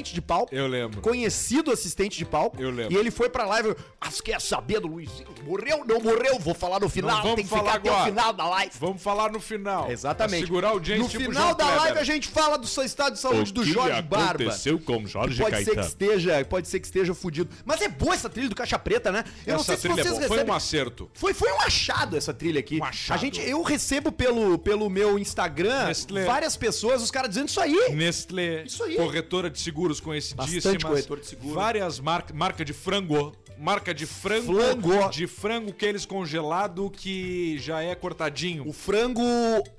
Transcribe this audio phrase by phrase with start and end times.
[0.00, 0.54] assistente de palco.
[0.54, 1.00] Eu lembro.
[1.00, 2.60] Conhecido assistente de palco.
[2.60, 2.92] Eu lembro.
[2.92, 3.74] E ele foi pra live.
[4.00, 5.28] Ah, você quer saber do Luizinho?
[5.44, 6.38] Morreu, não morreu?
[6.38, 7.20] Vou falar no final.
[7.22, 8.02] vamos Tem que falar ficar até agora.
[8.02, 8.72] o final da live.
[8.80, 9.90] Vamos falar no final.
[9.90, 10.40] Exatamente.
[10.40, 13.14] Pra segurar a audiência No tipo final da live a gente fala do seu estado
[13.14, 14.52] de saúde do Jorge Barba.
[14.84, 17.50] com Jorge Pode ser que esteja, pode ser que esteja fudido.
[17.64, 19.24] Mas é boa essa trilha do Caixa Preta, né?
[19.46, 20.28] Eu não sei Essa se trilha é vocês boa.
[20.28, 20.52] Foi recebem.
[20.52, 21.10] um acerto.
[21.14, 22.78] Foi, foi um achado essa trilha aqui.
[22.80, 23.16] Um achado.
[23.16, 26.24] A gente, eu recebo pelo, pelo meu Instagram Nestlé.
[26.24, 27.90] várias pessoas, os caras dizendo isso aí.
[27.94, 28.96] Nestlé, Isso aí.
[28.96, 29.58] corretora de
[29.90, 30.54] seguros conhecidíssimas.
[30.54, 31.54] Bastante corretora de seguro.
[31.54, 37.82] Várias marcas, marca de frango, marca de frango, de frango que eles congelado que já
[37.82, 38.66] é cortadinho.
[38.68, 39.22] O frango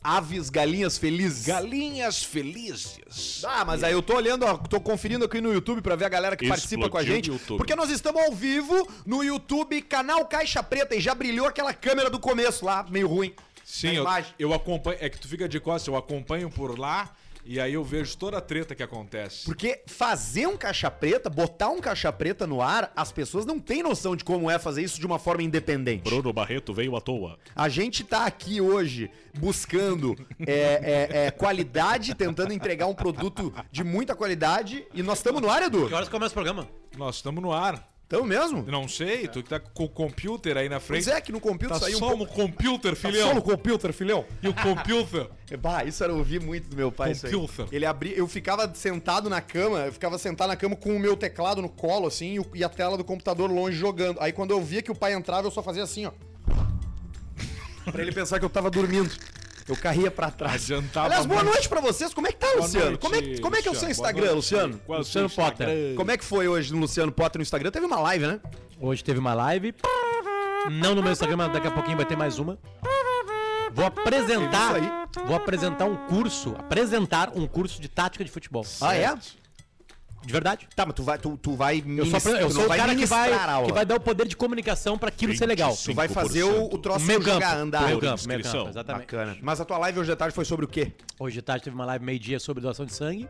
[0.04, 1.46] aves galinhas felizes.
[1.46, 3.44] Galinhas felizes.
[3.46, 6.10] Ah, mas aí eu tô olhando, ó, tô conferindo aqui no YouTube pra ver a
[6.10, 7.48] galera que participa com a Explodiu gente.
[7.58, 12.10] Porque nós estamos ao vivo no YouTube, canal Caixa Preta, e já brilhou aquela câmera
[12.10, 13.34] do começo lá, meio ruim.
[13.64, 14.06] Sim, eu,
[14.38, 14.98] eu acompanho.
[15.00, 18.38] É que tu fica de costas, eu acompanho por lá e aí eu vejo toda
[18.38, 19.46] a treta que acontece.
[19.46, 23.84] Porque fazer um caixa preta, botar um caixa preta no ar, as pessoas não têm
[23.84, 26.04] noção de como é fazer isso de uma forma independente.
[26.04, 27.38] Bruno Barreto veio à toa.
[27.56, 33.84] A gente tá aqui hoje buscando é, é, é, qualidade, tentando entregar um produto de
[33.84, 34.86] muita qualidade.
[34.94, 35.88] E nós estamos no ar, Edu?
[35.88, 36.68] Que horas começa o programa?
[36.98, 37.91] Nós estamos no ar.
[38.12, 38.66] Estamos mesmo?
[38.68, 41.06] Não sei, tu que tá com o computer aí na frente.
[41.06, 42.24] Pois é, que no computer Tá saiu um só pouco...
[42.26, 43.30] no computer, Tá filhão.
[43.30, 44.26] só no computer, filhão?
[44.44, 45.30] E o computer?
[45.62, 47.32] Bah, isso era ouvir muito do meu pai, isso aí.
[47.32, 47.68] Computer.
[47.72, 51.16] Ele abria, eu ficava sentado na cama, eu ficava sentado na cama com o meu
[51.16, 54.18] teclado no colo, assim, e e a tela do computador longe jogando.
[54.20, 56.12] Aí quando eu via que o pai entrava, eu só fazia assim, ó.
[57.92, 59.10] pra ele pensar que eu tava dormindo.
[59.68, 60.64] Eu carria pra trás.
[60.64, 61.54] Adiantava Aliás, boa muito.
[61.54, 62.14] noite pra vocês.
[62.14, 62.86] Como é que tá, Boa Luciano?
[62.88, 63.90] noite, como, é, que- como é que é o seu.
[63.90, 64.68] Instagram, Boa Luciano?
[64.70, 64.84] noite.
[64.86, 65.68] Qual é o Luciano seu Potter.
[65.70, 65.96] Instagram?
[65.96, 67.72] Como é que foi hoje no Luciano Potter no Instagram?
[67.72, 68.40] Teve uma live, né?
[68.80, 69.74] Hoje teve uma live.
[70.70, 72.58] Não no meu Instagram, mas daqui a pouquinho vai ter mais uma.
[73.74, 74.82] Vou apresentar.
[74.82, 76.56] Isso Vou apresentar um curso.
[76.58, 78.66] Apresentar um curso de tática de futebol.
[78.82, 79.14] Ah, é?
[80.24, 80.68] De verdade.
[80.76, 83.06] Tá, mas tu vai, tu, tu vai Eu sou, eu tu sou o cara que
[83.06, 83.32] vai,
[83.66, 85.76] que vai dar o poder de comunicação pra aquilo ser legal.
[85.76, 87.56] Tu vai fazer o, o troço Meio jogar, campo.
[87.64, 87.82] andar.
[87.86, 88.60] Meio Por campo, meio inscrição.
[88.66, 89.02] campo, exatamente.
[89.08, 89.38] Bacana.
[89.42, 90.92] Mas a tua live hoje à tarde foi sobre o quê?
[91.20, 93.28] Hoje de tarde teve uma live meio-dia sobre doação de sangue.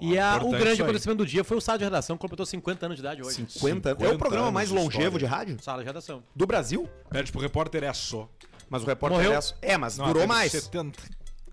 [0.00, 2.86] e a- o grande acontecimento do dia foi o sala de redação, que completou 50
[2.86, 3.46] anos de idade hoje.
[3.48, 3.90] 50.
[3.90, 5.18] É o 50 programa mais de longevo história.
[5.18, 6.22] de rádio Sala de redação.
[6.34, 6.88] do Brasil.
[7.08, 8.28] Pede pro repórter é só.
[8.68, 9.40] Mas o repórter Morreu?
[9.62, 10.50] é, é, mas Não, durou mais.
[10.52, 10.98] 70.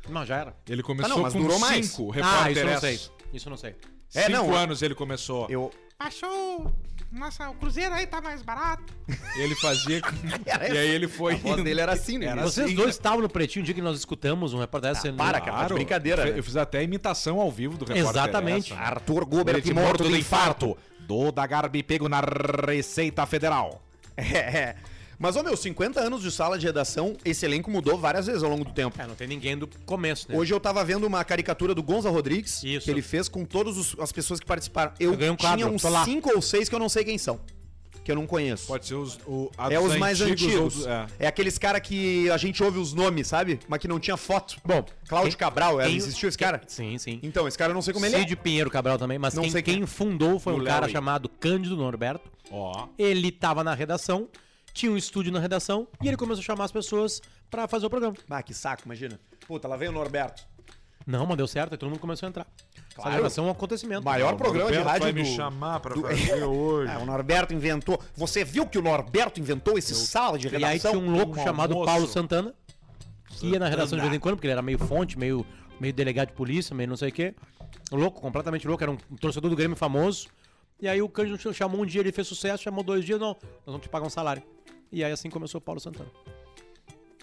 [0.09, 0.56] Não, já era.
[0.67, 1.85] Ele começou não, mas com durou mais.
[1.85, 2.03] cinco.
[2.09, 3.00] O Ah, isso eu não é sei.
[3.31, 3.75] Isso eu não sei.
[4.16, 5.47] É, Cinco não, anos ele começou.
[5.50, 5.72] Eu
[6.03, 6.69] Baixou.
[7.09, 8.94] Nossa, o Cruzeiro aí tá mais barato.
[9.38, 10.01] Ele fazia.
[10.74, 11.35] E aí ele foi.
[11.35, 12.25] A voz dele era assim, né?
[12.25, 12.91] Era Vocês assim, dois né?
[12.91, 15.13] estavam no pretinho um dia que nós escutamos um repórter dessa.
[15.13, 15.59] para, cara.
[15.59, 16.40] tá de brincadeira, Eu, né?
[16.40, 18.09] eu fiz até a imitação ao vivo do repórter.
[18.09, 18.74] Exatamente.
[18.74, 18.81] essa.
[18.81, 20.78] Arthur Gubert Ele morto de infarto.
[21.00, 22.22] Do da Garbi pego na
[22.68, 23.81] Receita Federal.
[24.16, 24.75] É, é.
[25.19, 28.50] Mas, ô meu, 50 anos de sala de redação, esse elenco mudou várias vezes ao
[28.50, 29.00] longo do tempo.
[29.01, 30.38] É, não tem ninguém do começo, né?
[30.38, 32.85] Hoje eu tava vendo uma caricatura do Gonza Rodrigues, Isso.
[32.85, 34.91] que ele fez com todas as pessoas que participaram.
[35.00, 36.03] Eu Eu ganhei um tinha quadro, uns tô lá.
[36.06, 37.40] cinco ou seis que eu não sei quem são.
[38.03, 38.68] Que eu não conheço.
[38.68, 40.74] Pode ser os, o, a É os mais antigos.
[40.75, 41.06] dos- é.
[41.19, 41.28] É.
[41.28, 43.62] aqueles cara que a gente ouve os nomes, sabe?
[43.66, 44.57] Mas que não tinha foto.
[44.66, 46.62] Bom, Cláudio quem- Cabral, é, quem- existiu esse cara?
[46.68, 47.19] Sim, sim.
[47.24, 49.51] Então, esse cara eu não sei como ele Cid Pinheiro Cabral também, mas Não quem,
[49.53, 49.88] sei quem quem é.
[49.88, 50.91] fundou foi O um cara aí.
[50.91, 52.30] chamado Cândido Norberto.
[52.51, 52.88] Ó.
[53.00, 54.28] Ele tava na redação,
[54.73, 57.89] tinha um estúdio na redação e ele começou a chamar as pessoas pra fazer o
[57.89, 58.16] programa.
[58.29, 59.19] Ah, que saco, imagina.
[59.47, 60.44] Puta, lá vem o Norberto.
[61.06, 62.47] Não, mas deu certo, aí todo mundo começou a entrar.
[62.95, 63.09] Claro.
[63.09, 64.03] Essa redação é um acontecimento.
[64.03, 65.19] Maior programa de rádio vai do...
[65.19, 66.91] me chamar pra do- fazer hoje.
[66.91, 68.00] É, o Norberto inventou.
[68.16, 70.91] Você viu que o Norberto inventou esse sala de E aí redação?
[70.91, 71.91] tinha um louco um chamado almoço.
[71.91, 72.53] Paulo Santana,
[73.28, 75.45] que ia na redação de vez em quando, porque ele era meio fonte, meio,
[75.79, 77.35] meio delegado de polícia, meio não sei o quê.
[77.91, 80.28] Louco, completamente louco, era um, um torcedor do Grêmio famoso.
[80.79, 83.39] E aí o Cândido chamou um dia, ele fez sucesso, chamou dois dias, não, nós
[83.66, 84.41] vamos te pagar um salário.
[84.94, 86.09] E aí assim começou o Paulo Santana.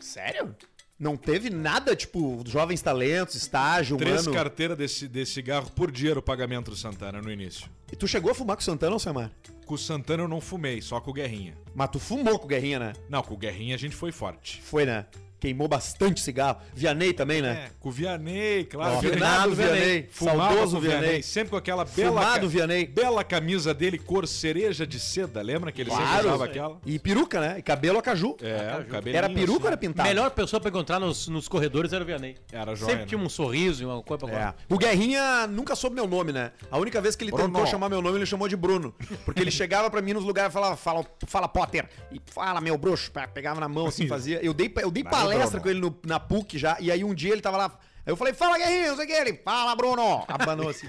[0.01, 0.57] Sério?
[0.99, 4.37] Não teve nada, tipo, jovens talentos, estágio, Três mano.
[4.37, 7.71] carteiras desse, desse cigarro por dia era o pagamento do Santana no início.
[7.91, 9.31] E tu chegou a fumar com o Santana ou Samar?
[9.65, 11.57] Com o Santana eu não fumei, só com o Guerrinha.
[11.75, 12.93] Mas tu fumou com o Guerrinha, né?
[13.09, 14.61] Não, com o Guerrinha a gente foi forte.
[14.61, 15.07] Foi, né?
[15.41, 16.59] Queimou bastante cigarro.
[16.75, 17.65] Vianney também, né?
[17.67, 18.97] É, com o Vianney, claro.
[18.97, 19.55] Ó, Vianney.
[19.55, 20.09] Vianney.
[20.13, 21.01] Saudoso Vianney.
[21.01, 21.23] Vianney.
[21.23, 22.87] Sempre com aquela bela, Fumado ca- Vianney.
[22.87, 25.41] bela camisa dele, cor cereja de seda.
[25.41, 26.29] Lembra que ele sempre Claro.
[26.29, 26.79] usava aquela?
[26.85, 27.57] E peruca, né?
[27.59, 28.37] E cabelo a caju.
[28.43, 29.63] É, Era peruca assim.
[29.63, 30.09] ou era pintado?
[30.09, 32.37] Melhor pessoa pra encontrar nos, nos corredores era o Vianney.
[32.53, 33.07] Era joia, Sempre né?
[33.07, 34.39] tinha um sorriso e uma coisa pra É.
[34.41, 34.57] falar.
[34.69, 36.53] O Guerrinha nunca soube meu nome, né?
[36.71, 37.49] A única vez que ele Bruno.
[37.49, 38.95] tentou chamar meu nome, ele chamou de Bruno.
[39.25, 41.89] Porque ele chegava pra mim nos lugares e falava, fala, fala Potter.
[42.13, 43.11] E fala, meu bruxo.
[43.33, 44.39] Pegava na mão assim, fazia.
[44.45, 45.63] Eu dei, eu dei Vai, palestra Bruno.
[45.63, 46.77] com ele no- na PUC já.
[46.81, 47.67] E aí um dia ele tava lá.
[47.67, 49.15] Aí eu falei, fala Guerrinha, não sei o que.
[49.15, 50.25] Ele, fala Bruno.
[50.29, 50.89] Abanou assim.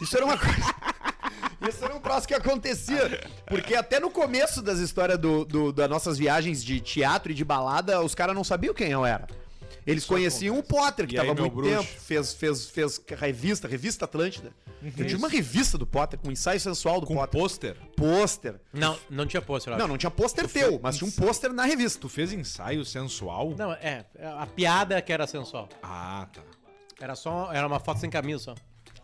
[0.00, 0.54] Isso era uma coisa.
[1.68, 3.22] Isso era um troço que acontecia.
[3.46, 7.44] Porque até no começo das histórias do, do- das nossas viagens de teatro e de
[7.44, 9.26] balada, os caras não sabiam quem eu era.
[9.86, 11.70] Eles conheciam o Potter, que E aí, tava há muito bruxo?
[11.76, 14.52] tempo, fez, fez, fez revista, revista Atlântida.
[14.82, 17.40] Eu tinha uma revista do Potter, com ensaio sensual do Com Potter.
[17.40, 17.76] pôster.
[17.96, 18.60] Pôster.
[18.72, 19.76] Não, não tinha pôster.
[19.76, 22.00] Não, não tinha pôster teu, mas tinha um pôster na revista.
[22.00, 23.54] Tu fez ensaio sensual?
[23.56, 24.04] Não, é.
[24.38, 25.68] A piada que era sensual.
[25.82, 26.42] Ah, tá.
[27.00, 27.52] Era só.
[27.52, 28.54] Era uma foto sem camisa só.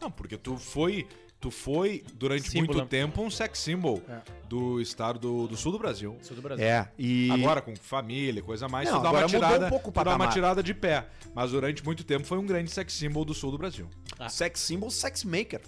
[0.00, 1.06] Não, porque tu foi.
[1.40, 2.74] Tu foi, durante Símbolo.
[2.78, 4.20] muito tempo, um sex symbol É.
[4.46, 6.18] do estado do, do sul do Brasil.
[6.20, 6.62] Sul do Brasil.
[6.62, 7.30] É, e...
[7.30, 10.28] Agora, com família, coisa mais, Não, tu dá uma tirada, um pouco tu dá uma
[10.28, 11.06] tirada de pé.
[11.34, 13.88] Mas durante muito tempo foi um grande sex symbol do sul do Brasil.
[14.28, 15.62] Sex symbol, sex maker.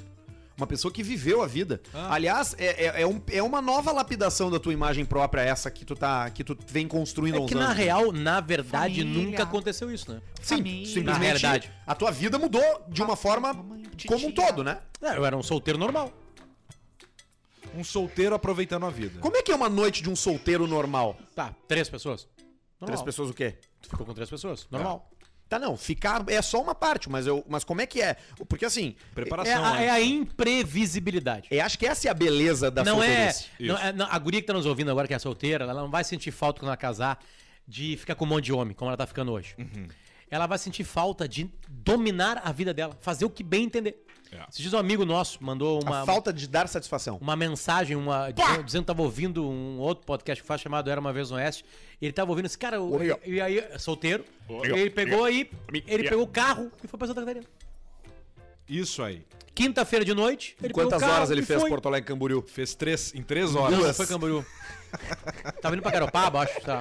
[0.62, 1.82] Uma pessoa que viveu a vida.
[1.92, 2.14] Ah.
[2.14, 5.84] Aliás, é, é, é um- é uma nova lapidação da tua imagem própria, essa que
[5.84, 7.76] tu, tá, que tu vem construindo É que na anos.
[7.76, 9.24] real, na verdade, Família.
[9.24, 10.22] nunca aconteceu isso, né?
[10.40, 10.86] Sim, Família.
[10.86, 11.72] simplesmente Na realidade.
[11.84, 13.52] a tua vida mudou de uma forma
[14.06, 14.78] como um todo, né?
[15.02, 16.12] É, eu era um solteiro normal.
[17.74, 19.18] Um solteiro aproveitando a vida.
[19.20, 21.16] Como é que é uma noite de um solteiro normal?
[21.34, 22.28] Tá, três pessoas.
[22.80, 22.86] Normal.
[22.86, 23.56] Três pessoas o quê?
[23.80, 24.66] Tu ficou com três pessoas.
[24.70, 25.10] Normal.
[25.52, 28.16] Tá, não, ficar é só uma parte, mas eu, mas como é que é?
[28.48, 29.62] Porque assim, É, Preparação.
[29.62, 29.84] a, né?
[29.84, 31.48] é a imprevisibilidade.
[31.50, 33.48] é, acho que essa é a beleza da não é, solteirice.
[33.60, 35.90] não é- não, A guria que tá nos ouvindo agora, que é solteira, ela não
[35.90, 37.18] vai sentir falta quando ela casar
[37.68, 39.54] de ficar com um monte de homem, como ela tá ficando hoje.
[39.58, 39.86] Uhum.
[40.32, 44.02] Ela vai sentir falta de dominar a vida dela, fazer o que bem entender.
[44.32, 44.42] É.
[44.48, 47.18] Se diz um amigo nosso, mandou uma, A falta de dar satisfação.
[47.20, 50.98] uma mensagem, uma, dizendo, dizendo que tava ouvindo um outro podcast que faz chamado Era
[50.98, 51.66] Uma Vez no Oeste.
[52.00, 52.78] Ele tava ouvindo esse cara,
[53.26, 55.50] e aí, solteiro, ele pegou aí,
[55.86, 57.44] ele pegou o carro e foi pra Santa Catarina.
[58.66, 59.26] Isso aí.
[59.54, 61.68] Quinta-feira de noite, ele pegou Quantas carro horas ele fez foi.
[61.68, 62.40] Porto Alegre Camboriú?
[62.40, 63.78] Fez três, em três horas.
[63.78, 64.42] Não, não foi Camboriú.
[65.60, 66.58] Tava indo pra Garopaba, acho.
[66.62, 66.80] Tá.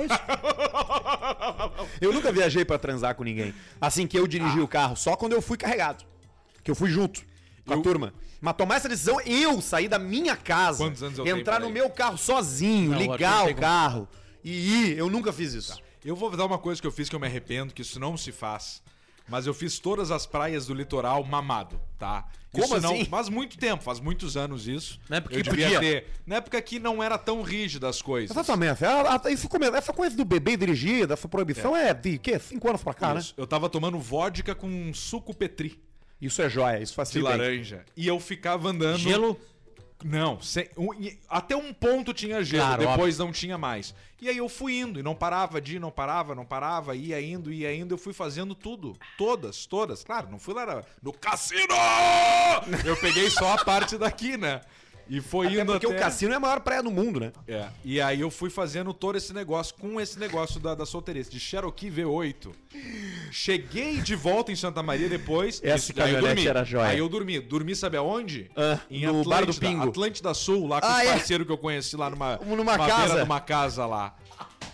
[0.00, 0.14] É isso.
[2.00, 3.54] Eu nunca viajei pra transar com ninguém.
[3.80, 4.64] Assim que eu dirigi Ah.
[4.64, 6.04] o carro, só quando eu fui carregado.
[6.62, 7.22] Que eu fui junto
[7.66, 8.12] com a Eu- turma.
[8.40, 11.66] Mas tomar essa decisão, eu sair da minha casa, Quantos anos eu tenho, entrar no
[11.66, 11.74] peraí?
[11.82, 14.08] meu carro sozinho, Não, ligar o como- carro
[14.42, 14.50] e
[14.90, 15.78] ir, eu nunca fiz isso.
[16.02, 18.16] Eu vou dar uma coisa que eu fiz que eu me arrependo, que isso não
[18.16, 18.82] se faz.
[19.30, 22.26] Mas eu fiz todas as praias do litoral mamado, tá?
[22.52, 22.98] Como isso assim?
[22.98, 24.98] não faz muito tempo, faz muitos anos isso.
[25.08, 25.80] Na época eu que devia podia.
[25.80, 26.06] ter.
[26.26, 28.30] Na época que não era tão rígida as coisas.
[28.36, 28.84] Exatamente.
[28.84, 32.38] Essa, esse come- essa coisa do bebê dirigir, dessa proibição, é, de quê?
[32.40, 33.34] Cinco anos pra cá, Isso.
[33.36, 35.76] Eu tava tomando vodka com suco petri né?
[36.20, 37.30] Isso é joia, isso de facilita.
[37.30, 37.84] laranja.
[37.96, 38.98] E eu ficava andando.
[38.98, 39.40] Gelo.
[40.04, 40.90] Não, sem- um-
[41.28, 43.94] até um ponto tinha gelo, Claro, depois não tinha mais.
[44.20, 47.20] E aí eu fui indo, e não parava de ir, não parava, não parava, ia
[47.20, 48.96] indo, ia indo, eu fui fazendo tudo.
[49.18, 50.02] Todas, todas.
[50.04, 51.74] Claro, não fui lá no cassino!
[52.84, 54.60] Eu peguei só a parte daqui, né?
[55.12, 55.96] E foi Até indo porque até...
[55.96, 57.32] o cassino é a maior praia do mundo, né?
[57.48, 61.28] É, e aí eu fui fazendo todo esse negócio com esse negócio da, da solteirice,
[61.28, 62.52] de Cherokee V8.
[63.32, 65.60] Cheguei de volta em Santa Maria depois.
[65.64, 66.48] Essa isso, daí eu caminhonete dormi.
[66.48, 66.86] era joia.
[66.90, 67.40] Aí eu dormi.
[67.40, 68.50] Dormi, sabe aonde?
[68.56, 69.88] Ah, no bar do Pingo.
[69.88, 71.12] Atlântida Sul, lá com Ah, os é?
[71.12, 73.20] parceiros que eu conheci lá numa, Numa casa.
[73.24, 74.14] numa casa lá.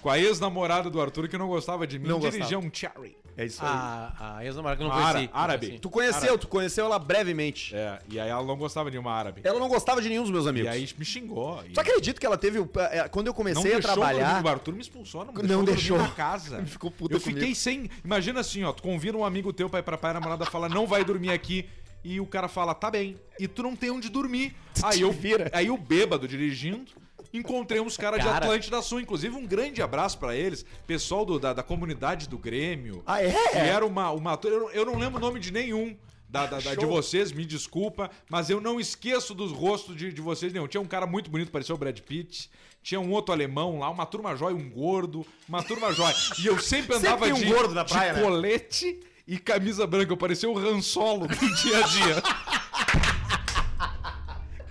[0.03, 3.17] Com a ex-namorada do Arthur que não gostava de mim, Não dirigia um Cherry.
[3.37, 3.69] É isso aí.
[3.71, 5.31] A, a ex-namorada que eu não Ára- conheci.
[5.35, 5.79] árabe.
[5.79, 7.75] Tu conheceu, tu conheceu ela brevemente.
[7.77, 9.43] É, e aí ela não gostava de uma árabe.
[9.45, 10.71] Ela não gostava de nenhum dos meus E amigos.
[10.71, 11.63] aí me xingou.
[11.67, 12.59] E Tu acredita que ela teve.
[12.59, 14.43] o- é, Quando eu não comecei a deixou meu trabalhar.
[14.45, 16.59] o Arthur me expulsou, não, Não deixou, na casa.
[16.59, 17.57] Ele ficou puta Eu fiquei comigo.
[17.57, 17.91] sem.
[18.05, 20.69] Imagina assim, ó, tu convida um amigo teu pra ir pra praia, a namorada fala,
[20.69, 21.69] não vai dormir aqui.
[22.03, 23.17] E o cara fala, tá bem.
[23.39, 24.55] E tu não tem onde dormir.
[24.83, 25.51] Aí eu vira.
[25.53, 26.93] Aí o bêbado dirigindo.
[27.37, 28.45] Encontrei uns caras de Cara.
[28.47, 33.03] Atlântida Sul, inclusive um grande abraço pra eles, pessoal do- da, da comunidade do Grêmio.
[33.07, 33.31] Ah, é?
[33.51, 35.97] Que era uma, uma eu, não- eu não lembro o nome de nenhum
[36.29, 40.21] da, da- da- de vocês, me desculpa, mas eu não esqueço dos rostos de, de
[40.21, 40.67] vocês nenhum.
[40.67, 42.51] Tinha um cara muito bonito, parecia o Brad Pitt.
[42.83, 46.15] Tinha um outro alemão lá, uma turma jóia, um gordo, uma turma jóia.
[46.39, 48.23] E eu sempre Sempre andava tem um de, gordo na de praia, né?
[48.23, 50.13] colete e camisa branca.
[50.13, 52.23] Eu parecia o Han Solo do dia a dia.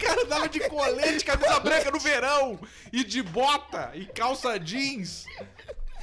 [0.05, 2.59] cara andava de colete, camisa branca no verão
[2.91, 5.25] e de bota e calça jeans.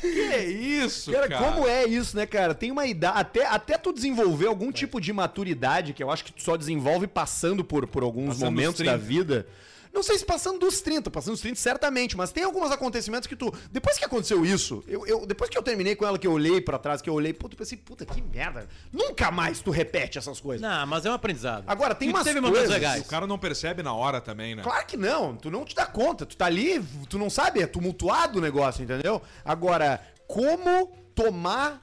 [0.01, 1.45] Que é isso, Cara, cara?
[1.53, 2.55] como é isso, né, cara?
[2.57, 3.21] Tem uma idade.
[3.21, 7.07] Até, até tu desenvolver algum tipo de maturidade, que eu acho que tu só desenvolve
[7.07, 8.99] passando por, por alguns Passando momentos da 30.
[8.99, 9.47] vida.
[9.93, 13.37] Não sei se passando dos 30, passando dos 30 certamente, mas tem alguns acontecimentos que
[13.37, 13.53] tu.
[13.71, 16.61] Depois que aconteceu isso, eu, eu- depois que eu terminei com ela, que eu olhei
[16.61, 18.67] pra trás, que eu olhei, puta, eu pensei, puta, que merda.
[18.91, 20.63] Nunca mais tu repete essas coisas.
[20.63, 21.65] Não, mas é um aprendizado.
[21.67, 23.03] Agora, tem E umas teve momentos coisas- legais.
[23.03, 24.63] O cara não percebe na hora também, né?
[24.63, 27.67] Claro que não, tu não te dá conta, tu tá ali, tu não sabe, é
[27.67, 29.21] tumultuado o negócio, entendeu?
[29.45, 31.83] Agora, como tomar.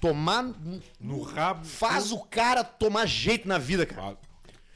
[0.00, 0.52] Tomar.
[1.00, 1.64] No rabo.
[1.64, 4.18] Faz o cara tomar jeito na vida, cara.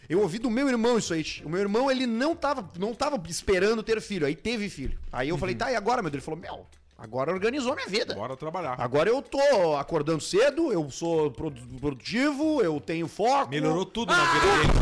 [0.08, 1.24] Eu ouvi do meu irmão isso aí.
[1.44, 4.98] O meu irmão, ele não tava, não tava esperando ter filho, aí teve filho.
[5.12, 6.22] Aí eu falei, tá, e agora, meu Deus?
[6.22, 8.14] Ele falou, meu, agora organizou minha vida.
[8.14, 8.80] Bora trabalhar.
[8.80, 13.50] Agora eu tô acordando cedo, eu sou produ- produtivo, eu tenho foco.
[13.50, 14.72] Melhorou tudo na vida dele.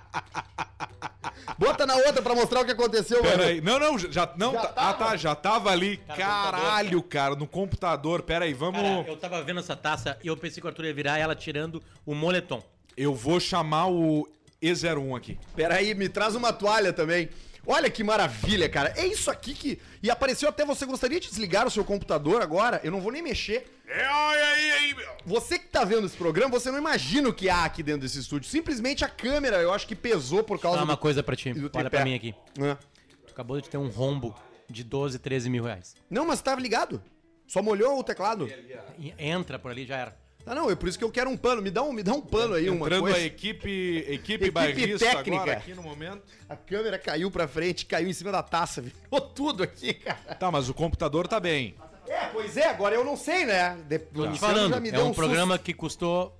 [1.58, 3.48] Bota na outra pra mostrar o que aconteceu, Pera mano.
[3.48, 3.60] aí.
[3.60, 4.32] Não, não, já.
[4.36, 4.88] Não, Já tá- tava?
[4.90, 5.96] Ah, tá, já tava ali.
[5.98, 8.22] Cara, Caralho, cara, no computador.
[8.22, 8.80] Pera aí, vamos.
[8.80, 11.34] Cara, eu tava vendo essa taça e eu pensei que o Arthur ia virar ela
[11.34, 12.62] tirando o moletom.
[12.96, 14.28] Eu vou chamar o
[14.62, 15.38] E01 aqui.
[15.56, 17.28] Pera aí, me traz uma toalha também.
[17.66, 18.92] Olha que maravilha, cara.
[18.96, 19.80] É isso aqui que.
[20.02, 20.84] E apareceu até você.
[20.84, 22.80] Gostaria de desligar o seu computador agora?
[22.84, 23.80] Eu não vou nem mexer.
[23.86, 25.08] É, olha aí, aí, meu.
[25.26, 28.18] Você que tá vendo esse programa, você não imagina o que há aqui dentro desse
[28.18, 28.48] estúdio.
[28.48, 31.00] Simplesmente a câmera, eu acho que pesou por causa falar uma do.
[31.00, 31.50] coisa pra ti.
[31.50, 31.88] Olha tripé.
[31.90, 32.34] pra mim aqui.
[32.58, 32.74] É.
[33.26, 34.34] Tu acabou de ter um rombo
[34.68, 35.94] de 12, 13 mil reais.
[36.10, 37.02] Não, mas tava ligado.
[37.46, 38.48] Só molhou o teclado.
[38.98, 40.23] E Entra por ali, já era.
[40.46, 41.62] Ah, não, é por isso que eu quero um pano.
[41.62, 43.16] Me dá um, me dá um pano aí, uma Entrando coisa.
[43.16, 45.42] a equipe, equipe, Equipe técnica.
[45.42, 46.22] agora aqui no momento.
[46.48, 50.34] A câmera caiu pra frente, caiu em cima da taça, virou tudo aqui, cara.
[50.34, 51.74] Tá, mas o computador tá bem.
[52.06, 53.78] É, pois é, agora eu não sei, né?
[53.88, 53.98] De...
[53.98, 56.38] Tô te falando, já me é deu um, programa que custou...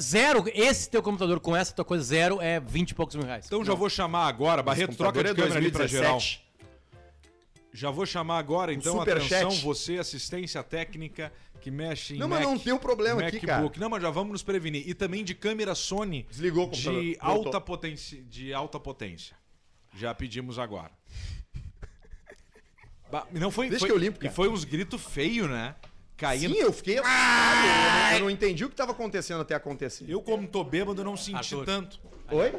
[0.00, 3.46] Zero, esse teu computador com essa tua coisa zero é 20 e poucos mil reais.
[3.46, 4.60] Então já vou chamar agora.
[4.60, 6.14] Barreto, troca de é câmera ali pra geral.
[6.14, 6.48] 2017.
[7.72, 9.44] Já vou chamar agora, então, superchat.
[9.44, 13.36] atenção, você, assistência técnica, que mexe em Não, mas Mac, não tem um problema aqui,
[13.46, 13.74] MacBook.
[13.74, 13.80] cara.
[13.84, 14.88] Não, mas já vamos nos prevenir.
[14.88, 19.36] E também de câmera Sony Desligou o de alta, potência, de alta potência.
[19.96, 20.92] Já pedimos agora.
[23.10, 24.34] Ba- não foi, Deixa foi- que eu limpo, E cara.
[24.34, 25.74] foi uns gritos feios, né?
[26.16, 26.52] Caindo.
[26.54, 27.58] Sim, eu fiquei assustado.
[27.66, 30.04] Eu, não, eu não entendi o que tava acontecendo até acontecer.
[30.08, 31.64] Eu, como tô bêbado, não senti Arthur.
[31.64, 32.00] tanto.
[32.30, 32.52] Oi?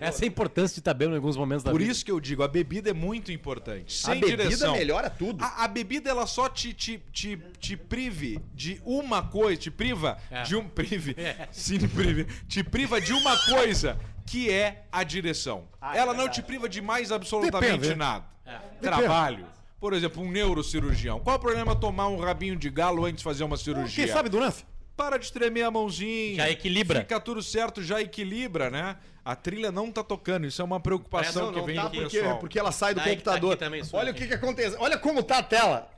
[0.00, 1.92] Essa é a importância de estar bem em alguns momentos da Por vida.
[1.92, 3.92] isso que eu digo, a bebida é muito importante.
[3.92, 4.72] Sem a bebida direção.
[4.74, 5.44] melhora tudo.
[5.44, 10.16] A, a bebida ela só te, te, te, te prive de uma coisa, te priva
[10.30, 10.42] É.
[10.42, 11.48] de um prive, É.
[11.52, 15.68] sim, prive, te priva de uma coisa que é a direção.
[15.94, 17.94] ela não te priva de mais absolutamente Depende.
[17.94, 18.24] nada.
[18.46, 18.58] É.
[18.80, 19.46] Trabalho.
[19.78, 21.20] Por exemplo, um neurocirurgião.
[21.20, 24.04] Qual o problema tomar um rabinho de galo antes de fazer uma cirurgia?
[24.06, 24.64] Quem sabe do lance?
[24.96, 26.36] Para de tremer a mãozinha.
[26.36, 27.00] Já equilibra.
[27.02, 28.96] Fica tudo certo, já equilibra, né?
[29.28, 30.46] A trilha não tá tocando.
[30.46, 32.38] Isso é uma preocupação Não, que não vem tá do porque, pessoal.
[32.38, 33.52] porque ela sai do Tá que tá computador.
[33.52, 34.20] aqui também, isso Olha o aqui.
[34.22, 34.74] que que acontece.
[34.78, 35.90] Olha como tá a tela.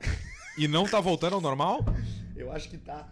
[0.57, 1.79] E não tá voltando ao normal?
[2.35, 3.07] Eu acho que tá.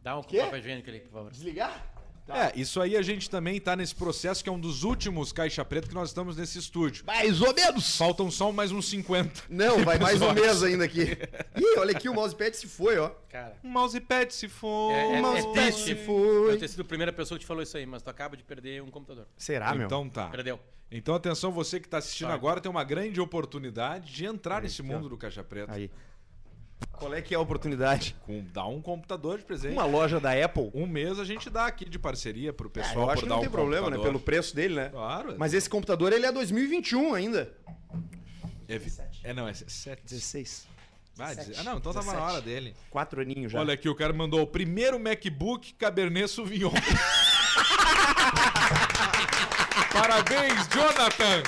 [0.00, 0.38] Dá um Quê?
[0.38, 1.30] papel higiênico ali, por favor.
[1.32, 1.84] Desligar?
[2.28, 5.64] É, isso aí a gente também tá nesse processo que é um dos últimos caixa
[5.64, 7.04] preta que nós estamos nesse estúdio.
[7.06, 7.96] Mais ou menos.
[7.96, 9.44] Faltam só mais uns 50.
[9.48, 10.46] Não, vai mais um episódios.
[10.46, 11.02] mês ainda aqui.
[11.56, 13.10] Ih, olha aqui, o mousepad se foi, ó.
[13.28, 14.92] Cara, Um mousepad se for.
[14.92, 16.52] é, é, é mousepad triste se foi.
[16.54, 18.42] eu ter sido a primeira pessoa que te falou isso aí, mas tu acaba de
[18.42, 19.26] perder um computador.
[19.36, 19.86] Será, meu?
[19.86, 20.28] Então tá.
[20.28, 20.58] Perdeu.
[20.90, 22.38] Então atenção, você que tá assistindo Sorry.
[22.38, 25.72] agora tem uma grande oportunidade de entrar nesse mundo do caixa preta.
[25.72, 25.90] Aí.
[26.98, 28.16] Qual é que é a oportunidade?
[28.24, 29.72] Com, dá um computador de presente.
[29.72, 30.70] Uma loja da Apple.
[30.74, 33.28] Um mês a gente dá aqui de parceria pro É, pessoal eu acho por que
[33.28, 33.96] dar não tem um problema, né?
[33.96, 34.12] computador.
[34.12, 34.88] Pelo preço dele, né?
[34.90, 35.34] Claro.
[35.38, 37.52] Mas esse computador, ele é 2021 ainda.
[38.68, 38.80] é,
[39.24, 40.02] é, não, é 7.
[40.04, 40.66] 16.
[41.18, 42.74] Ah, ah, não, então tava na hora dele.
[42.90, 43.58] Quatro aninhos já.
[43.60, 46.70] Olha aqui, o cara mandou o primeiro MacBook Cabernet Sauvignon.
[49.92, 51.42] Parabéns, Jonathan!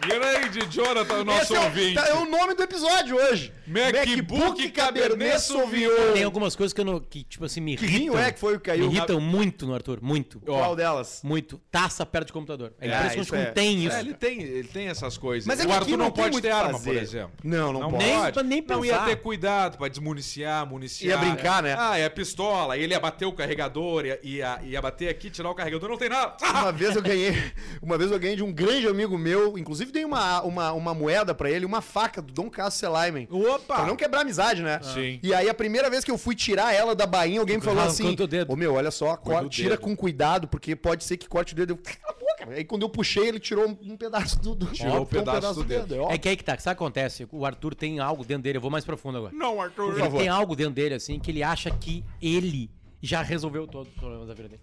[0.00, 1.94] Grande Jonathan, nosso Esse é o, ouvinte.
[1.94, 3.52] tá- é o nome do episódio hoje.
[3.66, 6.12] MacBook Cabernet Sauvignon.
[6.14, 6.98] Tem algumas coisas que eu não.
[7.00, 8.00] que, tipo assim, me Que irritam.
[8.14, 8.86] vinho é que foi o que caiu?
[8.88, 9.98] Me irritam muito no Arthur.
[10.00, 10.40] Muito.
[10.40, 11.20] Qual delas?
[11.22, 11.60] Muito.
[11.70, 12.72] Taça perto de computador.
[12.80, 13.46] É É, impressionante como é.
[13.50, 13.96] tem isso.
[13.96, 15.46] É, ele tem, ele tem essas coisas.
[15.46, 16.92] Mas é o Arthur aqui não, não pode ter arma, fazer.
[16.92, 17.32] por exemplo.
[17.44, 18.04] Não, não, Não pode.
[18.04, 18.42] Nem- pode.
[18.48, 19.06] nem não ia pensar.
[19.06, 21.22] ter cuidado pra desmuniciar, municiar.
[21.22, 21.76] Ia brincar, né?
[21.78, 22.76] Ah, é a pistola.
[22.78, 26.08] Ele ia bater o carregador, ia, ia, ia bater aqui, tirar o carregador, não tem
[26.08, 26.36] nada.
[26.42, 27.34] Uma vez eu ganhei,
[27.82, 31.34] uma vez eu ganhei de um grande amigo meu, inclusive dei uma, uma, uma moeda
[31.34, 33.26] pra ele, uma faca do Dom Cássio Selaimen.
[33.30, 33.76] Opa!
[33.76, 34.80] Pra não quebrar a amizade, né?
[34.82, 35.18] Sim.
[35.22, 37.82] E aí a primeira vez que eu fui tirar ela da bainha, alguém me falou
[37.82, 38.52] assim: dedo.
[38.52, 41.28] Ô meu, olha só, Cuida cor- do tira dedo." com cuidado, porque pode ser que
[41.28, 41.72] corte o dedo.
[41.72, 42.54] Eu, cala a boca.
[42.54, 45.54] Aí quando eu puxei, ele tirou um, um pedaço do, do Tirou um ficou pedaço
[45.54, 45.94] do dedo.
[45.94, 46.14] é óbvio.
[46.14, 46.52] É que aí que tá.
[46.58, 47.28] Sabe o que acontece?
[47.32, 48.58] O Arthur tem algo dentro dele.
[48.58, 49.32] Eu vou mais profundo agora.
[49.34, 49.98] Não, Arthur.
[49.98, 52.70] Ele tem algo dentro dele, assim, que ele acha que ele
[53.02, 54.62] já resolveu todos os problemas da vida dele.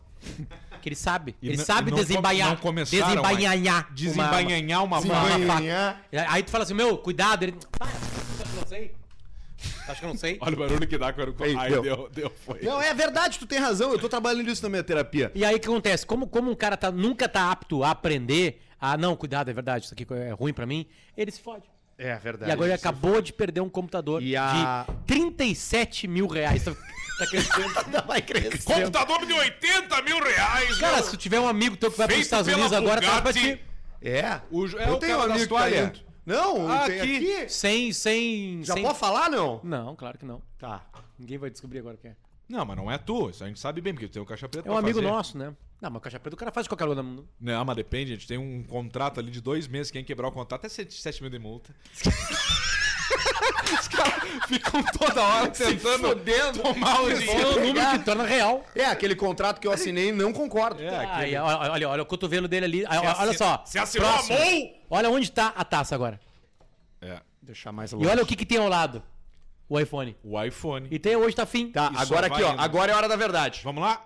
[0.82, 1.36] Que ele sabe.
[1.42, 2.58] E ele não- sabe e não desembainhar.
[2.58, 3.94] come- não começaram desembainhar.
[3.94, 5.94] Desembainhar uma, uma, uma Desembainhar.
[6.12, 6.32] faca.
[6.32, 7.44] Aí tu fala assim, meu, cuidado.
[7.44, 7.54] Ele.
[7.78, 8.92] Para, que eu não sei.
[9.88, 10.38] Acho que eu não sei.
[10.42, 11.36] Olha o barulho que dá quando.
[11.44, 11.82] Aí, Aí, deu.
[11.82, 12.60] deu, deu, foi.
[12.62, 15.32] Não, é verdade, tu tem razão, eu tô trabalhando nisso na minha terapia.
[15.34, 16.06] E aí o que acontece?
[16.06, 19.86] Como, como um cara tá, nunca tá apto a aprender, a não, cuidado, é verdade,
[19.86, 20.86] isso aqui é ruim pra mim,
[21.18, 21.64] ele se fode.
[21.98, 22.50] É verdade.
[22.50, 26.64] E agora ele acabou de perder um computador E a- de 37 mil reais.
[26.64, 26.74] Tá,
[27.20, 27.74] tá crescendo.
[28.08, 28.64] vai crescer.
[28.64, 31.04] Computador de 80 mil reais, Cara, meu.
[31.06, 33.32] se tu tiver um amigo teu que vai pros Feito Estados Unidos agora, traz pra
[33.34, 33.62] ti.
[34.02, 34.42] É.
[34.52, 36.00] O, é eu o tenho um amigo que tá indo.
[36.26, 37.16] Não, Ah, tem aqui.
[37.42, 37.50] aqui.
[37.50, 38.64] Sem, sem.
[38.64, 38.84] Já sem...
[38.84, 39.62] pode falar, não?
[39.64, 40.42] Não, claro que não.
[40.60, 40.84] Tá.
[41.18, 42.16] Ninguém vai descobrir agora o que é.
[42.50, 43.30] Não, mas não é tu.
[43.30, 45.00] Isso a gente sabe bem, porque tu tem o caixa preta É um pra amigo
[45.00, 45.10] fazer.
[45.12, 45.54] nosso, né?
[45.82, 47.30] Não, mas caixa preta o cara faz qualquer lugar no mundo.
[47.40, 49.92] Não, mas depende, a gente tem um contrato ali de dois meses.
[49.92, 51.76] Quem quebrar o contrato é 7 mil de multa.
[53.80, 54.14] Os caras
[54.48, 56.60] ficam toda hora tentando fodendo.
[56.62, 57.50] tomar o É dinheiro.
[57.50, 58.66] o número que torna real.
[58.76, 60.82] É, aquele contrato que eu assinei não concordo.
[60.82, 62.86] É, Ah, aquele- e olha, olha, olha o cotovelo dele ali.
[62.86, 63.64] Ah, olha assi- só.
[63.66, 64.74] se assinou a mão!
[64.90, 66.20] Olha onde tá a taça agora.
[67.02, 69.04] É, Deixar mais E olha o que, que tem ao lado.
[69.70, 70.16] O iPhone.
[70.24, 70.88] o iPhone.
[70.92, 71.72] E tem hoje tá fim.
[71.72, 72.54] Tá, E agora aqui, ó.
[72.54, 72.62] indo.
[72.62, 73.62] Agora é a hora da verdade.
[73.64, 74.04] Vamos lá?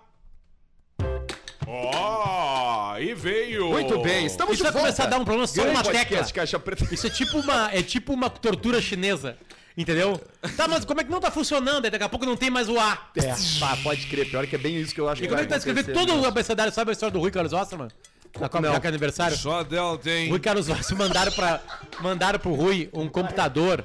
[1.72, 3.70] Ó, e veio!
[3.70, 4.86] Muito bem, estamos Isso de vai volta.
[4.88, 6.32] começar a dar um problema só Grande podcast, tecla.
[6.32, 6.88] Caixa Preta.
[6.92, 9.36] Isso é tipo uma, é tipo uma tortura chinesa.
[9.76, 10.20] Entendeu?
[10.56, 11.84] Tá, mas como é que não tá funcionando?
[11.84, 12.98] Aí daqui a pouco não tem mais o A.
[13.16, 14.28] É, pá, pode crer.
[14.28, 16.20] Pior que é bem isso que eu acho E como é que tá escrevendo todo
[16.20, 16.72] o abecedário?
[16.72, 17.88] Sabe a história do Rui Carlos Osterman?
[18.38, 18.72] Na Copa Não.
[18.74, 19.36] Jaca aniversário?
[19.36, 20.28] Só dela tem.
[20.28, 21.60] Rui Carlos Osterman mandaram, pra,
[22.00, 23.84] mandaram pro Rui um computador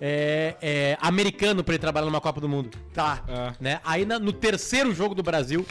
[0.00, 2.76] é, é, americano pra ele trabalhar numa Copa do Mundo.
[2.92, 3.22] Tá.
[3.28, 3.52] É.
[3.60, 3.80] né?
[3.84, 5.64] Aí na- no terceiro jogo do Brasil,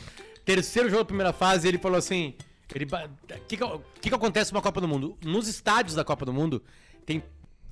[0.45, 2.33] terceiro jogo da primeira fase, ele falou assim:
[2.74, 3.10] ele ba-
[3.48, 5.17] que que, que acontece numa Copa do Mundo?
[5.24, 6.63] Nos estádios da Copa do Mundo
[7.05, 7.24] tem,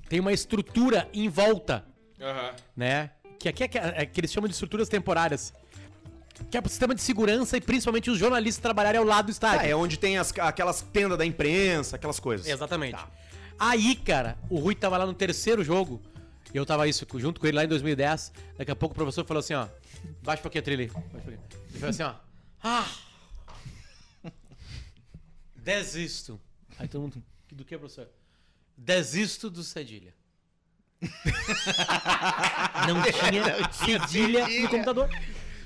[0.08, 1.84] tem uma estrutura em volta,
[2.20, 2.52] Aham.
[2.76, 3.10] né?
[3.38, 5.52] Que aqui é, que é- é que eles chamam de estruturas temporárias.
[6.50, 9.60] Que é pro sistema de segurança e principalmente os jornalistas trabalharem ao lado do estádio.
[9.60, 12.46] Ah, é onde tem as, aquelas tendas da imprensa, aquelas coisas.
[12.46, 12.98] Exatamente.
[13.58, 16.00] Aí, cara, o Rui tava lá no terceiro jogo.
[16.52, 18.32] E eu tava isso, junto com ele lá em 2010.
[18.56, 19.66] Daqui a pouco o professor falou assim, ó.
[20.22, 20.90] Baixa um pouquinho a trilha aí.
[21.26, 22.14] Ele falou assim, ó.
[22.62, 22.86] Ah!
[25.56, 26.40] Desisto.
[26.78, 27.22] Aí todo mundo.
[27.50, 28.08] Do que, professor?
[28.76, 30.14] Desisto do cedilha.
[32.86, 35.08] não tinha cedilha no computador.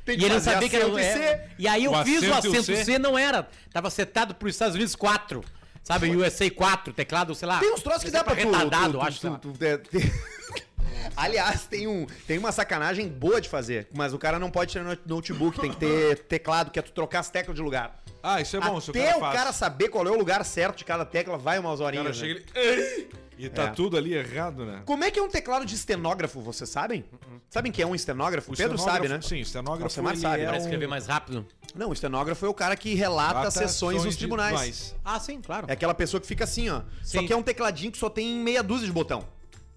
[0.05, 1.51] Tem E ele não sabia que era o é, ser.
[1.59, 2.85] E aí eu O fiz o acento C.
[2.85, 3.49] C, não era.
[3.73, 5.43] Tava setado pros Estados Unidos 4.
[5.83, 7.61] Sabe, USA 4, teclado, sei lá.
[7.61, 8.39] Tem uns troços que dá pra tu...
[8.47, 9.21] retardado, tu- acho.
[9.21, 9.39] tu- lá.
[9.39, 9.79] tu- tu- tem-
[11.17, 14.83] Aliás, tem, um, tem uma sacanagem boa de fazer, mas o cara não pode ter
[14.83, 18.03] no- notebook, tem que ter teclado, que é tu trocar as teclas de lugar.
[18.23, 19.35] Ah, isso é bom, se o Até cara o faz.
[19.35, 22.19] cara saber qual é o lugar certo de cada tecla, vai umas O horinhas.
[22.19, 22.41] cara né?
[22.55, 23.09] ele.
[23.37, 23.67] E tá É.
[23.71, 24.83] tudo ali errado, né?
[24.87, 27.05] Como é que é um teclado de estenógrafo, vocês sabem?
[27.51, 28.53] Sabem que é um estenógrafo?
[28.53, 29.17] O Pedro sabe, né?
[29.17, 30.51] estenógrafo- Sim, o estenógrafo mas ele sabe, é né?
[30.53, 31.47] Pra um- escrever mais rápido.
[31.75, 34.95] Não, o estenógrafo é o cara que relata as Trata sessões nos tribunais.
[35.05, 35.67] Ah, sim, claro.
[35.69, 36.83] É aquela pessoa que fica assim, ó.
[37.03, 37.27] Só Sim.
[37.27, 39.27] que é um tecladinho que só tem meia dúzia de botão.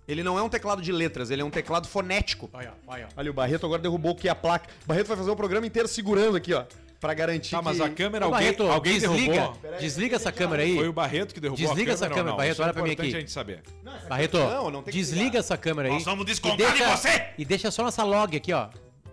[0.07, 2.49] Ele não é um teclado de letras, ele é um teclado fonético.
[2.53, 3.09] Olha, olha.
[3.15, 4.69] Olha, o Barreto agora derrubou aqui a placa.
[4.85, 6.63] O Barreto vai fazer o programa inteiro segurando aqui, ó.
[6.99, 7.83] Pra garantir Tá, mas que...
[7.83, 9.77] a câmera, Ô, alguém, Barreto, alguém desliga, derrubou?
[9.79, 10.75] desliga essa câmera aí.
[10.75, 12.37] Foi o Barreto que derrubou Desliga a essa câmera câmera, ou não?
[12.37, 13.01] Barreto, é olha pra mim aqui.
[13.01, 13.61] a gente saber.
[14.09, 15.93] Barreto, Não, não tem que desliga essa câmera aí.
[15.93, 17.25] Nós vamos descontar deixa, de você!
[17.37, 18.69] E deixa só nossa log aqui, ó.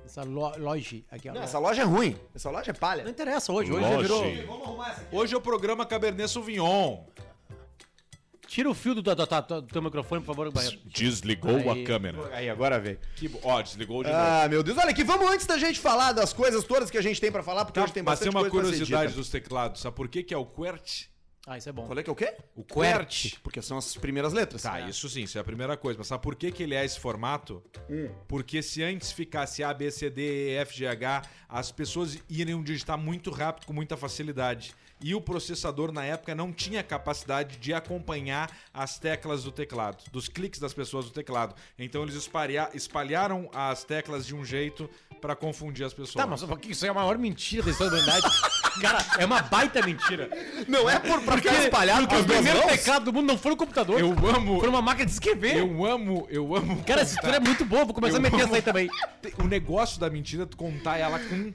[0.06, 1.34] Essa lo, loja aqui, ó.
[1.34, 2.16] Não, essa loja é ruim.
[2.34, 3.10] Essa loja é Não palha.
[3.10, 4.02] interessa hoje, hoje já Loja.
[4.02, 4.24] virou...
[5.12, 7.00] Hoje é o programa Cabernet Sauvignon.
[8.54, 10.78] Tira o fio do, do, do- do teu microfone, por favor, Barreto.
[10.86, 11.82] Desligou Aí.
[11.82, 12.18] a câmera.
[12.32, 13.00] Aí, agora veio.
[13.16, 13.26] Que...
[13.26, 14.22] bo- Ó, desligou de novo.
[14.22, 14.78] Ah, meu Deus.
[14.78, 17.42] Olha aqui, vamos antes da gente falar das coisas todas que a gente tem pra
[17.42, 19.18] falar, porque Tá, hoje tem mas tem bastante uma coisa pra ser curiosidade dita.
[19.20, 19.80] dos teclados.
[19.80, 21.08] Sabe por que, que é o QWERTY?
[21.48, 21.84] Ah, isso é bom.
[21.84, 22.32] Qual é que é o quê?
[22.54, 23.38] O QWERTY.
[23.42, 24.62] Porque são as primeiras letras.
[24.62, 25.98] Tá, isso sim, isso é a primeira coisa.
[25.98, 27.60] Mas sabe por que, que ele é esse formato?
[28.28, 32.62] Porque se antes ficasse A, B, C, D, E, F, G, H, as pessoas iriam
[32.62, 34.72] digitar muito rápido, com muita facilidade.
[35.00, 40.28] E o processador, na época, não tinha capacidade de acompanhar as teclas do teclado, dos
[40.28, 41.54] cliques das pessoas do teclado.
[41.78, 44.88] Então eles espalha- espalharam as teclas de um jeito
[45.20, 46.14] pra confundir as pessoas.
[46.14, 48.34] Tá, mas porque isso é a maior mentira da história da humanidade.
[48.80, 50.28] Cara, é uma baita mentira.
[50.68, 52.70] Não é por pra ficar espalhado Porque o primeiro mãos?
[52.72, 54.00] teclado do mundo não foi no computador.
[54.00, 54.58] Eu amo.
[54.58, 55.56] Foi numa máquina de escrever.
[55.56, 56.82] Eu amo, eu amo.
[56.84, 57.84] Cara, essa história é muito boa.
[57.84, 58.44] Vou começar Eu a meter amo.
[58.46, 58.88] essa aí também.
[59.38, 61.52] O negócio da mentira é tu contar ela com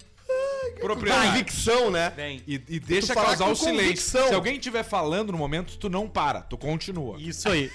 [0.80, 1.28] propriedade.
[1.28, 2.10] Convicção, né?
[2.16, 3.84] Bem, E, e deixa causar o silêncio.
[3.84, 4.28] convicção.
[4.28, 7.18] Se alguém estiver falando no momento, tu não para, tu continua.
[7.20, 7.72] isso aí.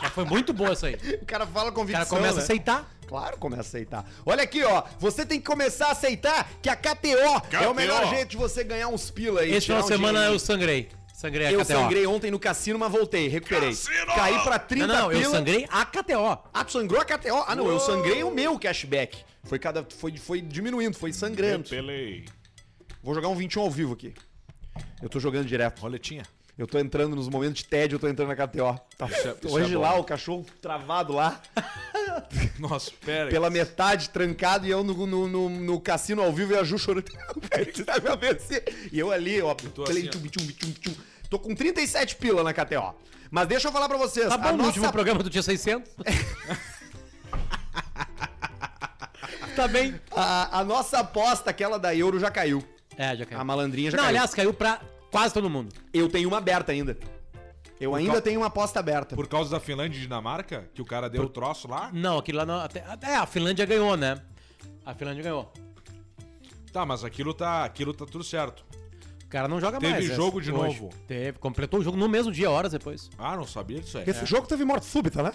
[0.00, 0.96] Mas foi muito boa essa aí.
[1.22, 2.40] O cara fala O convicção, cara começa né?
[2.40, 2.92] a aceitar.
[3.06, 4.04] Claro, começa a aceitar.
[4.24, 4.82] Olha aqui, ó.
[4.98, 8.64] Você tem que começar a aceitar que a KTO, é o melhor jeito de você
[8.64, 9.52] ganhar uns pila aí.
[9.54, 10.88] Esse final de semana eu sangrei.
[11.22, 11.66] Sangrei a Eu KTO.
[11.72, 13.68] sangrei ontem no cassino, mas voltei, recuperei.
[13.68, 14.06] Cassino!
[14.06, 15.30] Caí pra 30 Não, não, eu pila.
[15.36, 16.48] sangrei a KTO.
[16.52, 17.44] Ah, tu sangrou a KTO?
[17.46, 19.18] Ah, não, eu sangrei o meu cashback.
[19.44, 21.68] Foi, cada, foi, foi diminuindo, foi sangrando.
[21.68, 22.24] Pelei.
[23.04, 24.12] Vou jogar um 21 ao vivo aqui.
[25.00, 25.78] Eu tô jogando direto.
[25.80, 26.24] Roletinha.
[26.58, 28.78] Eu tô entrando nos momentos de tédio, eu tô entrando na KTO.
[28.98, 29.06] Tá.
[29.06, 29.80] Isso é- isso Hoje é bom.
[29.82, 31.40] lá, o cachorro travado lá,
[32.58, 33.30] Nossa, pera aí.
[33.30, 36.78] pela metade, trancado, e eu no, no, no- no cassino ao vivo e a Ju
[36.78, 37.04] chorando.
[37.72, 38.62] Você tá me AVC.
[38.92, 40.10] E eu ali, ó, tô play, assim, ó.
[40.10, 40.94] tchum, tchum, tchum, tchum.
[41.32, 42.94] Tô com 37 pila na KTO.
[43.30, 44.28] Mas deixa eu falar pra vocês.
[44.28, 45.90] Tá a bom, no nossa último programa tu tinha 600.
[49.56, 49.98] tá bem.
[50.14, 52.62] A, a nossa aposta, aquela da Euro, já caiu.
[52.98, 53.40] É, já caiu.
[53.40, 54.16] A malandrinha já Não, caiu.
[54.16, 54.78] aliás, caiu pra
[55.10, 55.74] quase todo mundo.
[55.94, 56.98] Eu tenho uma aberta ainda.
[57.80, 59.16] Eu ainda tenho uma aposta aberta.
[59.16, 61.88] Por causa da Finlândia e Dinamarca, que o cara deu o troço lá.
[61.94, 62.60] Não, aquilo lá não.
[62.60, 64.20] Até, até a Finlândia ganhou, né?
[64.84, 65.50] A Finlândia ganhou.
[66.70, 68.62] Tá, mas aquilo tá, aquilo tá tudo certo.
[69.32, 70.04] O cara não joga Teve mais.
[70.04, 70.90] jogo essa- de novo?
[71.08, 71.38] Teve.
[71.38, 73.08] Completou o jogo no mesmo dia, horas depois.
[73.16, 74.04] Ah, não sabia disso aí.
[74.06, 75.32] Esse jogo teve morte súbita, né?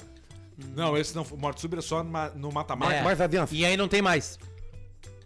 [0.75, 1.35] Não, esse não foi.
[1.35, 2.93] Morte Súbita é só no mata-mata.
[2.93, 3.01] É.
[3.01, 3.55] mais adiante.
[3.55, 4.37] E aí não tem mais.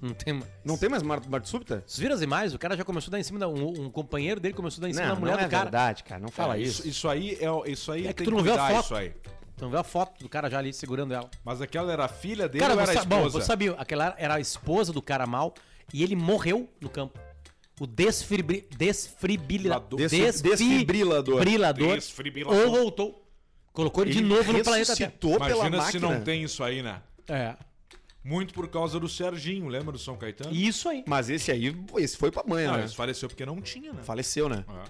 [0.01, 0.45] Não tem mais.
[0.63, 1.83] Não tem mais morte, morte súbita?
[1.85, 2.53] Vocês viram as imagens?
[2.53, 3.47] O cara já começou a dar em cima da.
[3.49, 5.63] Um, um companheiro dele começou a dar em cima da mulher do cara.
[5.63, 6.21] verdade, cara.
[6.21, 6.79] Não fala É, isso.
[6.81, 6.87] isso.
[6.89, 8.85] Isso aí é isso aí É que tem tu não vê a cuidar foto.
[8.85, 9.13] isso aí.
[9.53, 11.29] Então vê a foto do cara já ali segurando ela.
[11.43, 13.39] Mas aquela era a filha dele Cara, ou era a bom, esposa?
[13.41, 15.53] você sabia, aquela era a esposa do cara mal
[15.93, 17.19] e ele morreu no campo.
[17.81, 19.97] O desfibri, desfibrilador.
[19.97, 21.39] Des- desfibrilador.
[21.39, 21.95] Desfibrilador.
[21.95, 22.59] Desfibrilador.
[22.63, 23.27] Ou voltou.
[23.73, 25.09] Colocou ele de Ele novo no planeta Terra.
[25.09, 27.01] ressuscitou pela Imagina se não tem isso aí, né?
[27.27, 27.55] É.
[28.23, 30.53] Muito por causa do Serginho, lembra do São Caetano?
[30.53, 31.03] Isso aí.
[31.07, 32.83] Mas esse aí, esse foi pra mãe, Não, né?
[32.83, 34.03] ele faleceu porque não tinha, né?
[34.03, 34.63] Faleceu, né?
[34.67, 34.83] Ah.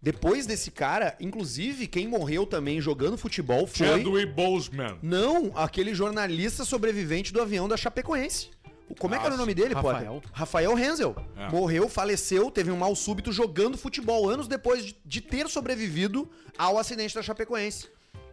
[0.00, 3.88] Depois desse cara, inclusive, quem morreu também jogando futebol foi...
[3.88, 4.98] Chadwick Boseman.
[5.02, 8.50] Não, aquele jornalista sobrevivente do avião da Chapecoense.
[8.98, 10.14] Como é que era o nome dele, Rafael.
[10.14, 10.30] Potter?
[10.32, 11.16] Rafael Hensel.
[11.36, 11.48] É.
[11.50, 17.14] Morreu, faleceu, teve um mal súbito jogando futebol anos depois de, ter sobrevivido ao acidente
[17.14, 17.88] da Chapecoense.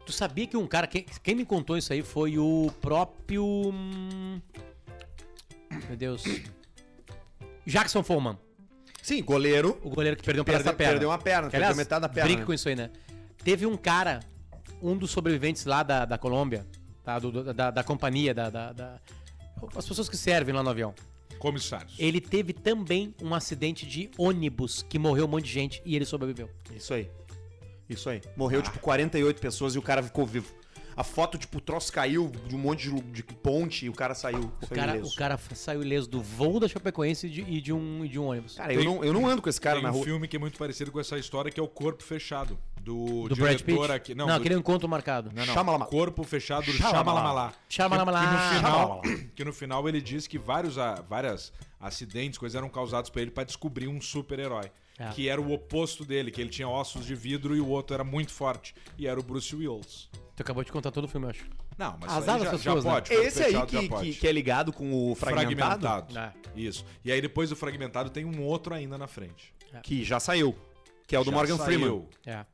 [0.06, 0.88] Tu sabia que um cara.
[0.88, 3.44] Quem, quem me contou isso aí foi o próprio.
[3.46, 4.42] hum,
[5.88, 6.24] Meu Deus.
[7.66, 8.38] Jackson Foreman.
[9.02, 9.80] Sim, goleiro.
[9.84, 10.92] O goleiro que perdeu da Perdeu, perna.
[10.94, 12.24] perdeu uma perna, Que, perdeu aliás, metade da perna.
[12.28, 12.46] Brinca né?
[12.46, 12.90] com isso aí, né?
[13.44, 14.20] Teve um cara,
[14.82, 16.66] um dos sobreviventes lá da, da Colômbia,
[17.04, 17.18] tá?
[17.20, 19.00] Do- do- da, da companhia, da, da- da-
[19.76, 20.94] As pessoas que servem lá no avião.
[21.38, 21.96] Comissários.
[21.98, 26.06] Ele teve também um acidente de ônibus que morreu um monte de gente e ele
[26.06, 26.50] sobreviveu.
[26.76, 27.10] Isso aí.
[27.90, 28.22] Isso aí.
[28.36, 30.54] Morreu, tipo, 48 pessoas e o cara ficou vivo.
[30.96, 34.14] A foto, tipo, o troço caiu de um monte de, de ponte e o cara
[34.14, 34.52] saiu.
[34.62, 35.14] O saiu cara, ileso.
[35.14, 38.20] o cara saiu ileso do voo da Chapecoense e de, e de um, e de
[38.20, 38.56] um ônibus.
[38.56, 40.04] Cara, eu não, eu não ando com esse cara Tem na um rua.
[40.04, 43.36] filme que é muito parecido com essa história, que é o Corpo Fechado, do, do
[43.36, 43.66] Brad Pitt.
[43.66, 44.16] diretor aqui.
[44.16, 45.30] Não, Não, do- aquele encontro marcado.
[45.34, 45.54] Não, não.
[45.54, 45.86] Shyamalan.
[45.86, 47.52] Corpo Fechado do Shyamalan.
[47.70, 48.20] Shyamalan.
[48.20, 49.02] Que, que no final,
[49.36, 53.32] que no final ele diz que vários, a- várias acidentes, coisas eram causados pra ele
[53.32, 54.72] pra descobrir um super-herói.
[54.98, 55.08] É.
[55.12, 58.04] Que era o oposto dele, que ele tinha ossos de vidro e o outro era
[58.04, 58.76] muito forte.
[58.98, 60.10] E era o Bruce Willis.
[60.36, 61.46] Tu acabou de contar todo o filme, eu acho.
[61.78, 62.96] Não, mas Azar aí já, pessoas, já né?
[62.96, 63.12] pode.
[63.12, 64.12] É Corpo esse aí Fechado já que, pode.
[64.12, 66.20] que, que é ligado com o fragmentado, fragmentado.
[66.20, 66.34] É.
[66.60, 66.86] Isso.
[67.06, 69.54] E aí depois do fragmentado tem um outro ainda na frente.
[69.84, 70.54] que já saiu.
[71.08, 71.66] Que é o do Já Morgan saiu.
[71.66, 72.08] Freeman.
[72.26, 72.46] É.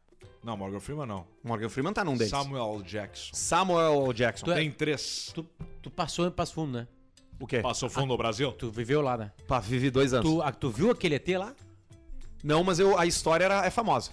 [0.46, 1.26] Não, Morgan Freeman não.
[1.44, 2.30] Morgan Freeman tá num deles.
[2.30, 3.32] Samuel Jackson.
[3.34, 4.46] Samuel Jackson.
[4.46, 5.32] Tu é- Tem três.
[5.34, 5.44] Tu,
[5.82, 6.88] tu passou em Passo Fundo, né?
[7.40, 7.60] O quê?
[7.60, 8.52] Passou fundo no Brasil?
[8.54, 9.32] Tu viveu lá, né?
[9.48, 10.30] Pá, vivi dois anos.
[10.30, 11.54] Tu, a- tu viu aquele ET lá?
[12.44, 14.12] Não, mas eu, a história era, é famosa.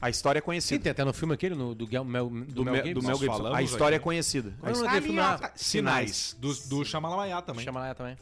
[0.00, 0.82] A história é Sim, conhecida.
[0.84, 3.18] tem até no filme aquele, no, do, Gel- Mel, do, do, Mel do Mel Nós
[3.18, 3.36] Gibson.
[3.36, 4.02] falamos A história aqui.
[4.02, 4.54] é conhecida.
[4.58, 5.52] Qual é o nome Tá daquele filme lá?
[5.54, 6.36] Sinais.
[6.40, 7.64] Do, do Shyamalan também.
[7.64, 8.16] Chama lá também.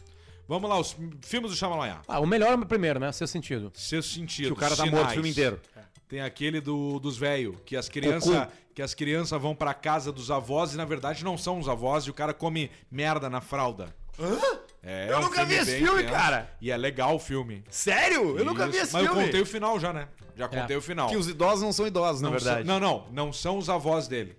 [0.49, 1.99] Vamos lá, os filmes do Shyamalan.
[2.07, 3.11] Ah, o melhor é o primeiro, né?
[3.13, 3.71] Seu sentido.
[3.75, 4.47] Sexto sentido.
[4.49, 4.93] Que o cara tá Sinais.
[4.95, 5.61] morto o filme inteiro.
[6.09, 10.31] Tem aquele do, dos velhos, que as crianças que as crianças vão pra casa dos
[10.31, 13.95] avós e na verdade não são os avós e o cara come merda na fralda.
[14.21, 14.38] Hã?
[14.83, 16.12] É, Eu é um nunca vi esse filme, tenso.
[16.14, 16.55] cara.
[16.61, 17.64] E é legal o filme.
[17.71, 18.38] Sério?
[18.38, 18.83] Eu nunca vi Isso.
[18.85, 19.19] esse Mas filme.
[19.21, 20.09] eu contei o final já, né?
[20.37, 20.79] Já contei É.
[20.79, 21.09] o final.
[21.09, 22.66] Que os idosos não são idosos, na não verdade.
[22.66, 23.07] São, não, não.
[23.27, 24.37] Não são os avós dele.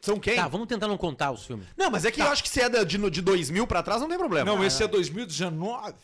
[0.00, 0.36] São quem?
[0.36, 1.66] Tá, vamos tentar não contar os filmes.
[1.76, 4.08] Não, mas é que eu acho que se é de, de 2000 pra trás, não
[4.08, 4.44] tem problema.
[4.50, 5.94] Não, esse é 2019.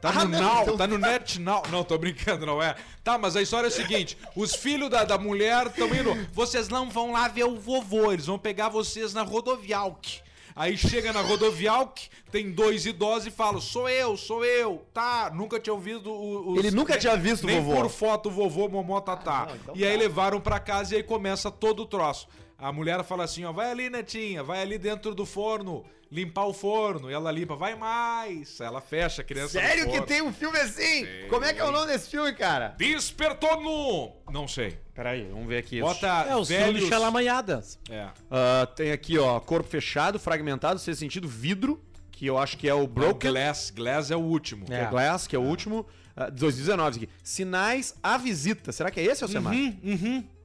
[0.00, 1.62] Tá Ah, no não, Now, então- tá no Net Now.
[1.70, 2.74] Não, tô brincando, não é.
[3.04, 6.14] Tá, mas a história é a seguinte: os filhos da, da mulher estão indo.
[6.32, 10.20] Vocês não vão lá ver o vovô, eles vão pegar vocês na rodovialk.
[10.56, 14.84] Aí chega na rodovialk, tem dois idosos e falam: sou eu, sou eu.
[14.92, 16.52] Tá, nunca tinha ouvido o.
[16.52, 17.82] os- Ele nunca nem- tinha visto o nem vovô.
[17.82, 19.48] por foto o vovô Momó Tatá.
[19.74, 22.26] e aí levaram pra casa e aí começa todo o troço.
[22.60, 26.52] A mulher fala assim, ó, vai ali, netinha, vai ali dentro do forno, limpar o
[26.52, 27.10] forno.
[27.10, 28.60] E ela limpa, vai mais.
[28.60, 31.06] Ela fecha a criança Sério que tem um filme assim?
[31.30, 32.74] Como é que é o nome desse filme, cara?
[32.76, 34.12] Despertou no...
[34.30, 34.78] Não sei.
[34.94, 35.78] Peraí, vamos ver aqui.
[35.78, 36.88] É Bota o filme velhos...
[36.88, 37.78] Xalamanhadas.
[37.88, 38.08] É.
[38.30, 42.74] Ah, tem aqui, ó, corpo fechado, fragmentado, sem sentido, vidro, que eu acho que é
[42.74, 43.32] o Broken.
[43.32, 43.70] Glass.
[43.70, 44.66] Glass é o último.
[44.66, 45.86] que é Glass, que é o último.
[46.14, 47.12] Ah, 2019 isso aqui.
[47.22, 48.70] Sinais à visita.
[48.72, 49.54] Será que é esse, Alcemar?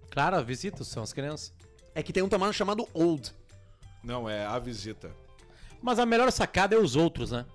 [0.09, 1.51] Claro, as visitas são as crianças.
[1.95, 3.33] É que tem um tamanho chamado Old.
[4.03, 5.11] Não, é A Visita.
[5.81, 7.45] Mas a melhor sacada é os outros, né?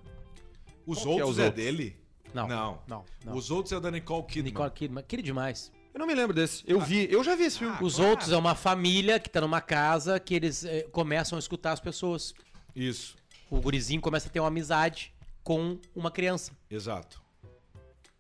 [0.87, 1.65] Os Qual que é outros os é, outros?
[1.65, 1.97] dele?
[2.33, 2.49] Não.
[2.49, 2.79] Não.
[2.89, 3.05] Não.
[3.25, 3.37] não.
[3.37, 4.53] Os outros é da Nicole Kidman.
[4.53, 5.05] Nicole Kidman.
[5.05, 5.71] Queria demais.
[5.93, 6.63] Eu não me lembro desse.
[6.67, 7.77] Eu vi, eu já vi esse filme.
[7.81, 11.73] Os outros é uma família que tá numa casa que eles eh, começam a escutar
[11.73, 12.33] as pessoas.
[12.75, 13.17] Isso.
[13.51, 17.21] O gurizinho começa a ter uma amizade com uma criança, Exato.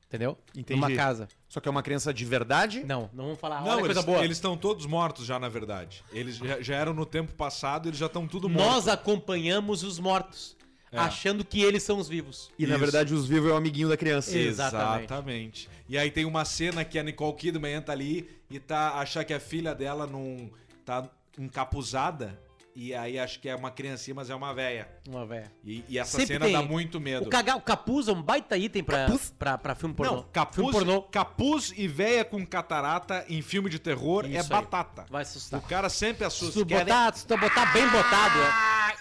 [0.07, 0.37] entendeu?
[0.57, 0.81] Entendi.
[0.81, 1.29] Numa casa.
[1.51, 2.85] Só que é uma criança de verdade.
[2.85, 3.61] Não, não vamos falar.
[3.63, 4.25] Não, Olha eles coisa boa.
[4.25, 6.05] eles estão todos mortos já, na verdade.
[6.13, 8.87] Eles já, já eram no tempo passado, eles já estão tudo Nós mortos.
[8.89, 10.57] acompanhamos os mortos,
[10.93, 10.99] É.
[10.99, 12.53] achando que eles são os vivos.
[12.57, 12.79] E na Isso.
[12.81, 14.39] verdade os vivos é o amiguinho da criança.
[14.39, 15.05] Exatamente.
[15.07, 15.71] Exatamente.
[15.89, 19.35] E aí tem uma cena que a Nicole Kidman entra ali e tá achar que
[19.35, 20.49] a filha dela não
[20.85, 22.39] tá encapuzada
[22.83, 24.88] E aí acho que é uma criancinha, mas é uma véia.
[25.07, 25.53] Uma véia.
[25.62, 26.55] E, e essa Sempre cena tem.
[26.55, 27.27] dá muito medo.
[27.27, 29.35] O, caga, o capuz é um baita item pra, Capuz?
[29.38, 30.14] pra, pra filme pornô.
[30.16, 31.03] Não, capuz, Filme pornô.
[31.03, 34.49] capuz e véia com catarata em filme de terror é Isso aí.
[34.62, 35.05] batata.
[35.11, 35.61] Vai assustar.
[35.61, 36.59] O cara sempre Se assusta.
[36.61, 38.97] tu Querem- botar, se tu botar bem botado, é.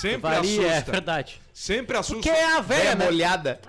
[0.00, 0.90] Sempre Valia, é assusta.
[0.90, 1.40] verdade.
[1.54, 2.14] Sempre assusta.
[2.16, 3.04] Porque é a véia, né?
[3.04, 3.60] molhada.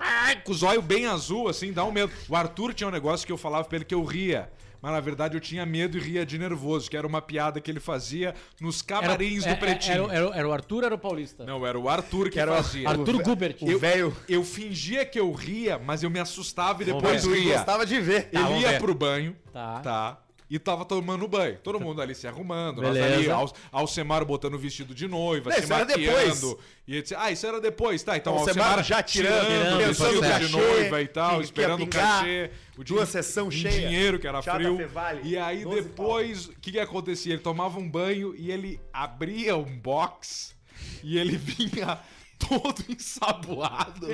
[0.42, 2.12] Com os olhos bem azul, assim, dá um medo.
[2.28, 4.50] O Arthur tinha um negócio que eu falava pra ele que eu ria.
[4.84, 7.70] Mas na verdade eu tinha medo e ria de nervoso, que era uma piada que
[7.70, 10.10] ele fazia nos camarins Era- do é- é- Pretinho.
[10.10, 11.42] Era, era, era o Arthur ou era o Paulista?
[11.46, 12.86] Não, era o Arthur que Era o fazia.
[12.86, 13.56] Arthur Gubert.
[13.62, 14.14] O velho.
[14.28, 17.56] Eu fingia que eu ria, mas eu me assustava e depois ria.
[17.56, 18.24] Gostava de ver.
[18.24, 18.78] Tá, Ele vamos ia ver.
[18.78, 19.80] pro banho, Tá.
[19.80, 20.18] tá?
[20.54, 21.58] E tava tomando banho.
[21.64, 22.80] Todo mundo ali se arrumando.
[22.80, 23.14] Nós Beleza.
[23.16, 26.14] ali, Al- Alcemar botando o vestido de noiva, Não, se isso era maquiando.
[26.14, 26.56] depois.
[26.86, 28.16] E ele disse, ah, isso era depois, tá?
[28.16, 31.30] Então Alcemar Alcemar já tirando, tirando, o pensando vestido no de cachê, noiva e tal,
[31.30, 32.50] que- que esperando o pingar, cachê.
[32.78, 33.88] O duas sessão cheia.
[33.88, 34.76] dinheiro que era Tchau da frio.
[34.76, 37.32] Fevale, E aí 12 depois, o que que acontecia?
[37.32, 40.54] Ele tomava um banho e ele abria um box
[41.02, 41.98] e ele vinha
[42.38, 44.06] todo ensaboado.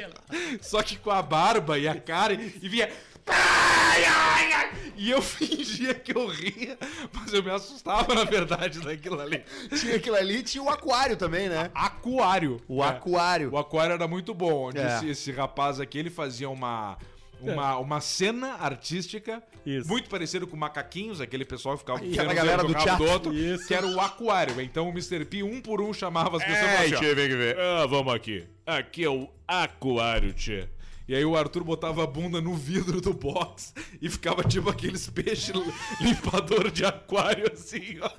[0.62, 2.88] Só que com a barba e a cara e vinha...
[3.30, 4.70] Ai, ai, ai.
[4.96, 6.76] E eu fingia que eu ria,
[7.12, 9.42] mas eu me assustava, na verdade, daquilo ali.
[9.78, 11.70] Tinha aquilo ali e tinha o aquário também, né?
[11.74, 12.60] Aquário.
[12.68, 12.88] O É.
[12.88, 13.50] aquário.
[13.52, 14.96] O aquário era muito bom, onde É.
[14.96, 16.96] esse, esse rapaz aqui, ele fazia uma...
[17.42, 19.88] Uma, uma cena artística Isso.
[19.88, 23.10] muito parecido com macaquinhos, aquele pessoal que ficava Aquela vendo galera do teatro.
[23.10, 23.66] outro, Isso.
[23.66, 24.60] que era o aquário.
[24.60, 25.24] Então o Mr.
[25.24, 27.58] P, um por um, chamava as pessoas É, assim, tchê, vem que ver.
[27.58, 28.46] Ah, vamos aqui.
[28.66, 30.68] Aqui é o aquário, tchê.
[31.10, 35.10] E aí o Arthur botava a bunda no vidro do box e ficava tipo aqueles
[35.10, 35.50] peixes
[36.00, 38.10] limpador de aquário assim, ó.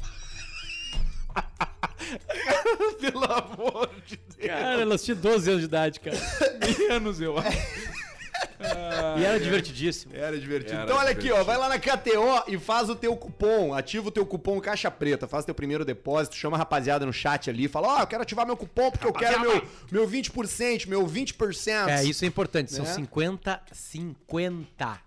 [3.00, 4.46] Pelo amor de Deus.
[4.46, 6.18] Cara, elas tinham 12 anos de idade, cara.
[6.90, 8.01] Menos, eu acho.
[9.18, 10.14] E era divertidíssimo.
[10.16, 10.76] Era divertido.
[10.76, 11.46] Era então olha aqui, ó, divertido.
[11.46, 15.28] vai lá na KTO e faz o teu cupom, ativa o teu cupom Caixa Preta,
[15.28, 18.46] faz teu primeiro depósito, chama a rapaziada no chat ali, fala, ó, eu quero ativar
[18.46, 21.88] meu cupom porque eu quero meu, meu 20%, meu 20%.
[21.88, 22.72] É, isso é importante.
[22.72, 22.94] São Né?
[22.94, 25.00] 50, 50.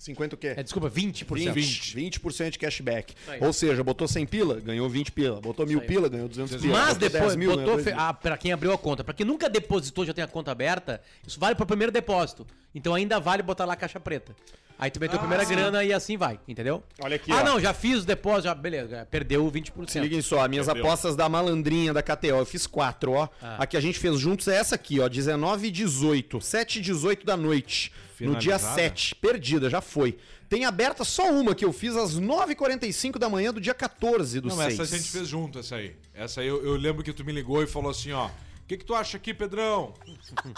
[0.00, 0.54] 50 o quê?
[0.56, 1.52] É, desculpa, 20%.
[1.52, 3.14] 20, 20% de cashback.
[3.28, 3.38] aí.
[3.42, 5.40] Ou seja, botou 100 pila, ganhou 20 pila.
[5.40, 5.86] Botou mil aí.
[5.86, 6.72] pila, ganhou 200 pila.
[6.72, 7.84] Mas botou depois, 10 mil, botou ganhou fe...
[7.84, 8.04] 2 mil.
[8.04, 9.04] ah, pra quem abriu a conta.
[9.04, 12.46] Pra quem nunca depositou, já tem a conta aberta, isso vale pro primeiro depósito.
[12.74, 14.34] Então ainda vale botar lá a caixa preta.
[14.80, 16.82] Aí tu meteu a primeira grana e assim vai, entendeu?
[17.02, 17.44] Olha aqui, Ah, ó.
[17.44, 19.90] não, já fiz o depósito, já, beleza, perdeu o 20%.
[19.90, 22.28] Se liguem só, minhas apostas da malandrinha da KTO.
[22.28, 23.28] Eu fiz quatro, ó.
[23.42, 23.56] Ah.
[23.62, 25.08] A que a gente fez juntos é essa aqui, ó.
[25.08, 26.40] 19 e 18.
[26.40, 27.92] 7 e 18 da noite.
[28.18, 28.74] No dia Finalizada?
[28.82, 29.14] 7.
[29.16, 30.18] Perdida, já foi.
[30.48, 34.48] Tem aberta só uma que eu fiz às 9h45 da manhã do dia 14 do
[34.48, 34.72] Não, 6.
[34.80, 35.94] essa a gente fez junto, essa aí.
[36.14, 38.26] Essa aí eu, eu lembro que tu me ligou e falou assim, ó.
[38.26, 38.30] O
[38.66, 39.94] que, que tu acha aqui, Pedrão?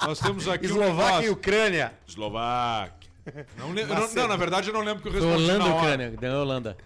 [0.03, 1.33] Nós temos aqui um Eslováquia e negócio.
[1.33, 1.93] Ucrânia.
[2.07, 3.02] Eslováquia.
[3.57, 5.65] Não, eu não, não, na verdade eu não lembro que eu Foi respondi Holanda na
[5.67, 5.77] hora.
[5.77, 6.77] Ucrânia, deu Holanda.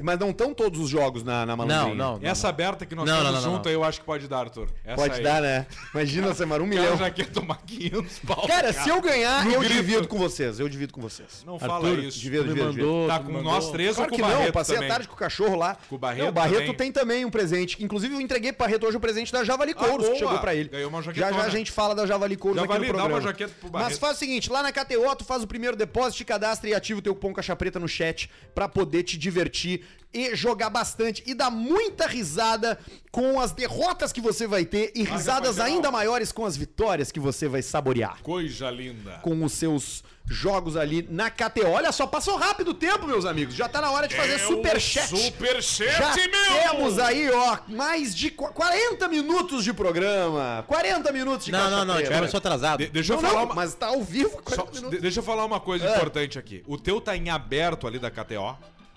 [0.00, 1.94] Mas não estão todos os jogos na, na malandrinha.
[1.96, 2.28] Não, não.
[2.28, 3.68] Essa aberta que nós Não, temos não, não, junto não.
[3.70, 4.68] aí eu acho que pode dar, Arthur.
[4.84, 5.22] Essa Pode aí.
[5.22, 5.66] dar, né?
[5.92, 6.84] Imagina, Semar, um O milhão.
[6.84, 8.46] cara já quer tomar 500 pau.
[8.46, 9.74] Cara, se eu ganhar, No eu grito.
[9.74, 10.60] divido com vocês.
[10.60, 11.42] Eu divido com vocês.
[11.44, 12.18] Não fala Arthur, isso.
[12.20, 12.86] divido, divido, divido.
[12.86, 14.88] mandou, Tá com nós três Claro ou que com o não, eu Barreto passei também?
[14.90, 15.76] a tarde com o cachorro lá.
[15.88, 16.74] Com o Barreto Não, o Barreto também?
[16.76, 17.82] tem também um presente.
[17.82, 20.12] Inclusive, eu entreguei pro Barreto hoje o presente da Javali Couros, boa.
[20.12, 20.68] que chegou pra ele.
[20.68, 21.42] Ganhou uma já jaquetona.
[21.42, 23.32] já a gente fala da Javali Couros Javali, aqui no dá uma programa.
[23.32, 23.88] jaqueta pro Barreto.
[23.90, 26.74] Mas faz o seguinte, lá na KTO, tu faz o primeiro depósito, te cadastra e
[26.74, 31.22] ativa o teu cupom Caixa Preta no chat pra poder te divertir e jogar bastante
[31.26, 32.78] e dar muita risada
[33.12, 35.66] com as derrotas que você vai ter e risadas pra geral.
[35.76, 39.18] ainda maiores com as vitórias que você vai saborear Coisa linda.
[39.22, 41.66] com os seus jogos ali na KTO.
[41.66, 43.54] Olha só, passou rápido o tempo, meus amigos.
[43.54, 45.08] Já tá na hora de fazer É superchat.
[45.08, 46.70] Superchat, Já meu!
[46.72, 50.64] temos aí, ó, mais de qu- 40 minutos de programa.
[50.68, 52.78] 40 minutos de Não, não, não, a gente começou atrasado.
[52.78, 53.54] De- deixa eu Não, falar não, uma...
[53.56, 54.90] mas tá ao vivo 40 Só- minutos.
[54.90, 55.96] de- deixa eu falar uma coisa É.
[55.96, 56.62] importante aqui.
[56.66, 58.56] O teu tá em aberto ali da KTO.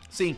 [0.10, 0.38] Sim.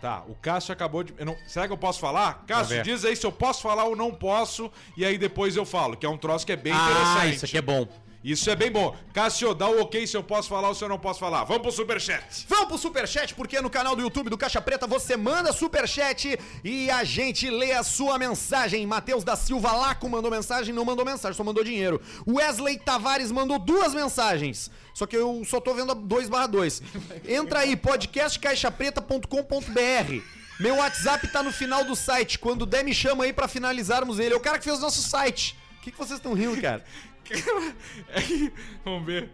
[0.00, 1.14] Tá, o Cássio acabou de.
[1.16, 2.44] eu não- será que eu posso falar?
[2.46, 5.96] Cássio, diz aí se eu posso falar ou não posso, e aí depois eu falo,
[5.96, 7.36] que é um troço que é bem Ah, interessante.
[7.36, 7.88] isso aqui é bom.
[8.24, 8.96] Isso é bem bom.
[9.12, 11.44] Cássio, dá o ok se eu posso falar ou se eu não posso falar.
[11.44, 12.46] Vamos pro superchat.
[12.48, 16.90] Vamos pro superchat, porque no canal do YouTube do Caixa Preta você manda superchat e
[16.90, 18.86] a gente lê a sua mensagem.
[18.86, 22.00] Matheus da Silva Laco mandou mensagem, não mandou mensagem, só mandou dinheiro.
[22.26, 26.82] Wesley Tavares mandou duas mensagens, só que eu só tô vendo a 2 barra 2.
[27.28, 30.22] Entra aí, podcastcaixapreta.com.br.
[30.60, 32.38] Meu WhatsApp tá no final do site.
[32.38, 34.32] Quando der, me chama aí pra finalizarmos ele.
[34.32, 35.54] É o cara que fez o nosso site.
[35.78, 36.82] O que, que vocês estão rindo, cara?
[38.84, 39.30] Vamos ver.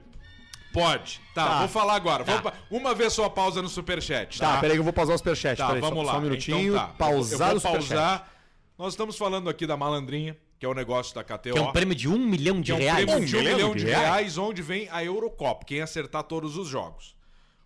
[0.73, 1.21] Pode.
[1.35, 1.59] Tá, Tá.
[1.61, 2.23] vou falar agora.
[2.23, 4.39] Vamos pa- Uma vez só a pausa no superchat.
[4.39, 5.57] Tá, Tá, peraí que eu vou pausar o superchat.
[5.59, 6.13] Tá, peraí, só- vamos lá.
[6.13, 6.75] Só um minutinho.
[6.75, 6.93] Então tá.
[6.95, 7.95] Pausar eu o vou superchat.
[7.97, 8.33] pausar.
[8.79, 11.53] Nós estamos falando aqui da malandrinha, que é o negócio da KTO.
[11.55, 13.05] Que é um prêmio de um milhão de é um reais.
[13.05, 14.05] prêmio de um milhão milhão de de reais?
[14.07, 17.17] reais, onde vem a Eurocop, quem acertar todos os jogos.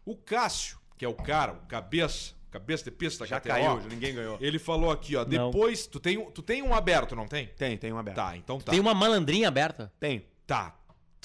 [0.07, 3.49] O Cássio, que é o cara, o cabeça, cabeça de pista Já KTO.
[3.49, 4.39] caiu, ninguém ganhou.
[4.41, 5.51] Ele falou aqui, ó, Não.
[5.51, 7.47] depois tu tem, um- tu tem um aberto, não tem?
[7.57, 8.17] Tem, tem um aberto.
[8.17, 8.71] Tá, então tá.
[8.73, 9.93] Tem uma malandrinha aberta.
[10.01, 10.25] Tem.
[10.47, 10.75] Tá.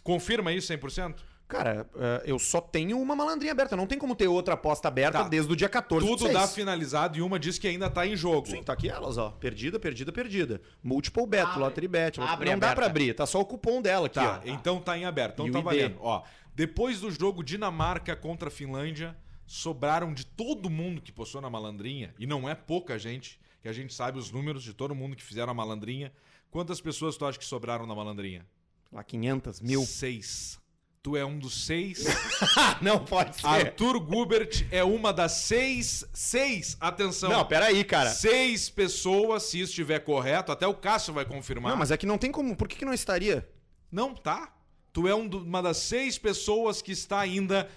[0.03, 1.15] Confirma isso 100%?
[1.47, 3.75] Cara, eh, eu só tenho uma malandrinha aberta.
[3.75, 5.27] Não tem como ter outra aposta aberta Tá.
[5.27, 8.15] desde o dia 14 do Tudo dá finalizado e uma diz que ainda tá em
[8.15, 8.47] jogo.
[8.47, 9.31] Sim, tá aqui elas, ó.
[9.31, 10.61] Perdida, perdida, perdida.
[10.83, 11.59] Multiple bet, Abre.
[11.59, 12.21] lottery bet.
[12.21, 12.75] Abre não dá aberta.
[12.75, 14.47] pra abrir, tá só o cupom dela aqui, Tá, ó.
[14.47, 15.33] então tá em aberto.
[15.33, 15.97] Então E tá valendo.
[15.99, 16.21] Ó,
[16.53, 19.17] depois do jogo Dinamarca contra a Finlândia,
[19.49, 23.73] sobraram de todo mundo que postou na malandrinha, e não é pouca gente, que a
[23.73, 26.13] gente sabe os números de todo mundo que fizeram a malandrinha.
[26.51, 28.45] Quantas pessoas tu acha que sobraram na malandrinha?
[28.91, 29.81] Lá 500 mil.
[29.85, 30.59] Seis.
[31.01, 32.05] Tu é um dos seis.
[32.79, 33.47] não pode ser.
[33.47, 36.05] Arthur Gubert é uma das seis.
[36.13, 37.31] Seis, atenção.
[37.31, 38.11] Não, peraí, cara.
[38.11, 41.71] Seis pessoas, se isso estiver correto, até o Cássio vai confirmar.
[41.71, 42.55] Não, mas é que não tem como.
[42.55, 43.49] Por que, que não estaria?
[43.91, 44.53] Não tá.
[44.93, 47.67] Tu é um do- uma das seis pessoas que está ainda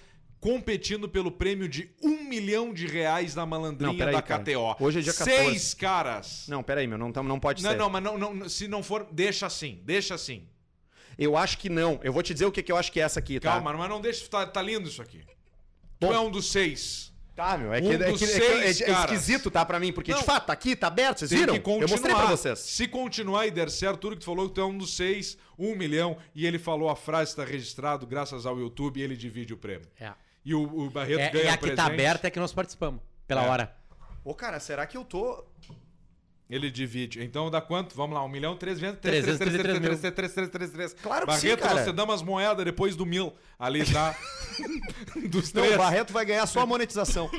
[0.43, 4.43] competindo pelo prêmio de um milhão de reais na malandrinha Não, peraí, da cara.
[4.43, 4.75] KTO.
[4.85, 5.45] Hoje é dia 14.
[5.47, 6.47] Seis caras.
[6.49, 6.99] Não, peraí, meu.
[6.99, 7.77] Não, não pode Não, ser.
[7.77, 10.45] não, mas não, não, se não for, deixa assim, deixa assim.
[11.17, 12.01] Eu acho que não.
[12.03, 13.53] Eu vou te dizer o que, que eu acho que é essa aqui, tá?
[13.53, 15.21] Calma, mas não deixa, tá, tá lindo isso aqui.
[16.01, 16.09] Bom.
[16.09, 17.13] Tu é um dos seis.
[17.37, 17.73] Tá, meu.
[17.73, 19.13] É Um que, é, dos que- é que- seis é- é caras.
[19.13, 19.93] esquisito, tá, pra mim.
[19.93, 20.19] Porque, Não.
[20.19, 21.19] de fato, tá aqui, tá aberto.
[21.21, 21.55] Vocês viram?
[21.55, 21.85] que continuar.
[21.87, 22.59] Eu mostrei pra vocês.
[22.59, 25.39] Se continuar e der certo, tudo que tu falou, que tu é um dos seis,
[25.59, 29.55] um milhão, e ele falou a frase está registrado graças ao YouTube e ele divide
[29.55, 29.87] o prêmio.
[30.01, 30.13] É.
[30.45, 31.93] E o, o Barreto É, ganha e a que tá presente.
[31.93, 33.01] aberta é que nós participamos.
[33.29, 33.49] Pela É.
[33.49, 33.77] hora.
[34.25, 35.45] Ô, cara, será que eu tô...
[36.51, 37.23] Ele divide.
[37.25, 37.95] Então dá quanto?
[37.97, 38.99] Vamos lá, um milhão, três vezes.
[39.01, 40.13] 333 mil.
[40.13, 40.93] 333.
[41.03, 41.75] Claro que sim, Barreto, cara.
[41.77, 43.33] nós te damos as moedas depois do mil.
[43.59, 44.15] Ali tá.
[45.31, 45.75] Dos Não, três.
[45.77, 47.31] o Barreto vai ganhar só a monetização.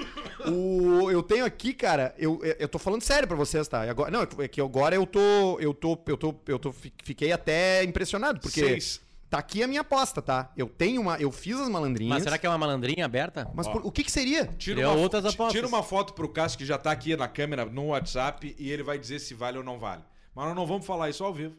[0.47, 3.85] o, eu tenho aqui, cara, eu, eu tô falando sério pra vocês, tá?
[3.85, 5.59] E Agora, não, é que agora eu tô.
[5.59, 5.95] Eu tô.
[6.07, 6.33] Eu tô.
[6.47, 6.71] Eu tô.
[6.73, 9.01] fi- Fiquei até impressionado, porque Seis.
[9.33, 10.51] Tá aqui a minha aposta, tá?
[10.55, 11.17] Eu tenho uma.
[11.17, 12.09] Eu fiz as malandrinhas.
[12.13, 13.49] Mas será que é uma malandrinha aberta?
[13.53, 14.45] Mas por- o que que seria?
[14.45, 15.53] Tira uma, outras apostas.
[15.53, 18.83] tira uma foto pro Cássio que já tá aqui na câmera no WhatsApp e ele
[18.83, 20.03] vai dizer se vale ou não vale.
[20.35, 21.55] Mas nós não vamos falar isso ao vivo.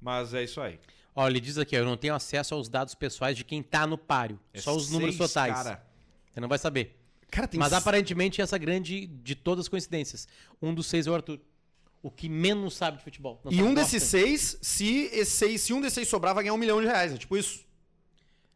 [0.00, 0.78] Mas é isso aí.
[1.14, 3.86] Ó, ele diz aqui, ó, eu não tenho acesso aos dados pessoais de quem tá
[3.86, 4.38] no páreo.
[4.54, 5.52] É só os números seis, totais.
[5.54, 5.84] cara.
[6.32, 6.96] Você não vai saber.
[7.30, 7.58] Cara, tem.
[7.60, 10.26] Mas s- aparentemente essa grande de todas as coincidências.
[10.62, 11.40] Um dos seis é o Arthur.
[12.02, 13.40] O que menos sabe de futebol.
[13.44, 16.54] Não E um desses seis, se, esse seis, se um desses seis sobrar, vai ganhar
[16.54, 17.12] um milhão de reais.
[17.12, 17.60] É tipo isso.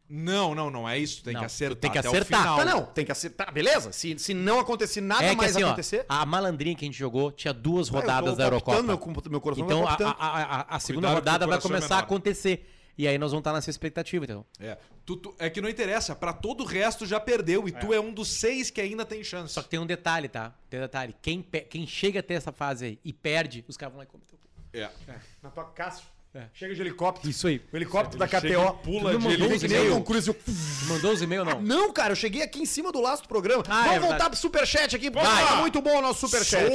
[0.07, 1.23] Não, não, não é isso.
[1.23, 1.77] Tem Não, que acertar.
[1.79, 2.39] tem que até o acertar.
[2.41, 2.57] final.
[2.57, 2.85] Tá, não.
[2.85, 3.51] Tem que acertar.
[3.51, 3.91] Beleza.
[3.91, 6.05] Se, se não acontecer nada É que mais assim, ó, acontecer.
[6.07, 9.21] a malandrinha que a gente jogou tinha duas Ah, eu tô rodadas da palpitando, Eurocopa.
[9.29, 11.79] Meu, meu coração Então a, a- a- a segunda Cuidado que rodada vai coração é
[11.79, 12.71] começar a acontecer.
[12.97, 14.45] E aí nós vamos estar nessa expectativa, então.
[14.59, 14.77] É.
[15.05, 16.15] Tu- tu- é que não interessa.
[16.15, 17.67] Pra todo o resto já perdeu.
[17.67, 19.53] E tu é um dos seis que ainda tem chance.
[19.53, 20.53] Só que tem um detalhe, tá?
[20.69, 21.15] Tem um detalhe.
[21.21, 24.25] Quem, quem chega até essa fase aí e perde, os caras vão lá e comem
[24.27, 24.45] teu cu.
[24.73, 24.89] É.
[25.43, 26.05] Na tua Cássio.
[26.35, 26.47] É.
[26.53, 27.29] Chega de helicóptero.
[27.29, 27.61] Isso aí.
[27.71, 28.79] O helicóptero da Chega KTO.
[28.81, 29.73] e pula Tu de helicóptero.
[30.27, 30.35] eu-
[30.89, 31.61] Mandou os e-mails ou não?
[31.61, 33.63] Não, cara, eu cheguei aqui em cima do laço do programa.
[33.69, 34.07] Ah, é Vamos verdade.
[34.11, 35.09] voltar pro superchat aqui.
[35.09, 35.55] porque tá lá.
[35.61, 36.73] muito bom o nosso superchat.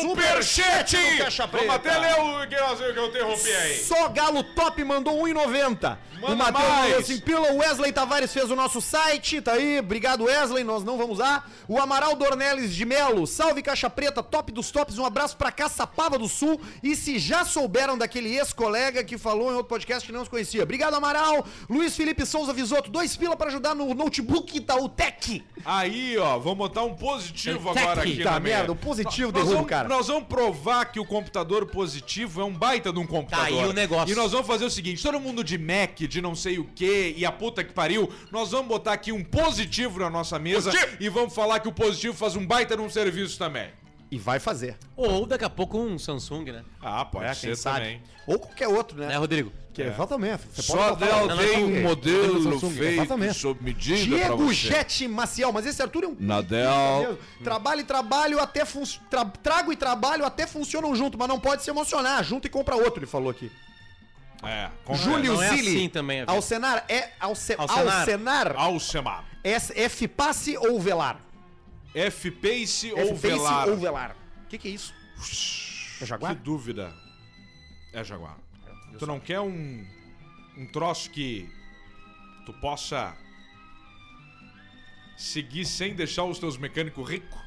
[0.00, 0.96] Superchat!
[0.96, 1.66] do Caixa Preta.
[1.66, 3.78] Vamos até ler o que eu, interrompi aí.
[3.84, 5.98] Só Galo Top mandou 1,90.
[6.20, 7.52] Manda o Matheus mandou assim, pila.
[7.52, 9.40] O Wesley Tavares fez o nosso site.
[9.40, 9.78] Tá aí.
[9.78, 10.64] Obrigado, Wesley.
[10.64, 11.48] Nós não vamos usar.
[11.68, 13.26] O Amaral Dornelles de Melo.
[13.26, 14.22] Salve, Caixa Preta.
[14.22, 14.98] Top dos tops.
[14.98, 16.60] Um abraço pra Caçapava do Sul.
[16.82, 20.62] E se já souberam daquele ex-colega que falou em outro podcast que não os conhecia.
[20.62, 21.46] Obrigado, Amaral.
[21.68, 22.90] Luiz Felipe Souza Visoto.
[22.90, 25.44] Dois pila pra ajudar no notebook Itaú Tech.
[25.64, 28.72] Aí, ó, vamos botar um positivo agora aqui Tá na merda, mesa.
[28.72, 29.88] o positivo nós derruba vamos, cara.
[29.88, 33.46] Nós vamos provar que o computador positivo é um baita de um computador.
[33.46, 34.12] Tá aí o negócio.
[34.12, 37.14] E nós vamos fazer o seguinte, todo mundo de Mac, de não sei o que,
[37.16, 40.96] e a puta que pariu, nós vamos botar aqui um positivo na nossa mesa Positivo.
[41.00, 43.68] e vamos falar que o positivo faz um baita num serviço também.
[44.14, 44.76] E vai fazer.
[44.96, 46.62] Ou daqui a pouco um Samsung, né?
[46.80, 47.78] Ah, pode É, ser quem sabe.
[47.80, 48.02] também.
[48.28, 49.08] Ou qualquer outro, né?
[49.08, 49.52] Né, Rodrigo?
[49.72, 50.42] Que, Exatamente.
[50.54, 51.64] Você Só Dell tem Samsung.
[51.64, 53.34] um modelo Samsung, feito exatamente.
[53.34, 54.52] sob medida Diego.
[54.52, 56.16] Jet Maciel, mas esse Arthur é um.
[56.20, 57.00] Na Meu Dell.
[57.06, 57.18] Deus.
[57.42, 58.84] Trabalho e trabalho até fun...
[59.10, 62.22] tra- Trago e trabalho até funcionam junto, mas não pode se emocionar.
[62.22, 63.50] Junta e compra outro, ele falou aqui.
[64.44, 65.76] É, Júlio não é Zilli.
[65.76, 66.30] assim também, vida.
[66.30, 67.08] Alcenar é.
[67.18, 67.54] Alce...
[67.58, 67.98] Alcenar.
[68.00, 68.54] Alcenar.
[68.56, 69.24] Alcemar.
[69.42, 71.18] F-Passe ou Velar?
[71.94, 73.68] F-Pace ou Velar?
[73.68, 74.16] ou Velar?
[74.44, 74.92] O que, que é isso?
[76.00, 76.34] É Jaguar?
[76.34, 76.92] Que dúvida.
[77.92, 78.36] É Jaguar.
[78.98, 79.86] Tu não quer um,
[80.56, 81.48] um troço que
[82.46, 83.16] tu possa
[85.16, 87.40] seguir sem deixar os teus mecânicos ricos?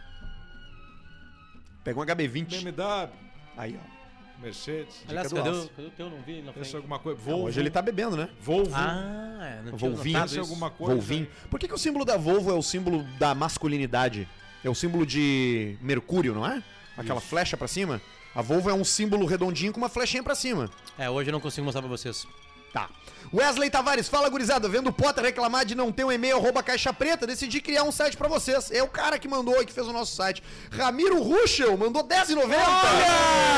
[1.83, 2.63] Pega um HB20.
[2.63, 3.09] BMW,
[3.55, 3.96] Aí, ó.
[4.41, 5.41] Mercedes, Aliás, cadê
[5.75, 6.09] cadê o teu?
[6.09, 6.63] Não vi na frente.
[6.65, 7.19] pensa alguma coisa.
[7.19, 8.29] Não, Volvo, hoje ele tá bebendo, né?
[8.39, 10.39] Volvo, Ah, é, não tinha isso.
[10.39, 10.93] alguma coisa.
[10.93, 11.27] Volvinho.
[11.49, 14.27] Por que, que o símbolo da Volvo é o símbolo da masculinidade?
[14.63, 16.61] É o símbolo de Mercúrio, não é?
[16.95, 18.01] Aquela flecha pra cima?
[18.35, 20.69] A Volvo é um símbolo redondinho com uma flechinha pra cima.
[20.97, 22.27] É, hoje eu não consigo mostrar pra vocês.
[22.71, 22.89] Tá.
[23.33, 26.93] Wesley Tavares, fala gurizada, vendo o Potter reclamar de não ter um e-mail arroba caixa
[26.93, 28.71] preta, decidi criar um site pra vocês.
[28.71, 30.41] É o cara que mandou e que fez o nosso site.
[30.71, 32.45] Ramiro Ruschel mandou 10,90.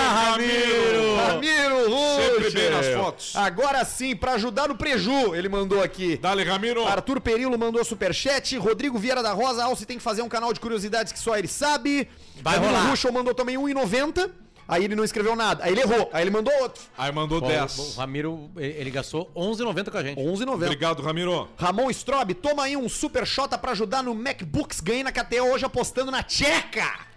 [0.10, 1.16] Ramiro!
[1.18, 2.34] Ramiro Ruschel!
[2.36, 3.36] Sempre bem nas fotos.
[3.36, 6.18] Agora sim, pra ajudar no preju, ele mandou aqui.
[6.18, 6.86] Dale, Ramiro!
[6.88, 8.58] Arthur Perillo mandou superchat.
[8.58, 11.48] Rodrigo Vieira da Rosa, Alce tem que fazer um canal de curiosidades que só ele
[11.48, 12.08] sabe.
[12.42, 12.90] Vai Ramiro rolar.
[12.90, 14.32] Ruschel mandou também 1,90.
[14.70, 15.64] Aí ele não escreveu nada.
[15.64, 16.10] Aí ele errou.
[16.14, 16.82] Aí ele mandou outro.
[16.98, 17.78] Aí mandou Bom, 10.
[17.80, 20.20] O Ramiro, ele ele gastou 11,90 com a gente.
[20.20, 20.54] 11,90.
[20.54, 21.48] Obrigado, Ramiro.
[21.58, 24.80] Ramon Strobe, toma aí um super shot pra ajudar no MacBooks.
[24.80, 27.10] Ganhei na KTO hoje apostando na Tcheca.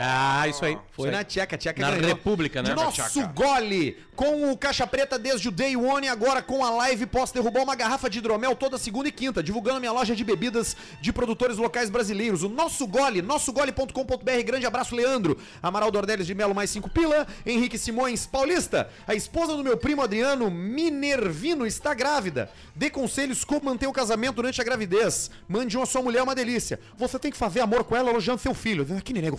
[0.00, 0.78] Ah, isso aí.
[0.92, 1.24] Foi Isso na aí.
[1.24, 2.06] Tcheca, Tcheca Na ganhou.
[2.08, 2.74] República, né?
[2.74, 3.26] Nosso Tcheca.
[3.34, 7.34] gole com o Caixa Preta desde o Day One e agora com a live posso
[7.34, 11.12] derrubar uma garrafa de hidromel toda segunda e quinta, divulgando minha loja de bebidas de
[11.12, 12.42] produtores locais brasileiros.
[12.42, 14.42] O Nosso Gole, nossogole.com.br.
[14.44, 15.36] Grande abraço, Leandro.
[15.62, 17.26] Amaral Dordeles de Melo, mais cinco pila.
[17.44, 18.88] Henrique Simões, Paulista.
[19.06, 22.50] A esposa do meu primo Adriano, Minervino, está grávida.
[22.74, 25.30] Dê conselhos como manter o casamento durante a gravidez.
[25.48, 26.80] Mande uma sua mulher uma delícia.
[26.96, 28.86] Você tem que fazer amor com ela elogiando seu filho.
[29.02, 29.30] Que neném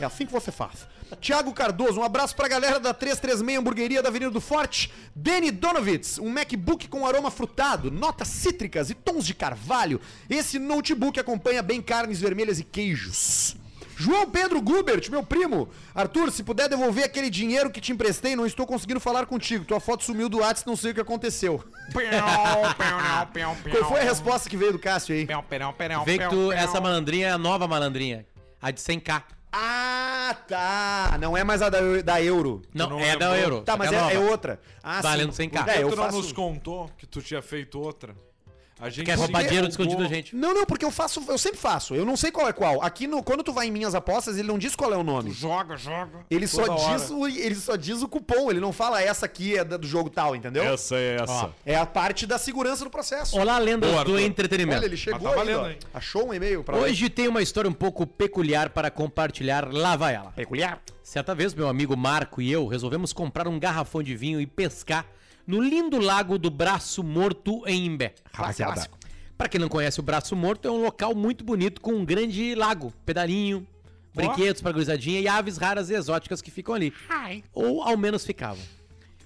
[0.00, 0.86] É assim que você faz.
[1.20, 4.92] Tiago Cardoso, um abraço pra galera da 336 Hamburgueria da Avenida do Forte.
[5.14, 10.00] Danny Donovitz, um MacBook com aroma frutado, notas cítricas e tons de carvalho.
[10.28, 13.56] Esse notebook acompanha bem carnes vermelhas e queijos.
[13.96, 15.68] João Pedro Gubert, meu primo.
[15.92, 19.64] Arthur, se puder devolver aquele dinheiro que te emprestei, não estou conseguindo falar contigo.
[19.64, 21.64] Tua foto sumiu do WhatsApp, não sei o que aconteceu.
[23.70, 25.24] Qual foi a resposta que veio do Cássio aí?
[26.04, 28.24] Vê que tu, essa malandrinha é a nova malandrinha.
[28.60, 29.22] A de 100k.
[29.52, 31.16] Ah, tá.
[31.20, 32.62] Não é mais a da, da Euro.
[32.74, 33.52] Não, não é da lembrou?
[33.52, 33.64] Euro.
[33.64, 34.60] Tá, mas é, é, é outra.
[34.82, 35.48] Ah, Valendo sim.
[35.48, 35.68] 100k.
[35.68, 36.16] É, eu tu não faço...
[36.18, 38.14] nos contou que tu tinha feito outra?
[38.80, 40.36] A gente Quer roubar dinheiro escondido da gente.
[40.36, 41.94] Não, não, porque eu faço, eu sempre faço.
[41.94, 42.80] Eu não sei qual é qual.
[42.82, 45.32] Aqui no, quando tu vai em minhas apostas, ele não diz qual é o nome.
[45.32, 46.20] Joga, joga.
[46.30, 46.96] Ele só hora.
[46.96, 50.08] diz o, ele só diz o cupom, ele não fala essa aqui é do jogo
[50.08, 50.62] tal, entendeu?
[50.62, 51.50] Essa é essa.
[51.66, 53.36] É a parte da segurança do processo.
[53.38, 54.24] Olá, lendas Boa, do Arthur.
[54.24, 54.78] entretenimento.
[54.78, 55.58] Olha, ele chegou Mas tá aí, ó.
[55.58, 55.78] valendo, hein?
[55.92, 59.68] Achou um e-mail pra Hoje tem uma história um pouco peculiar para compartilhar.
[59.72, 60.30] Lá vai ela.
[60.30, 60.80] peculiar.
[61.02, 65.06] Certa vez, meu amigo Marco e eu resolvemos comprar um garrafão de vinho e pescar
[65.48, 68.14] no lindo lago do Braço Morto em Imbé.
[68.30, 68.86] Rapaziada.
[69.36, 72.54] Para quem não conhece, o Braço Morto é um local muito bonito com um grande
[72.54, 73.66] lago, pedalinho,
[74.14, 76.92] brinquedos pra gurizadinha e aves raras e exóticas que ficam ali.
[77.54, 78.62] Ou ao menos ficavam.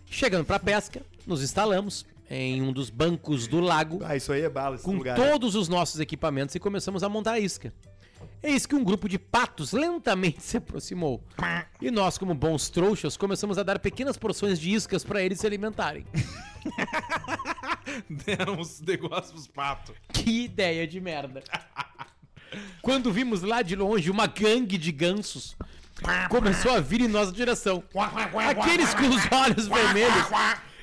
[0.07, 4.49] Chegando pra pesca, nos instalamos em um dos bancos do lago Ah, isso aí é
[4.49, 5.17] bala esse com lugar.
[5.17, 7.75] todos os nossos equipamentos e começamos a montar a isca.
[8.43, 11.23] Eis que um grupo de patos lentamente se aproximou.
[11.81, 15.47] E nós, como bons trouxas, começamos a dar pequenas porções de iscas para eles se
[15.47, 16.05] alimentarem.
[18.09, 19.95] Deram uns negócios pros patos.
[20.13, 21.43] Que ideia de merda.
[22.81, 25.57] Quando vimos lá de longe uma gangue de gansos,
[26.29, 27.83] começou a vir em nossa direção.
[28.51, 30.27] Aqueles com os olhos vermelhos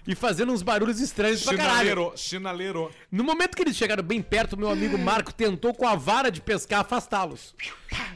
[0.10, 1.78] e fazendo uns barulhos estranhos pra caralho.
[1.78, 2.92] Sinaleiro, sinaleiro.
[3.12, 6.42] No momento que eles chegaram bem perto, meu amigo Marco tentou com a vara de
[6.42, 7.54] pescar afastá-los.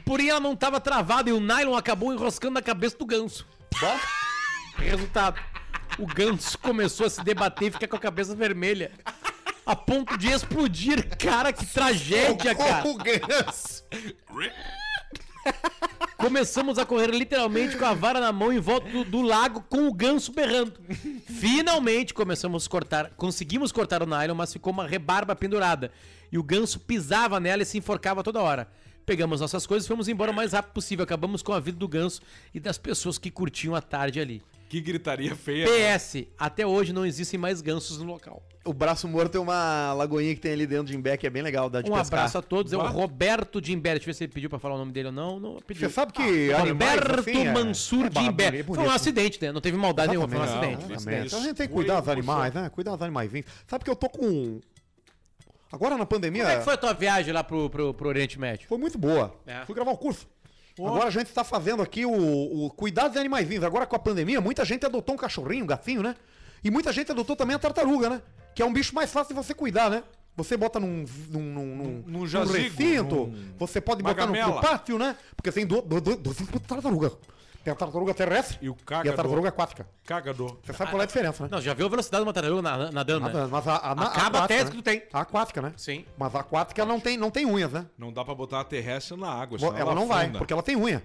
[0.04, 3.46] Porém, ela não estava travada e o nylon acabou enroscando na cabeça do ganso.
[4.76, 5.40] Resultado:
[5.96, 8.90] o ganso começou a se debater e ficar com a cabeça vermelha.
[9.64, 11.16] A ponto de explodir.
[11.16, 12.88] Cara, que tragédia, cara.
[12.88, 13.84] O ganso.
[16.24, 19.86] Começamos a correr literalmente com a vara na mão em volta do, do lago com
[19.86, 20.72] o ganso berrando.
[21.26, 25.92] Finalmente começamos a cortar, conseguimos cortar o nylon, mas ficou uma rebarba pendurada.
[26.32, 28.66] E o ganso pisava nela e se enforcava toda hora.
[29.04, 31.02] Pegamos nossas coisas e fomos embora o mais rápido possível.
[31.02, 32.22] Acabamos com a vida do ganso
[32.54, 34.42] e das pessoas que curtiam a tarde ali.
[34.68, 35.66] Que gritaria feia.
[35.96, 38.42] PS, até hoje não existem mais gansos no local.
[38.64, 41.42] O braço morto é uma lagoinha que tem ali dentro de Imbé, que é bem
[41.42, 42.20] legal, dá de Um pescar.
[42.20, 42.72] abraço a todos.
[42.72, 42.80] É o.
[42.80, 43.90] Roberto de Imbé.
[43.90, 45.38] Deixa eu ver se ele pediu pra falar o nome dele ou não.
[45.38, 45.86] Não pediu.
[45.86, 48.62] Você sabe que animais, Roberto assim, é- Mansur é de Imbé.
[48.62, 49.52] Foi um acidente, né?
[49.52, 50.74] Não teve maldade nenhuma, foi um Exatamente.
[50.76, 50.92] acidente.
[50.94, 51.26] Exatamente.
[51.26, 51.36] Isso.
[51.36, 52.70] A gente tem que cuidar dos animais, né?
[52.70, 53.30] Cuidar dos animais.
[53.66, 54.60] Sabe que eu tô com...
[55.70, 56.42] Agora na pandemia...
[56.44, 58.66] Como é que foi a tua viagem lá pro, pro, pro Oriente Médio?
[58.68, 59.34] Foi muito boa.
[59.46, 59.64] É.
[59.66, 60.26] Fui gravar um curso.
[60.78, 63.64] Agora a gente está fazendo aqui o, o cuidado dos animais vivos.
[63.64, 66.16] Agora com a pandemia, muita gente adotou um cachorrinho, um gatinho, né?
[66.62, 68.22] E muita gente adotou também a tartaruga, né?
[68.54, 70.02] Que é um bicho mais fácil de você cuidar, né?
[70.36, 74.32] Você bota num, num, num, num, Num num jazigo, recinto, num- você pode botar no,
[74.60, 75.16] pátio, né?
[75.36, 77.12] Porque tem duas do, do, dois tipos de tartaruga.
[77.64, 79.88] Tem a tartaruga terrestre E o e a tartaruga aquática.
[80.04, 80.58] Cagador.
[80.62, 81.48] Você sabe qual é a diferença, né?
[81.50, 83.32] Não, já viu a velocidade de uma tartaruga na- nadando, né?
[83.32, 84.70] Nada, Mas a, a, a Acaba a aquática, tese né?
[84.70, 85.02] que tu tem.
[85.12, 85.72] A aquática, né?
[85.76, 86.04] Sim.
[86.18, 87.86] Mas a aquática não tem, não tem unhas, né?
[87.96, 90.76] Não dá pra botar a terrestre na água, Ela, senão não vai, porque ela tem
[90.76, 91.02] unha.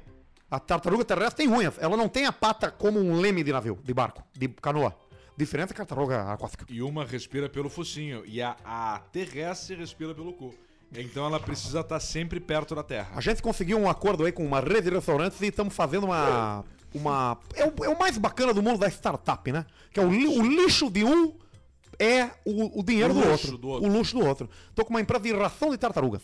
[0.51, 1.75] A tartaruga terrestre tem unhas.
[1.79, 4.93] Ela não tem a pata como um leme de navio, de barco, de canoa.
[5.37, 6.65] Diferente da tartaruga aquática.
[6.67, 8.23] E uma respira pelo focinho.
[8.25, 10.53] E a, a terrestre respira pelo cu.
[10.95, 13.11] Então ela precisa estar sempre perto da terra.
[13.15, 16.63] A gente conseguiu um acordo aí com uma rede de restaurantes e estamos fazendo uma.
[16.93, 19.65] uma é, o, é o mais bacana do mundo da startup, né?
[19.93, 21.35] Que é o, li- o lixo de um
[21.99, 23.89] é o, o dinheiro O do, outro, do outro.
[23.89, 24.49] O luxo do outro.
[24.73, 26.21] Tô com uma empresa de ração de tartarugas.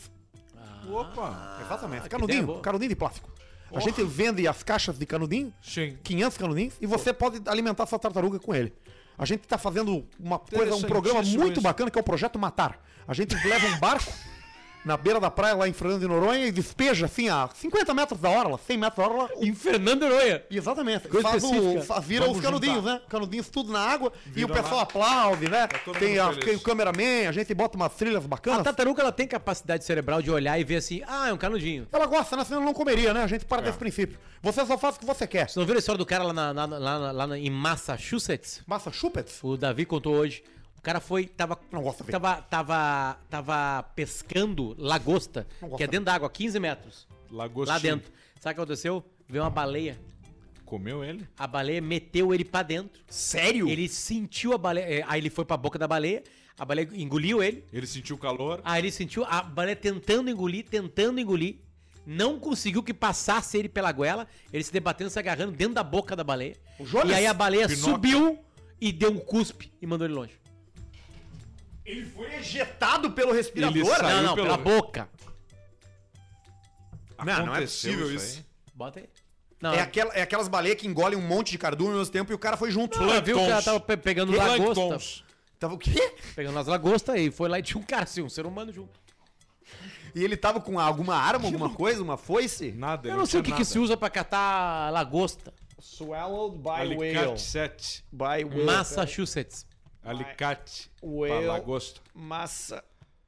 [0.90, 1.60] Opa!
[1.62, 2.06] Exatamente.
[2.06, 3.30] ideia Canudinho, canudinho de plástico.
[3.74, 5.98] A gente vende as caixas de canudinho, Sim.
[6.04, 8.72] 500 canudinhos, e você pode alimentar sua tartaruga com ele.
[9.18, 11.62] A gente tá fazendo uma coisa, um programa muito isso.
[11.62, 12.80] bacana que é o Projeto Matar.
[13.08, 14.12] A gente leva um barco
[14.86, 18.20] na beira da praia lá em Fernando de Noronha e despeja assim a 50 metros
[18.22, 19.34] da hora, 100 metros da hora.
[19.42, 20.44] Em Fernando Noronha.
[20.50, 21.08] Exatamente.
[21.08, 21.82] Coisa Faz o, específica.
[21.84, 22.94] fa- vira Vamos os canudinhos, juntar.
[22.94, 23.02] né?
[23.10, 24.82] Canudinhos tudo na água e Vira o pessoal lá.
[24.84, 25.68] aplaude, né?
[25.84, 28.64] todo Tem, a, tem o cameraman, a gente bota umas trilhas A bacanas.
[28.64, 31.88] tartaruga ela tem capacidade cerebral de olhar e ver assim, ah, é um canudinho.
[31.92, 32.44] Ela gosta, né?
[32.44, 33.24] Senão ela não comeria, né?
[33.24, 33.46] A gente É.
[33.46, 34.20] para desse princípio.
[34.44, 35.46] Você só faz o que você quer.
[35.48, 37.50] Vocês não viram a história do cara lá, na- lá, na- lá, lá na- em
[37.50, 38.62] Massachusetts?
[38.68, 39.40] Massa chupets?
[39.44, 40.44] O Davi contou hoje.
[40.86, 42.12] O cara foi, tava, Não gosto de ver.
[42.12, 47.08] tava, tava, tava pescando lagosta, que é de dentro d'água, 15 metros.
[47.32, 47.74] Lagostinho.
[47.74, 48.12] Lá dentro.
[48.40, 49.04] Sabe o que aconteceu?
[49.28, 50.00] Veio uma baleia.
[50.64, 51.28] Comeu ele?
[51.40, 53.02] A baleia meteu ele pra dentro.
[53.08, 53.68] Sério?
[53.68, 55.00] Ele sentiu a baleia.
[55.00, 56.22] é, Aí ele foi pra boca da baleia.
[56.56, 57.64] A baleia engoliu ele.
[57.74, 58.62] Ele sentiu calor.
[58.64, 61.56] Aí ele sentiu a baleia tentando engolir, tentando engolir.
[62.06, 64.28] Não conseguiu que passasse ele pela goela.
[64.54, 66.56] Ele se debatendo, se agarrando dentro da boca da baleia.
[66.80, 67.08] O?
[67.08, 67.92] E aí a baleia Pinóquio.
[67.92, 68.40] subiu
[68.80, 70.34] e deu um cuspe e mandou ele longe.
[71.86, 73.76] Ele foi ejetado pelo respirador?
[73.78, 75.10] Ele saiu não, não, pelo- pela boca.
[77.24, 78.16] Não, não é possível aí.
[78.16, 78.46] isso.
[78.74, 79.10] Bota aí.
[79.62, 82.32] Não, É, aquela, é aquelas baleias que engolem um monte de cardume ao mesmo tempo
[82.32, 83.02] e o cara foi junto.
[83.02, 84.74] Ela viu que ela tava pe- pegando lagosta.
[84.74, 85.24] Plânctons.
[85.58, 86.14] Tava o quê?
[86.36, 89.00] Pegando as lagostas e foi lá e tinha um cara assim, um ser humano junto.
[90.14, 92.72] E ele tava com alguma arma, alguma coisa, uma foice?
[92.74, 93.08] Nada.
[93.10, 95.54] Eu não sei o que, que se usa pra catar lagosta.
[95.80, 98.06] Swallowed by Alicate 7.
[98.12, 98.64] By whale.
[98.66, 99.66] Massachusetts.
[100.06, 100.90] Alicate.
[101.02, 102.02] Pra lagosta.
[102.14, 102.84] Massa.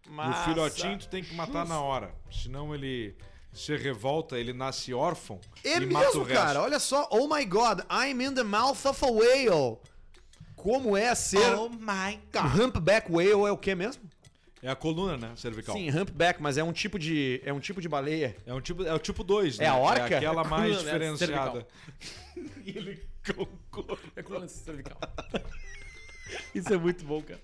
[0.06, 0.44] E o Massa.
[0.50, 2.14] filhotinho tu tem que matar na hora.
[2.32, 3.16] Senão ele
[3.52, 6.44] se revolta, ele nasce órfão É e mata o mesmo, resto.
[6.46, 6.62] cara.
[6.62, 7.08] Olha só.
[7.12, 9.78] Oh my god, I'm in the mouth of a whale.
[10.56, 11.56] Como é ser...
[11.56, 14.04] Oh my O Humpback whale é o que mesmo?
[14.62, 15.34] É a coluna, né?
[15.36, 15.76] Cervical.
[15.76, 18.36] Sim, humpback, mas é um tipo de é um tipo de baleia.
[18.46, 19.66] É, um tipo, é o tipo 2, né?
[19.66, 20.14] É a orca?
[20.16, 20.92] É aquela É a mais coluna, né?
[21.14, 21.68] diferenciada.
[26.54, 27.40] Isso é muito bom, cara.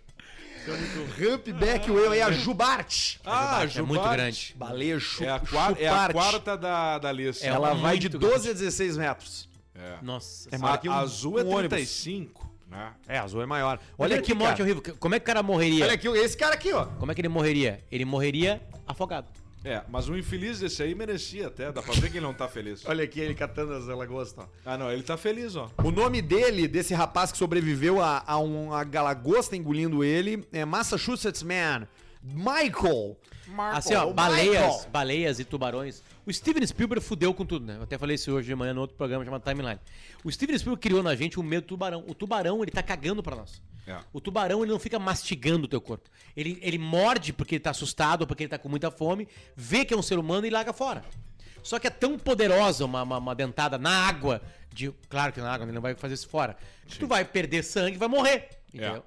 [1.20, 3.20] Humpback whale é a jubarte.
[3.26, 4.16] Ah, é muito jubarte.
[4.16, 4.56] grande.
[4.58, 7.46] Baleia chu É a, qua- é a quarta da, da lista.
[7.46, 8.26] É Ela muito vai de grande.
[8.28, 9.50] 12 a 16 metros.
[9.76, 9.98] É.
[10.02, 10.50] Nossa.
[10.52, 11.78] É A, maior que um- azul é um ônibus.
[11.78, 12.94] 35, né?
[13.08, 13.80] É, azul é maior.
[13.98, 14.82] Olha que morte horrível.
[15.00, 15.84] Como é que o cara morreria?
[15.84, 16.86] Olha aqui, esse cara aqui, ó.
[16.86, 17.84] Como é que ele morreria?
[17.92, 19.28] Ele morreria afogado.
[19.64, 21.72] É, mas o infeliz desse aí merecia até.
[21.72, 22.84] Dá pra ver que ele não tá feliz.
[22.88, 24.46] Olha aqui ele catando as lagostas.
[24.46, 24.48] ó.
[24.66, 25.70] Ah, não, ele tá feliz, ó.
[25.84, 31.44] O nome dele, desse rapaz que sobreviveu a, a uma lagosta engolindo ele, é Massachusetts
[31.44, 31.88] Man.
[32.22, 33.18] Michael.
[33.74, 34.90] Assim, ó, baleias, Michael.
[34.92, 36.02] baleias e tubarões.
[36.26, 37.78] O Steven Spielberg fudeu com tudo, né?
[37.78, 39.80] Eu até falei isso hoje de manhã no outro programa chamado Timeline.
[40.24, 42.04] O Steven Spielberg criou na gente o medo do tubarão.
[42.08, 43.62] O tubarão, ele tá cagando pra nós.
[43.86, 43.98] É.
[44.14, 46.10] O tubarão, ele não fica mastigando o teu corpo.
[46.36, 49.94] Ele, ele morde porque ele tá assustado, porque ele tá com muita fome, vê que
[49.94, 51.04] é um ser humano e larga fora.
[51.62, 55.52] Só que é tão poderosa uma, uma, uma dentada na água, de, claro que na
[55.52, 58.50] água ele não vai fazer isso fora, que tu vai perder sangue e vai morrer.
[58.74, 59.04] Entendeu?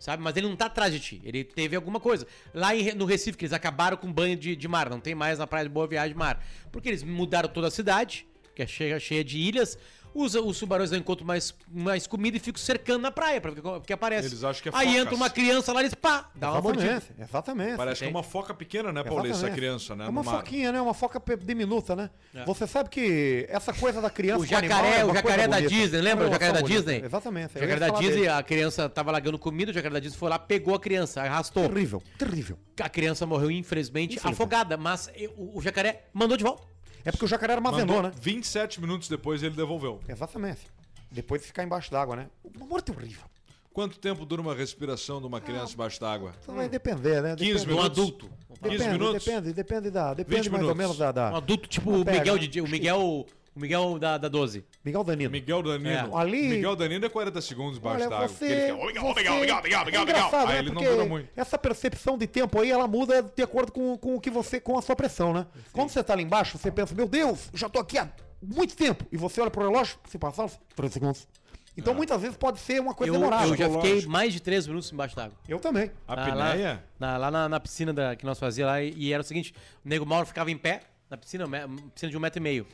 [0.00, 0.22] Sabe?
[0.22, 1.20] Mas ele não tá atrás de ti.
[1.22, 2.26] Ele teve alguma coisa.
[2.54, 4.88] Lá em no Recife, que eles acabaram com banho de, de mar.
[4.88, 6.42] Não tem mais na praia de Boa Viagem mar.
[6.72, 8.26] Porque eles mudaram toda a cidade,
[8.56, 9.76] que é cheia, cheia de ilhas.
[10.14, 13.92] Usa, os tubarões não encontram mais, mais comida e ficam cercando na praia, pra, porque
[13.92, 14.28] aparece.
[14.28, 15.00] Eles acham que é Aí focas.
[15.02, 17.02] entra uma criança lá e eles pá, dá uma mordida.
[17.18, 17.76] Exatamente.
[17.76, 19.26] Parece que é uma foca pequena, né, Paulo?
[19.26, 20.06] Essa criança, né?
[20.06, 20.80] É uma foquinha, né?
[20.80, 22.10] Uma foca diminuta, né?
[22.46, 25.74] Você sabe que essa coisa da criança O jacaré, é o jacaré da bonita.
[25.74, 26.24] Disney, lembra?
[26.26, 27.02] É O jacaré da Disney?
[27.04, 27.56] Exatamente.
[27.56, 28.28] O jacaré da Disney, dele.
[28.28, 31.68] a criança tava largando comida, o jacaré da Disney foi lá, pegou a criança, arrastou.
[31.68, 32.58] Terrível, terrível.
[32.80, 34.32] A criança morreu, infelizmente, Infelizmente.
[34.34, 36.66] afogada, mas o, o jacaré mandou de volta.
[37.04, 38.16] É porque o jacaré armazenou, Mandou né?
[38.20, 40.00] 27 minutos depois ele devolveu.
[40.08, 40.60] Exatamente.
[41.10, 42.26] Depois de ficar embaixo d'água, né?
[42.56, 43.22] Uma morte horrível.
[43.72, 46.32] Quanto tempo dura uma respiração de uma criança embaixo d'água?
[46.40, 47.36] Isso vai depender, né?
[47.36, 47.98] 15 Depende- Um minutos.
[47.98, 48.26] adulto.
[48.28, 49.24] 15 Depende, minutos?
[49.24, 50.14] depende, depende da.
[50.14, 50.78] Depende 20 mais ou minutos.
[50.78, 51.12] menos da.
[51.12, 54.64] da- Um adulto tipo o Miguel, de, o Miguel, o Miguel da, da 12.
[54.84, 55.32] Miguel Danilo.
[55.32, 55.88] Miguel Danilo.
[55.90, 56.08] É.
[56.20, 58.28] Ali- Miguel Danilo é 40 segundos embaixo d'água.
[58.28, 58.44] você.
[58.44, 60.58] Ele fica, "Ô, Miguel, ô, Miguel, você- Miguel, Miguel, é Miguel, engraçado, Aí né?
[60.60, 61.28] ele não dura muito.
[61.36, 64.78] Essa percepção de tempo aí, ela muda de acordo com, com o que você, com
[64.78, 65.46] a sua pressão, né?
[65.72, 68.08] Quando você tá lá embaixo, você pensa, meu Deus, já tô aqui há
[68.42, 69.04] muito tempo.
[69.10, 71.26] E você olha pro relógio, se passaram 3 segundos.
[71.76, 73.46] Então muitas vezes pode ser uma coisa Eu, demorada.
[73.46, 73.86] eu já lógico.
[73.86, 75.36] fiquei mais de 3 minutos embaixo d'água.
[75.48, 75.90] Eu também.
[76.06, 76.34] A Ah?
[76.34, 79.24] Lá, na, lá na, na piscina da, que nós fazia lá, e, e era o
[79.24, 82.42] seguinte: o Nego Mauro ficava em pé, na piscina, uma piscina de um metro e
[82.42, 82.66] meio.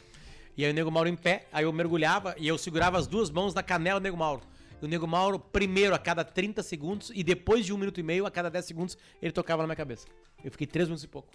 [0.57, 3.31] E aí o Nego Mauro em pé, aí eu mergulhava e eu segurava as duas
[3.31, 4.43] mãos na canela do Nego Mauro.
[4.81, 8.03] E o Nego Mauro, primeiro a cada 30 segundos, e depois de um minuto e
[8.03, 10.07] meio, a cada 10 segundos, ele tocava na minha cabeça.
[10.45, 11.29] Eu fiquei 3 minutos e pouco.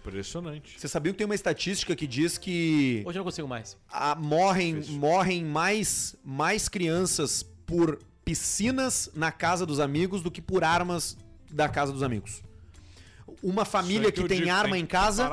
[0.00, 0.78] Impressionante.
[0.80, 3.76] Você sabia que tem uma estatística que diz que Hoje eu não consigo mais.
[3.90, 10.64] ah, morrem, morrem mais, mais crianças por piscinas na casa dos amigos do que por
[10.64, 11.16] armas
[11.50, 12.42] da casa dos amigos.
[13.42, 15.30] Uma família Isso que, que tem digo, arma tem em que casa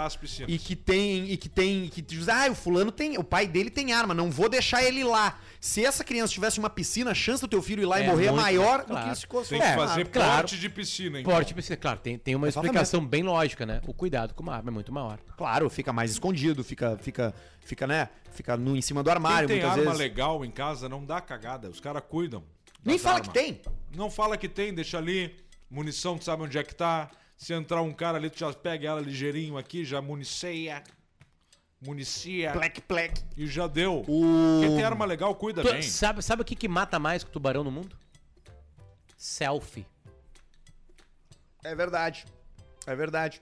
[0.47, 3.69] e que tem e que tem que diz, ah, o fulano tem, o pai dele
[3.69, 5.39] tem arma, não vou deixar ele lá.
[5.59, 8.07] Se essa criança tivesse uma piscina, a chance do teu filho ir lá e É,
[8.07, 9.09] morrer é maior do claro.
[9.09, 10.41] que se fosse Tem que É, fazer claro.
[10.41, 11.33] porte de piscina, então.
[11.33, 12.71] Porte, piscina, claro, tem, tem uma Exatamente.
[12.75, 13.81] explicação bem lógica, né?
[13.87, 15.17] O cuidado com uma arma é muito maior.
[15.37, 19.47] Claro, fica mais escondido, fica fica fica, né, fica no em cima do Quem armário
[19.47, 19.99] tem muitas arma vezes.
[19.99, 21.69] legal em casa não dá cagada.
[21.69, 22.43] Os caras cuidam.
[22.83, 23.27] Nem fala armas.
[23.29, 23.59] que tem.
[23.95, 25.35] Não fala que tem, deixa ali.
[25.71, 27.09] Munição, tu sabe onde é que tá.
[27.37, 30.83] Se entrar um cara ali, tu já pega ela ligeirinho aqui, já municeia.
[31.85, 32.51] Municia.
[32.53, 33.21] Plec plec.
[33.37, 34.03] E já deu.
[34.07, 35.81] O Quem tem arma legal, cuida Tu- bem.
[35.81, 37.95] sabe, sabe o que, que mata mais que o tubarão no mundo?
[39.17, 39.85] Selfie.
[41.63, 42.25] É verdade.
[42.87, 43.41] É verdade.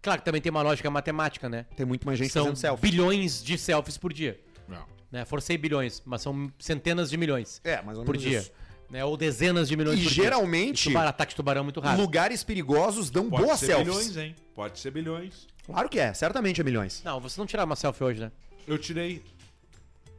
[0.00, 1.66] Claro que também tem uma lógica matemática, né?
[1.76, 2.82] Tem muito mais gente São fazendo selfie.
[2.90, 4.38] bilhões de selfies por dia.
[4.68, 4.86] Não.
[5.10, 5.24] Né?
[5.24, 8.40] Forcei bilhões, mas são centenas de milhões É, mais ou por dia.
[8.40, 8.52] isso.
[8.94, 9.04] Né?
[9.04, 12.00] Ou dezenas de milhões E por geralmente- E tubarão, ataque de tubarão é muito raro.
[12.00, 13.88] Lugares perigosos dão Pode boas ser selfies.
[13.88, 14.36] bilhões, hein?
[14.54, 15.48] Pode ser bilhões.
[15.66, 17.02] Claro que é, certamente é milhões.
[17.04, 18.30] Não, você não tirar uma selfie hoje, né?
[18.68, 19.20] Eu tirei.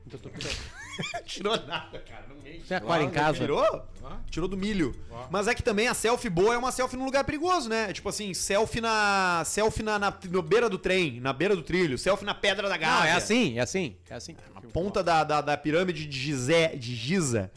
[0.06, 0.30] Então, tô-
[1.26, 2.26] Tirou nada, cara.
[2.28, 2.66] Não mente.
[2.68, 3.40] Tem aquário em casa.
[3.40, 3.86] Tirou?
[4.30, 4.94] Tirou do milho.
[5.32, 7.94] Mas é que também a selfie boa é uma selfie num lugar perigoso, né?
[7.94, 9.42] Tipo assim, selfie na.
[9.46, 12.76] Selfie na, na, na beira do trem, na beira do trilho, selfie na pedra da
[12.76, 13.10] Não, Gávea.
[13.10, 13.96] é assim, é assim.
[14.10, 14.36] É assim.
[14.54, 17.50] Na ponta da, da, da pirâmide de, Gizé, de Giza.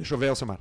[0.00, 0.58] Deixa eu ver, Alcemar.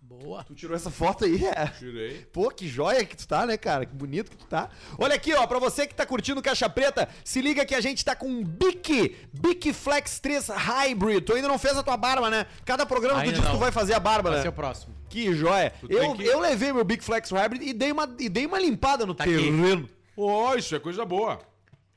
[0.00, 0.42] Boa.
[0.44, 1.44] Tu tirou essa foto aí?
[1.44, 1.66] É.
[1.66, 2.26] Tirei.
[2.32, 3.84] Pô, que joia que tu tá, né, cara?
[3.84, 4.68] Que bonito que tu tá.
[4.98, 8.04] Olha aqui, ó, pra você que tá curtindo Caixa Preta, se liga que a gente
[8.04, 11.24] tá com um Bic, Bic Flex 3 Hybrid.
[11.24, 12.46] Tu ainda não fez a tua barba, né?
[12.64, 13.58] Cada programa tu diz que tu não.
[13.58, 14.42] vai fazer a barba, Vai né?
[14.42, 14.94] ser o próximo.
[15.08, 15.70] Que joia.
[15.86, 18.58] tem Eu, que- eu levei meu Big Flex Hybrid e dei uma, e dei uma
[18.60, 19.34] limpada no Tá aqui.
[19.36, 19.88] terreno.
[20.16, 21.38] Ó, isso é coisa boa.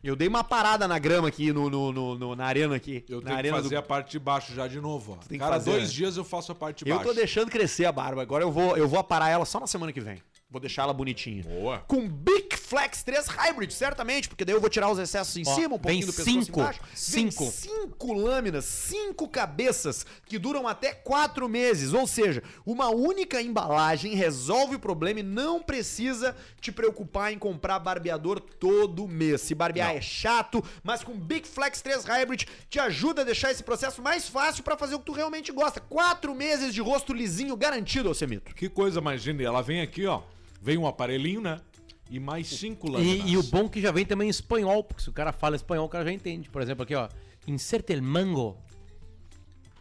[0.03, 3.03] Eu dei uma parada na grama aqui, no, no, no- no- na arena aqui.
[3.07, 5.27] Eu na tenho que arena fazer a parte de baixo já de novo, ó.
[5.27, 5.89] que Cada fazer, dois né?
[5.89, 7.09] dias eu faço a parte de Eu baixo.
[7.09, 8.21] tô deixando crescer a barba.
[8.21, 10.21] Agora eu vou, eu vou aparar ela só na semana que vem.
[10.51, 11.43] Vou deixar ela bonitinha.
[11.43, 11.79] Boa.
[11.87, 15.55] Com Big Flex 3 Hybrid, certamente, porque daí eu vou tirar os excessos em Ó,
[15.55, 16.59] cima, um pouquinho do pescoço cinco.
[16.59, 16.79] embaixo.
[16.83, 17.45] Vem Cinco.
[17.49, 21.93] cinco lâminas, cinco cabeças, que duram até quatro meses.
[21.93, 27.79] Ou seja, uma única embalagem resolve o problema e não precisa te preocupar em comprar
[27.79, 29.39] barbeador todo mês.
[29.39, 33.63] Se barbear é chato, mas com Big Flex 3 Hybrid te ajuda a deixar esse
[33.63, 35.79] processo mais fácil pra fazer o que tu realmente gosta.
[35.79, 38.53] Quatro meses de rosto lisinho garantido, Alcemito.
[38.53, 39.41] Que coisa mais linda.
[39.43, 40.21] Ela vem aqui, ó.
[40.61, 41.59] Vem um aparelhinho, né?
[42.09, 43.27] E mais cinco lâminas.
[43.29, 45.55] E, e o bom que já vem também em espanhol, porque se o cara fala
[45.55, 46.49] espanhol, o cara já entende.
[46.49, 47.07] Por exemplo, aqui, ó.
[47.47, 48.57] Inserte el mango.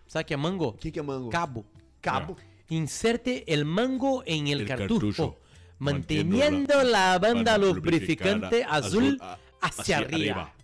[0.06, 0.68] Sabe o que é mango?
[0.68, 1.28] O que, que é mango?
[1.28, 1.64] Cabo.
[2.00, 2.36] Cabo.
[2.70, 5.38] Inserte el mango en el, El cartucho, cartucho,
[5.78, 10.54] manteniendo la banda banda lubrificante azul azul a- hacia, arriba.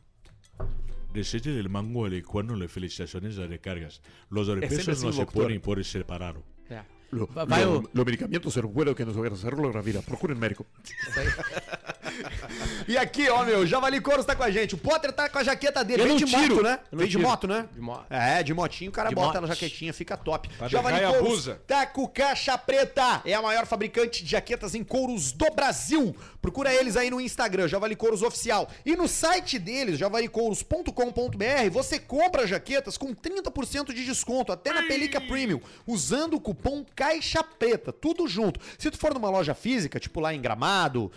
[1.12, 4.02] Desete del mango el cuerno le felicitaciones de recargas.
[4.30, 6.42] Los así no se pueden por separado.
[7.12, 7.16] É.
[7.16, 10.00] Lo, Va- vai lo- o- lo medicamento ser bueno que nos hacerlo la vida.
[10.02, 10.66] Procuren médico.
[12.88, 14.74] E aqui, ó, meu, Javali Couros tá com a gente.
[14.74, 16.02] O Potter tá com a jaqueta dele.
[16.02, 16.54] Eu Vem de tiro.
[16.56, 16.78] moto, né?
[16.92, 17.66] Vem de moto, né?
[17.72, 18.06] De moto.
[18.10, 19.48] É, de motinho o cara De bota moto.
[19.48, 20.48] na jaquetinha, fica top.
[20.56, 21.60] Pra Javali abusa.
[21.66, 23.22] tá com caixa preta.
[23.24, 26.14] É a maior fabricante de jaquetas em couros do Brasil.
[26.40, 28.68] Procura eles aí no Instagram, Javali Couros Oficial.
[28.84, 35.20] E no site deles, javalicouros.com.br, você compra jaquetas com 30% de desconto, até na Pelica
[35.20, 38.60] Premium, usando o cupom Caixa Preta, tudo junto.
[38.78, 41.10] Se tu for numa loja física, tipo lá em Gramado,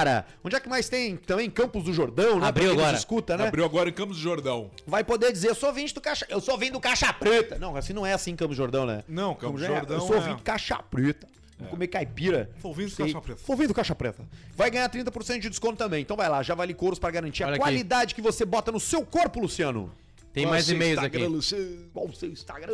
[0.00, 1.16] Tapejara, onde é que mais tem?
[1.16, 2.46] Também Campos do Jordão, né?
[2.46, 2.96] Abriu agora.
[2.96, 3.46] escuta, né?
[3.46, 4.70] Abriu agora em Campos do Jordão.
[4.86, 6.26] Vai poder dizer, eu sou vinte do Caixa...
[6.28, 7.58] Eu sou vindo do Caixa Preta.
[7.58, 9.04] Não, assim não é assim em Campos do Jordão, né?
[9.08, 11.28] Não, Campos do é, Jordão Eu sou é- vindo do Caixa Preta.
[11.58, 12.50] Vou comer caipira.
[12.62, 12.96] Sou vindo do.
[12.96, 13.40] Caixa Preta.
[13.44, 14.24] Sou vindo do Caixa Preta.
[14.56, 16.00] Vai ganhar 30% de desconto também.
[16.00, 17.60] Então vai lá, já vale couros pra garantir Olha a aqui.
[17.60, 19.92] qualidade que você bota no seu corpo, Luciano.
[20.32, 21.32] Tem Qual mais é e-mails Instagram, aqui.
[21.32, 21.90] Luciano?
[21.92, 22.72] Qual o seu Instagram?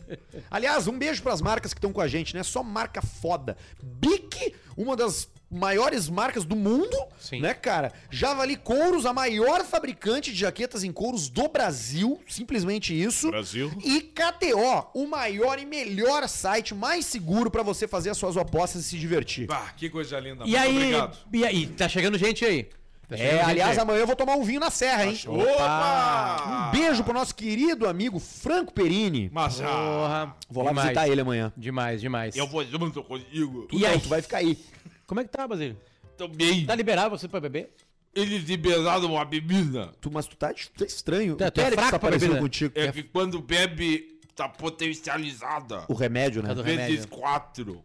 [0.50, 2.42] Aliás, um beijo pras marcas que estão com a gente, né?
[2.42, 3.56] Só marca foda.
[3.82, 7.40] Bic, uma das maiores marcas do mundo, Sim.
[7.40, 7.92] né, cara?
[8.10, 13.30] Javali Couros, a maior fabricante de jaquetas em couros do Brasil, simplesmente isso.
[13.30, 13.72] Brasil.
[13.82, 18.84] E KTO, o maior e melhor site mais seguro pra você fazer as suas apostas
[18.84, 19.46] e se divertir.
[19.50, 20.44] Ah, que coisa linda.
[20.44, 21.18] E Muito aí, obrigado.
[21.32, 22.68] e aí, tá chegando gente aí.
[23.06, 23.82] Tá É, aliás, aí.
[23.82, 25.18] amanhã eu vou tomar um vinho na serra, hein?
[25.26, 26.68] Opa!
[26.68, 29.30] Um beijo pro nosso querido amigo Franco Perini.
[29.32, 30.36] Mas, ah, Porra.
[30.48, 30.88] Vou lá demais.
[30.88, 31.52] visitar ele amanhã.
[31.56, 32.34] Demais, demais.
[32.34, 33.66] Eu vou junto contigo.
[33.68, 34.00] Tu E não, aí?
[34.00, 34.58] tu vai ficar aí.
[35.06, 35.76] Como é que tá, Basílio?
[36.16, 36.64] Também.
[36.66, 37.70] Tá liberado você pra beber?
[38.14, 39.92] Eles liberaram uma bebida.
[40.00, 41.34] Tu, mas tu tá, tá estranho.
[41.36, 42.40] Tá, o tu é Pérez fraco tá pra parecendo bebida.
[42.48, 42.72] contigo.
[42.76, 45.84] É que quando bebe, tá potencializada.
[45.88, 46.48] O remédio, né?
[46.48, 47.08] Tá do Vezes remédio.
[47.08, 47.84] quatro.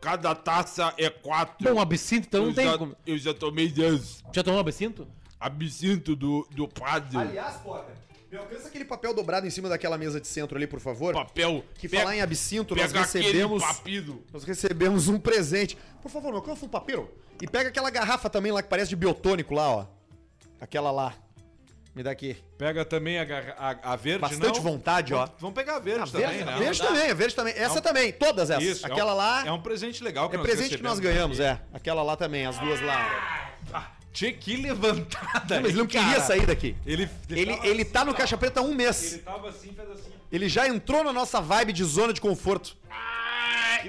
[0.00, 1.72] Cada taça é quatro.
[1.72, 2.96] Bom, absinto então não eu, tem já, como.
[3.06, 4.24] eu já tomei 10.
[4.32, 5.06] Já tomou absinto?
[5.40, 7.16] Absinto do, do padre.
[7.18, 7.94] Aliás, Potter,
[8.30, 11.14] Me alcança aquele papel dobrado em cima daquela mesa de centro ali, por favor.
[11.14, 11.64] Papel.
[11.76, 13.62] Que pega- falar em absinto, nós recebemos.
[13.62, 14.22] papido.
[14.32, 15.78] Nós recebemos um presente.
[16.02, 17.10] Por favor, me alcança um papiro.
[17.40, 19.86] E pega aquela garrafa também lá que parece de biotônico lá, ó.
[20.60, 21.14] Aquela lá.
[21.94, 22.36] Me dá aqui.
[22.58, 23.24] Pega também a,
[23.56, 24.62] a, a verde, Bastante não?
[24.62, 25.26] vontade, ó.
[25.38, 26.52] Vamos, pegar a verde A também, verde, né?
[26.52, 27.54] a verde também, a verde também.
[27.56, 28.62] Essa também, todas essas.
[28.62, 31.38] Isso, Aquela é um, lá É um presente legal que é presente que nós recebemos.
[31.38, 31.60] ganhamos, é.
[31.72, 33.50] Aquela lá também, as duas lá.
[34.18, 35.54] Tchê, que levantada.
[35.54, 36.04] Não, mas ele não cara.
[36.04, 36.74] queria sair daqui.
[36.84, 38.12] Ele, Ele, tava ele assim, tá no.
[38.12, 39.12] Caixa Preta há um mês.
[39.12, 40.10] Ele tava assim, fez assim.
[40.32, 42.76] Ele já entrou na nossa vibe de zona de conforto.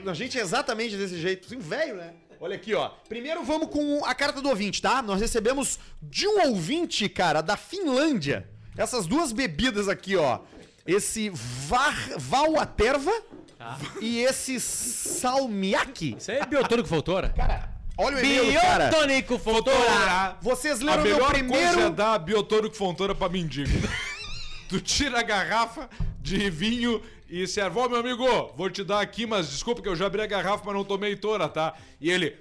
[0.06, 1.48] A gente é exatamente desse jeito.
[1.48, 2.14] Assim, velho, né?
[2.40, 2.90] Olha aqui, ó.
[3.10, 5.02] Primeiro vamos com a carta do ouvinte, tá?
[5.02, 8.48] Nós recebemos de um ouvinte, cara, da Finlândia.
[8.78, 10.42] Essas duas bebidas aqui, ó.
[10.86, 13.12] Esse Var, Valaterva
[14.00, 16.18] e esse Salmiak.
[16.20, 17.30] Isso aí é biotônico Voltora.
[17.30, 18.88] Cara, olha o e-mail do cara.
[18.88, 20.38] Biotônico Voltora.
[20.42, 23.70] Vocês A leram meu melhor coisa é dar biotônico fontora pra mendigo.
[24.70, 25.90] tu tira a garrafa
[26.22, 27.80] de vinho e serve.
[27.80, 28.26] Ó, meu amigo,
[28.56, 31.16] vou te dar aqui, mas desculpa que eu já abri a garrafa, mas não tomei
[31.16, 31.76] toda, tá?
[32.00, 32.38] E ele...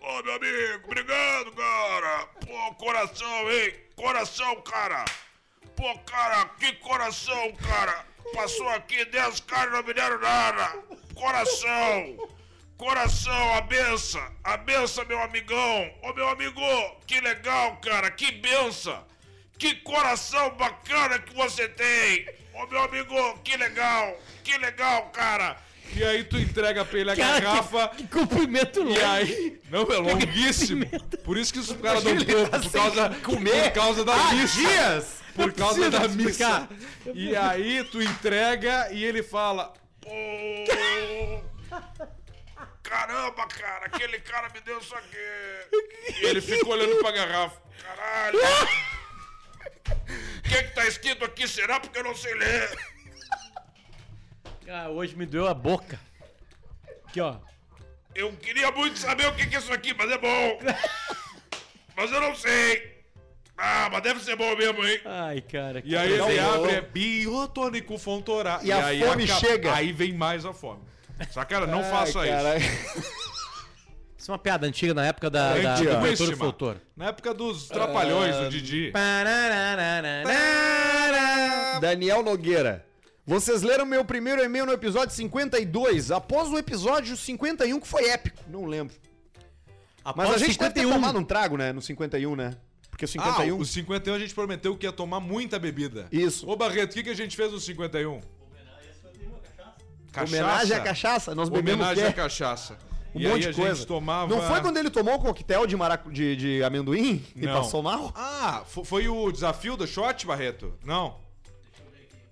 [0.00, 2.26] Ô, meu amigo, obrigado, cara.
[2.46, 3.74] Pô, coração, hein?
[3.94, 5.04] Coração, cara.
[5.76, 8.06] Pô, cara, que coração, cara.
[8.34, 10.82] Passou aqui 10 caras e não me deram nada.
[11.14, 12.37] Coração.
[12.78, 14.22] Coração, a benção.
[14.44, 15.90] A benção, meu amigão.
[16.02, 16.60] Ô, meu amigo,
[17.06, 18.08] que legal, cara.
[18.10, 19.04] Que benção.
[19.58, 22.28] Que coração bacana que você tem.
[22.54, 24.16] Ô, meu amigo, que legal.
[24.44, 25.56] Que legal, cara.
[25.92, 27.88] E aí tu entrega pra ele a Cara, garrafa...
[27.88, 29.04] Que, que cumprimento E longo.
[29.06, 30.84] aí, não, é longuíssimo.
[31.24, 34.32] Por isso que os caras dão pouco, tá por causa, comer por causa da há
[34.34, 34.56] missa.
[34.60, 35.18] dias.
[35.34, 36.68] Por causa da explicar.
[36.70, 37.12] missa.
[37.14, 40.10] E aí tu entrega e ele fala: Pô.
[42.88, 45.16] Caramba, cara, aquele cara me deu isso aqui.
[46.20, 47.60] E ele ficou olhando pra garrafa.
[47.82, 48.38] Caralho.
[49.88, 51.46] O que que tá escrito aqui?
[51.46, 51.78] Será?
[51.78, 52.78] Porque eu não sei ler.
[54.70, 56.00] Ah, hoje me doeu a boca.
[57.06, 57.36] Aqui, ó.
[58.14, 60.58] Eu queria muito saber o que que é isso aqui, mas é bom.
[61.94, 62.98] Mas eu não sei.
[63.56, 65.00] Ah, mas deve ser bom mesmo, hein?
[65.04, 65.82] Ai, cara.
[65.84, 68.60] E aí ele abre, é biotônico fontorá.
[68.62, 69.74] E a aí fome chega.
[69.74, 70.80] Aí vem mais a fome.
[71.30, 73.08] Só, cara, não Ai, faça isso.
[74.18, 75.94] Isso é uma piada antiga na época da, da, Antiga.
[75.94, 76.08] do Péssima.
[76.08, 76.76] biotônico Voltor.
[76.96, 78.92] Na época dos trapalhões do Didi.
[81.80, 82.84] Daniel Nogueira.
[83.24, 88.42] Vocês leram meu primeiro e-mail no episódio 52, após o episódio 51, que foi épico.
[88.48, 88.94] Não lembro.
[90.16, 91.72] Mas a gente deve ter tomado um trago, né?
[91.72, 92.56] No 51, né?
[92.90, 93.54] Porque o 51.
[93.54, 96.08] Ah, o 51 a gente prometeu que ia tomar muita bebida.
[96.10, 96.48] Isso.
[96.48, 98.20] Ô, Barreto, o que, que a gente fez no 51?
[100.12, 100.36] Cachaça.
[100.36, 101.34] Homenagem à cachaça.
[101.34, 102.76] Nós bebemos Homenagem à cachaça.
[103.14, 103.74] Um e monte aí de coisa.
[103.74, 104.34] gente tomava...
[104.34, 106.12] Não foi quando ele tomou o coquetel de, maracu...
[106.12, 107.54] de, de amendoim e Não.
[107.54, 108.12] passou mal?
[108.14, 110.74] Ah, fo- foi o desafio do shot, Barreto?
[110.84, 111.16] Não.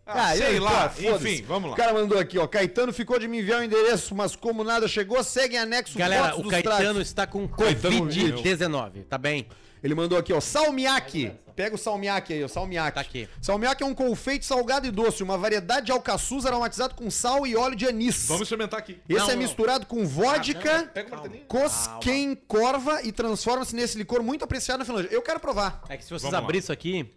[0.07, 0.89] Ah, Ah, sei eu- lá.
[0.91, 1.29] foda-se.
[1.35, 1.75] Enfim, vamos lá.
[1.75, 2.47] O cara mandou aqui, ó.
[2.47, 6.37] Caetano ficou de me enviar o endereço, mas como nada chegou, segue em anexo Galera,
[6.37, 7.09] o Caetano trajes.
[7.09, 9.05] está com Caetano Covid-19.
[9.09, 9.47] Tá bem?
[9.83, 10.41] Ele mandou aqui, ó.
[10.41, 11.33] Salmiak.
[11.57, 12.49] Pega o salmiak aí, ó.
[12.49, 12.95] Salmiak.
[12.95, 13.27] Tá aqui.
[13.41, 17.57] Salmiak é um confeito salgado e doce, uma variedade de alcaçuz aromatizado com sal e
[17.57, 18.27] óleo de anis.
[18.29, 19.01] Vamos experimentar aqui.
[19.09, 19.43] Esse Não, é não.
[19.43, 21.45] misturado com vodka, Pega o martelinho.
[21.47, 25.09] cosquem, corva e transforma-se nesse licor muito apreciado na Finlândia.
[25.11, 25.83] Eu quero provar.
[25.89, 26.39] É que se vocês Vamos lá.
[26.41, 27.11] abrirem isso aqui.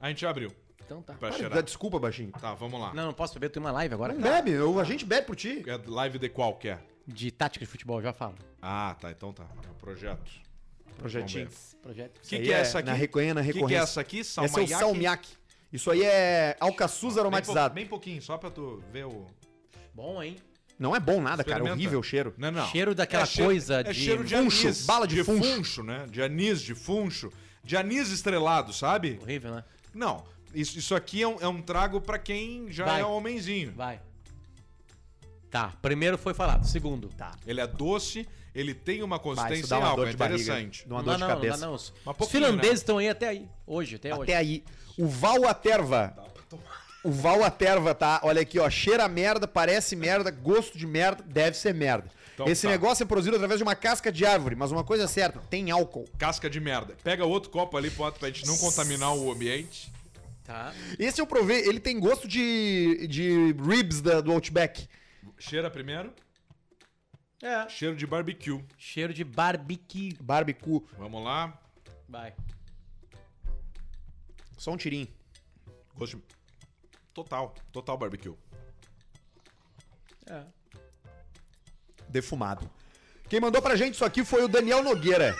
[0.00, 0.50] A gente abriu.
[0.84, 1.12] Então tá.
[1.14, 1.62] Pra Dá cheirar.
[1.62, 2.32] desculpa, baixinho.
[2.32, 2.92] Tá, vamos lá.
[2.94, 4.14] Não, não posso beber, eu tenho uma live agora.
[4.14, 5.62] Não bebe, eu- a gente bebe por ti.
[5.66, 6.78] É live de qual que é?
[7.06, 8.34] De tática de futebol, já falo.
[8.60, 9.44] Ah, tá, então tá.
[9.66, 10.22] É o projeto.
[10.98, 11.48] Projetinho.
[11.82, 12.18] Projeto.
[12.18, 12.88] O que, que é é essa aqui?
[12.88, 13.82] na reconha- na O que, que é recorrência.
[13.82, 14.18] essa aqui?
[14.20, 14.80] Esse é o Salmiak?
[14.80, 15.28] salmiak.
[15.72, 17.70] Isso aí é alcaçuz Bem, aromatizado.
[17.70, 19.26] pou- bem pouquinho, só pra tu ver o...
[19.94, 20.36] Bom, hein?
[20.78, 21.66] Não é bom nada, cara.
[21.66, 22.34] É horrível o cheiro.
[22.36, 22.66] Não, não.
[22.68, 24.84] Cheiro daquela cheiro- coisa é de cheiro de funcho, anis.
[24.86, 25.54] bala de funcho.
[25.56, 26.06] funcho, né?
[26.10, 27.30] De anis, de funcho.
[27.64, 29.18] De anis estrelado, sabe?
[29.22, 29.64] Horrível, né?
[29.94, 30.24] Não.
[30.54, 33.00] Isso, isso aqui é um, é um trago pra quem já Vai.
[33.00, 33.72] é homenzinho.
[33.72, 34.00] Vai.
[35.50, 36.64] Tá, primeiro foi falado.
[36.66, 37.08] Segundo.
[37.08, 37.32] Tá.
[37.46, 40.42] Ele é doce, ele tem uma consistência dá uma dor é de barriga.
[40.42, 40.86] interessante.
[40.88, 41.58] Dá uma Não dor dá de não, não cabeça.
[41.58, 41.74] dá não.
[41.74, 41.92] Os,
[42.30, 42.74] finlandeses né?
[42.74, 43.48] estão aí até aí.
[43.66, 44.22] Hoje, até, hoje.
[44.22, 44.64] Até aí.
[44.98, 46.14] O Val Aterva.
[47.04, 48.20] O Val Aterva, tá?
[48.22, 48.68] Olha aqui, ó.
[48.70, 52.08] Cheira a merda, parece merda, gosto de merda, deve ser merda.
[52.34, 52.68] Então Esse tá.
[52.70, 55.70] negócio é produzido através de uma casca de árvore, mas uma coisa é certa, tem
[55.70, 56.04] álcool.
[56.18, 56.94] Casca de merda.
[57.02, 59.92] Pega outro copo ali, bota pra gente não contaminar o ambiente.
[60.44, 60.72] Tá.
[60.98, 64.88] Esse eu provei, ele tem gosto de, de ribs da- do Outback.
[65.38, 66.12] Cheira primeiro.
[67.42, 67.68] É.
[67.68, 68.64] Cheiro de barbecue.
[68.78, 70.16] Cheiro de barbecue.
[70.20, 70.80] Barbecue.
[70.96, 71.60] Vamos lá.
[72.08, 72.32] Vai.
[74.56, 75.08] Só um tirinho.
[75.96, 76.22] Gosto de...
[77.12, 77.52] Total.
[77.72, 78.34] Total barbecue.
[80.26, 80.44] É.
[82.08, 82.70] Defumado.
[83.28, 85.36] Quem mandou pra gente isso aqui foi o Daniel Nogueira.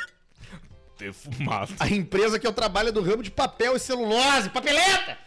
[0.99, 1.73] ter fumado.
[1.79, 5.19] A empresa que eu trabalho é do ramo de papel e celulose, papeleta!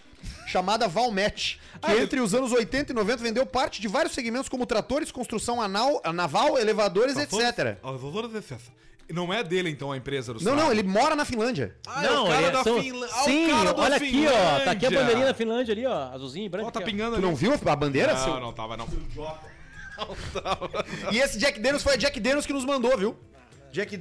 [0.48, 4.66] Chamada Valmet, que entre os anos 80 e 90 vendeu parte de vários segmentos como
[4.66, 7.78] tratores, construção anal, naval, elevadores, etc.
[9.08, 11.76] Não é dele, então, a empresa do Não, não, ele mora na Finlândia.
[11.86, 13.16] Ah, é o cara ele da são- Finlândia.
[13.16, 14.60] Ah, o Sim, cara olha aqui, ó.
[14.66, 16.10] Tá aqui a bandeirinha da Finlândia ali, ó.
[16.12, 16.68] Azulzinho e branco.
[16.70, 17.26] Ó, tá pingando Tu ali.
[17.26, 18.14] não viu a bandeira?
[18.16, 18.40] Não, seu?
[18.40, 18.88] não tava, não.
[21.12, 23.16] E esse Jack Daniels foi a Jack Daniels que nos mandou, viu?
[23.72, 23.98] Jack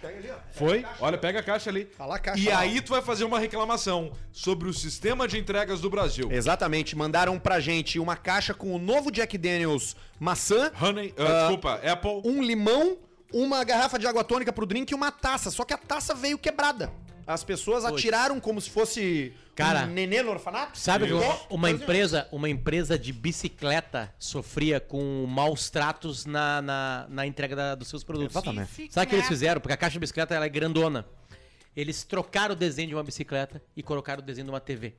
[0.00, 0.32] D.
[0.52, 0.84] Foi?
[1.00, 1.88] Olha, pega a caixa ali.
[1.98, 2.40] Lá a caixa.
[2.42, 6.30] E aí tu vai fazer uma reclamação sobre o sistema de entregas do Brasil.
[6.32, 11.40] Exatamente, mandaram pra gente uma caixa com o novo Jack Daniels maçã, Honey, ah, Ah,
[11.40, 12.22] desculpa, Apple.
[12.24, 12.98] um limão,
[13.32, 15.50] uma garrafa de água tônica pro drink e uma taça.
[15.50, 16.92] Só que a taça veio quebrada.
[17.32, 20.78] As pessoas atiraram como se fosse Cara, um nenê no orfanato.
[20.78, 27.06] Sabe que É, uma empresa, uma empresa de bicicleta sofria com maus tratos na, na,
[27.08, 28.34] na entrega da- dos seus produtos.
[28.34, 28.88] Exatamente.
[28.92, 29.60] Sabe o que eles fizeram?
[29.60, 31.06] Porque a caixa de bicicleta ela é grandona.
[31.76, 34.94] Eles trocaram o desenho de uma bicicleta e colocaram o desenho de uma TV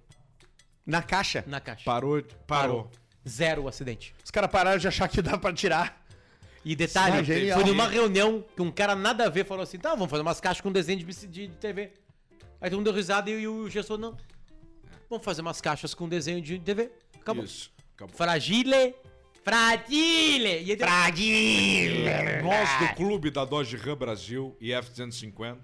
[0.85, 1.43] Na caixa.
[1.47, 1.83] na caixa.
[1.83, 2.89] Parou, parou.
[3.27, 4.15] Zero acidente.
[4.23, 6.01] Os caras pararam de achar que dá pra tirar.
[6.63, 7.59] E detalhe, Ah, genial.
[7.59, 10.39] foi numa reunião que um cara nada a ver falou assim: tá, vamos fazer umas
[10.39, 11.91] caixas com desenho de, de, de TV.
[12.61, 14.15] Aí todo mundo deu risada e, o gestor, não.
[15.09, 16.91] Vamos fazer umas caixas com desenho de TV.
[17.19, 17.43] Acabou.
[17.43, 17.71] Isso.
[17.95, 18.15] Acabou.
[18.15, 18.93] Fragile.
[19.43, 20.63] Fragile.
[20.63, 25.57] E aí, Nós do clube da Dodge Ram Brasil e F-250,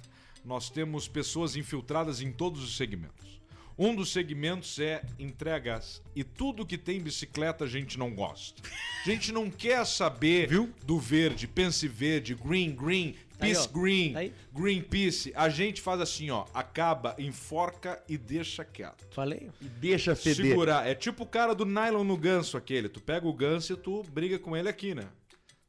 [0.43, 3.36] nós temos pessoas infiltradas em todos os segmentos.
[3.77, 8.61] Um dos segmentos é entregas e tudo que tem bicicleta a gente não gosta.
[9.05, 10.49] A gente não quer saber
[10.83, 14.33] do verde, pense verde, green, green, Aí, peace green, Aí.
[14.51, 15.31] green peace.
[15.35, 19.05] A gente faz assim, ó, acaba, enforca e deixa quieto.
[19.11, 19.51] Falei.
[19.61, 20.47] E deixa feder.
[20.47, 20.87] Segurar.
[20.87, 22.89] É tipo o cara do nylon no ganso aquele.
[22.89, 25.07] Tu pega o ganso e tu briga com ele aqui, né?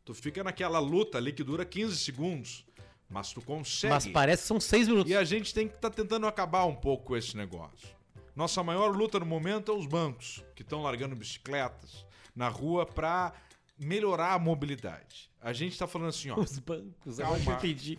[0.02, 2.64] Tu fica naquela luta ali que dura 15 segundos,
[3.10, 3.92] mas tu consegue.
[3.92, 5.12] Mas parece que são seis minutos.
[5.12, 7.97] E a gente tem que estar tentando acabar um pouco com esse negócio.
[8.38, 13.32] Nossa maior luta no momento é os bancos, que estão largando bicicletas na rua pra
[13.76, 15.28] melhorar a mobilidade.
[15.42, 16.38] A gente tá falando assim, ó.
[16.38, 17.36] Os bancos, Calma.
[17.36, 17.98] eu entendi.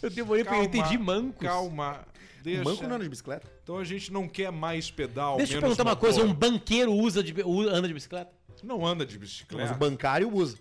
[0.00, 1.44] Eu demorei porque eu entendi mancos.
[1.44, 2.06] Calma.
[2.40, 2.62] Deixa.
[2.62, 3.50] Banco não anda de bicicleta.
[3.64, 6.30] Então a gente não quer mais pedal, Deixa eu perguntar uma coisa: motor.
[6.30, 7.34] um banqueiro usa de,
[7.68, 8.30] anda de bicicleta?
[8.62, 9.72] Não anda de Mas bicicleta.
[9.74, 10.56] o bancário usa.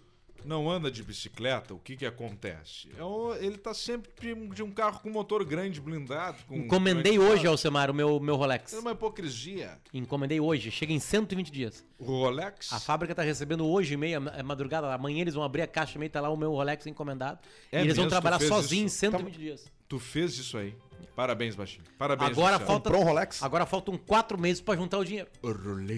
[0.45, 2.89] Não anda de bicicleta, o que que acontece?
[2.97, 4.11] É o- ele tá sempre
[4.53, 6.37] de, um carro com motor grande, blindado.
[6.47, 7.45] Com, Encomendei hoje?
[7.47, 8.73] Alcemar, o meu, meu Rolex.
[8.73, 9.77] É uma hipocrisia.
[9.93, 11.85] Encomendei hoje, chega em 120 dias.
[11.97, 14.93] O Rolex A fábrica tá recebendo hoje, meia é madrugada.
[14.93, 17.39] Amanhã eles vão abrir a caixa meio, tá lá o meu Rolex encomendado.
[17.71, 18.09] É e eles vão mesmo?
[18.09, 19.11] Tu trabalhar sozinhos em isso?
[19.11, 19.71] Tá 120 dias.
[19.87, 20.75] Tu fez isso aí.
[21.15, 21.83] Parabéns, Baixinho.
[21.97, 22.65] Parabéns, Agora Luciano.
[22.67, 22.89] falta.
[22.89, 23.41] Comprou um Rolex?
[23.43, 25.29] Agora faltam quatro meses pra juntar o dinheiro.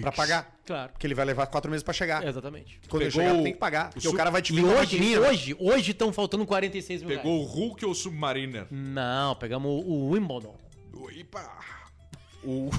[0.00, 0.56] Pra pagar.
[0.66, 0.92] Claro.
[0.92, 2.26] Porque ele vai levar quatro meses pra chegar.
[2.26, 2.80] Exatamente.
[2.88, 3.90] Quando ele Pegou chegar, o- tem que pagar.
[3.90, 5.18] Porque o o, cara vai te E hoje, né?
[5.18, 7.50] hoje, hoje estão faltando 46 mil Pegou reais.
[7.50, 8.66] o Hulk ou o Submariner?
[8.70, 10.56] Não, pegamos o, o Wimbledon.
[10.92, 11.58] Opa!
[12.44, 12.70] O...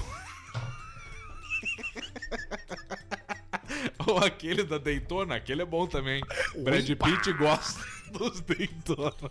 [4.06, 6.22] Ou aquele da Daytona, aquele é bom também.
[6.62, 7.80] Brad Pitt gosta
[8.12, 9.30] dos Daytona.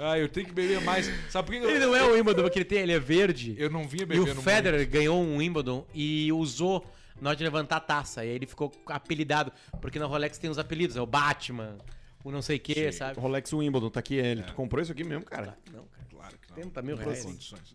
[0.00, 1.10] Ah, eu tenho que beber mais.
[1.30, 3.54] Sabe por que eu- Ele não é o Wimbledon, porque ele, tem, ele é verde.
[3.58, 6.84] Eu não vinha E bebendo o Federer ganhou um Wimbledon e usou
[7.20, 8.24] na hora de levantar a taça.
[8.24, 9.52] E aí ele ficou apelidado.
[9.80, 11.76] Porque na Rolex tem os apelidos, é o Batman,
[12.22, 13.18] o não sei o que, sabe?
[13.18, 14.42] Rolex Wimbledon, tá aqui ele.
[14.42, 15.56] Tu comprou isso aqui mesmo, cara?
[15.72, 15.97] Não, cara.
[16.18, 16.56] Claro que não.
[16.56, 17.24] 70 mil Não reais.
[17.24, 17.74] condições.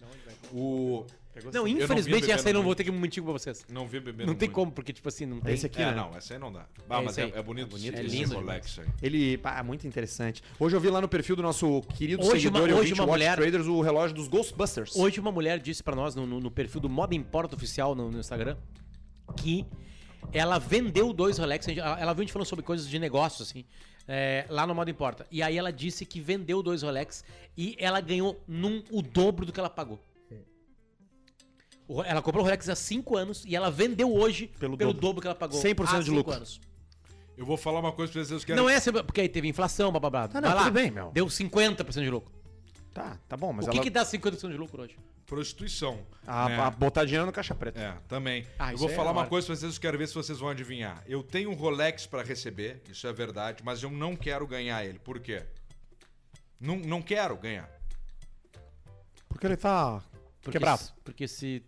[0.51, 1.05] O...
[1.51, 3.65] Não, vi infelizmente essa aí não vou ter que mentir pra vocês.
[3.69, 4.55] Não vi bebendo Não tem muito.
[4.55, 5.53] como, porque tipo assim, não tem.
[5.53, 5.95] Esse aqui, É, né?
[5.95, 6.67] não, essa aí não dá.
[6.89, 7.67] Ah, É mas esse é, é bonito.
[7.67, 8.85] É bonito, esse é lindo Rolex aí.
[9.01, 10.43] Ele, pá, é muito interessante.
[10.59, 13.07] Hoje eu vi lá no perfil do nosso querido Hoje seguidor uma- e hoje uma
[13.07, 14.95] mulher- Traders o relógio dos Ghostbusters.
[14.95, 18.11] Hoje uma mulher disse pra nós no, no- no perfil do Moda Importa Oficial no,
[18.11, 18.57] no Instagram
[19.37, 19.65] que
[20.31, 21.67] ela vendeu dois Rolex.
[21.67, 23.65] Ela, ela viu a gente falando sobre coisas de negócio, assim,
[24.07, 25.25] é, lá no Moda Importa.
[25.31, 27.23] E aí ela disse que vendeu dois Rolex
[27.57, 29.99] e ela ganhou num, o dobro do que ela pagou.
[31.87, 35.07] O Ela comprou o Rolex há 5 anos e ela vendeu hoje pelo, Pelo dobro.
[35.07, 35.21] dobro.
[35.21, 35.61] que ela pagou.
[35.61, 36.33] 100% há de cinco lucro.
[36.33, 36.61] Anos.
[37.37, 38.53] Eu vou falar uma coisa pra vocês que.
[38.53, 40.29] Não é sempre, porque aí teve inflação, blá blá blá.
[40.33, 41.11] Ah, não, Vai lá, tudo bem, meu.
[41.11, 42.31] Deu 50% de lucro.
[42.93, 43.83] Tá, tá bom, mas o que, ela...
[43.83, 44.95] que dá 50% de lucro hoje?
[45.33, 46.05] Prostituição.
[46.27, 46.59] A, né?
[46.59, 47.79] a botar dinheiro no caixa preta.
[47.79, 48.45] É, também.
[48.59, 50.49] Ah, eu vou é falar uma coisa pra vocês, eu quero ver se vocês vão
[50.49, 51.03] adivinhar.
[51.07, 54.99] Eu tenho um Rolex pra receber, isso é verdade, mas eu não quero ganhar ele.
[54.99, 55.43] Por quê?
[56.59, 57.67] Não, não quero ganhar.
[59.27, 60.03] Porque ele tá
[60.41, 60.81] Porque, quebrado.
[60.83, 61.63] se- Porque se.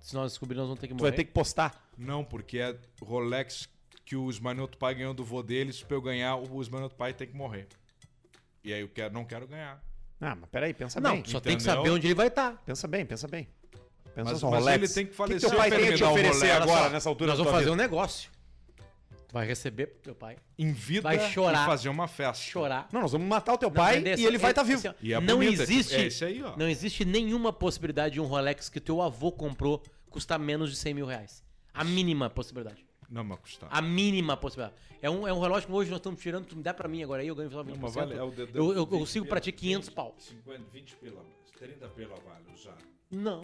[0.00, 1.10] Se nós descobrirmos, nós vamos ter que Tu morrer.
[1.10, 1.88] vai ter que postar.
[1.96, 3.68] Não, porque é Rolex
[4.04, 5.82] que o Esmanioto Pai ganhou do vô deles.
[5.82, 7.68] Pra eu ganhar, o Esmanioto Pai tem que morrer.
[8.64, 9.80] E aí eu quero, não quero ganhar.
[10.20, 11.24] Ah, mas peraí, pensa Não, bem.
[11.24, 11.76] só tem que entendeu?
[11.82, 12.60] saber onde ele vai estar.
[12.66, 13.48] Pensa bem, pensa bem.
[14.14, 14.76] Pensa Mas- só, mas Rolex.
[14.82, 16.90] ele tem que O falecer que teu pai tem a te o oferecer agora, só,
[16.90, 17.82] nessa altura Nós vamos fazer um vida?
[17.84, 18.30] negócio.
[19.32, 20.36] Vai receber teu pai.
[20.58, 21.62] Em vida Vai chorar.
[21.62, 22.42] e fazer uma festa.
[22.44, 22.88] Chorar.
[22.92, 24.78] Não, nós vamos matar o teu Não, pai e ele vai é- estar vivo.
[24.88, 25.94] assim, E é não bonito, é tipo- existe.
[25.94, 26.56] é esse aí, ó.
[26.56, 30.92] Não existe nenhuma possibilidade de um Rolex que teu avô comprou custar menos de 100
[30.94, 31.44] mil reais.
[31.72, 32.84] A mínima possibilidade.
[33.10, 33.68] Não, mas custar.
[33.72, 34.74] A mínima possibilidade.
[35.02, 37.02] É um, é um relógio que hoje nós estamos tirando, tu me dá pra mim
[37.02, 37.66] agora aí, eu ganho só 20%.
[37.72, 40.14] Não, mas vale, é o dedo- eu, eu, eu 20 sigo pra ti 500 pau.
[40.18, 41.24] 50, 20 pila,
[41.58, 42.76] 30 pila vale usar.
[43.10, 43.42] Não,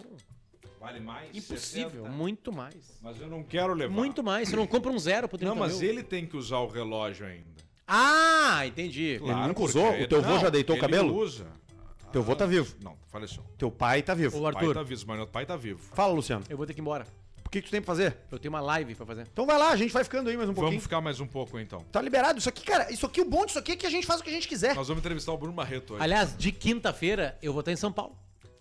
[0.79, 1.29] Vale mais?
[1.35, 1.89] impossível.
[2.03, 2.09] 60.
[2.09, 2.99] Muito mais.
[3.01, 3.93] Mas eu não quero levar.
[3.93, 4.47] Muito mais.
[4.47, 5.89] Você não compra um zero por 30 Não, mas mil.
[5.89, 7.57] ele tem que usar o relógio ainda.
[7.87, 9.17] Ah, entendi.
[9.19, 9.91] nunca porque usou?
[10.01, 11.15] O teu avô já deitou o ele cabelo?
[11.15, 11.47] usa.
[12.11, 12.75] Teu avô tá vivo.
[12.83, 13.43] Não, faleceu.
[13.57, 14.37] Teu pai tá vivo.
[14.37, 15.79] O pai Arthur, tá vivo, mas meu pai tá vivo.
[15.95, 16.45] Fala, Luciano.
[16.49, 17.07] eu vou ter que ir embora.
[17.47, 18.17] O que, que tu tem pra fazer?
[18.29, 19.25] Eu tenho uma live pra fazer.
[19.31, 20.71] Então vai lá, a gente vai ficando aí mais um pouquinho.
[20.71, 21.79] Vamos ficar mais um pouco então.
[21.89, 22.37] Tá liberado.
[22.37, 24.23] Isso aqui, cara, isso aqui, o bom disso aqui é que a gente faz o
[24.25, 24.75] que a gente quiser.
[24.75, 26.03] Nós vamos entrevistar o Bruno Barreto hoje.
[26.03, 28.17] Aliás, de quinta-feira eu vou estar em São Paulo.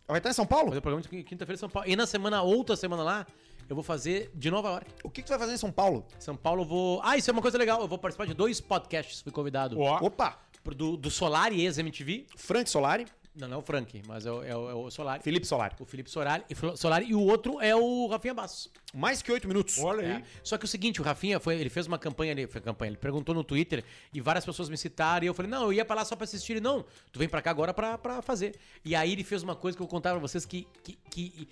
[0.07, 0.67] Vai estar em São Vou Paulo?
[0.69, 1.89] fazer o programa de quinta-feira em São Paulo.
[1.89, 3.27] E na semana, outra semana lá,
[3.69, 4.87] eu vou fazer de Nova York.
[5.03, 6.07] O que, que tu vai fazer em São Paulo?
[6.21, 7.01] São Paulo eu vou.
[7.03, 7.81] Ah, isso é uma coisa legal.
[7.81, 9.21] Eu vou participar de dois podcasts.
[9.21, 9.81] Fui convidado.
[9.81, 10.39] Ó, Opa!
[10.65, 12.27] Do, do Solari, ex-MTV.
[12.37, 13.07] Frank Solari,
[13.39, 15.23] Não, não é o Frank, mas é o, é o, é o Solari.
[15.23, 15.75] Felipe Solari.
[15.79, 17.07] O Felipe Solari e, Solari.
[17.11, 18.71] E o outro é o Rafinha Bastos.
[18.95, 19.79] Mais que oito minutos.
[19.79, 20.23] olha aí.
[20.23, 20.25] É.
[20.43, 22.97] Só que o seguinte, o Rafinha foi, ele fez uma campanha ali, foi campanha, ele
[22.97, 25.97] perguntou no Twitter e várias pessoas me citaram e eu falei, não, eu ia pra
[25.97, 26.55] lá só pra assistir.
[26.55, 26.83] Ele, não,
[27.13, 28.55] tu vem pra cá agora pra, pra fazer.
[28.83, 31.49] E aí ele fez uma coisa que eu vou contar pra vocês que, que, que-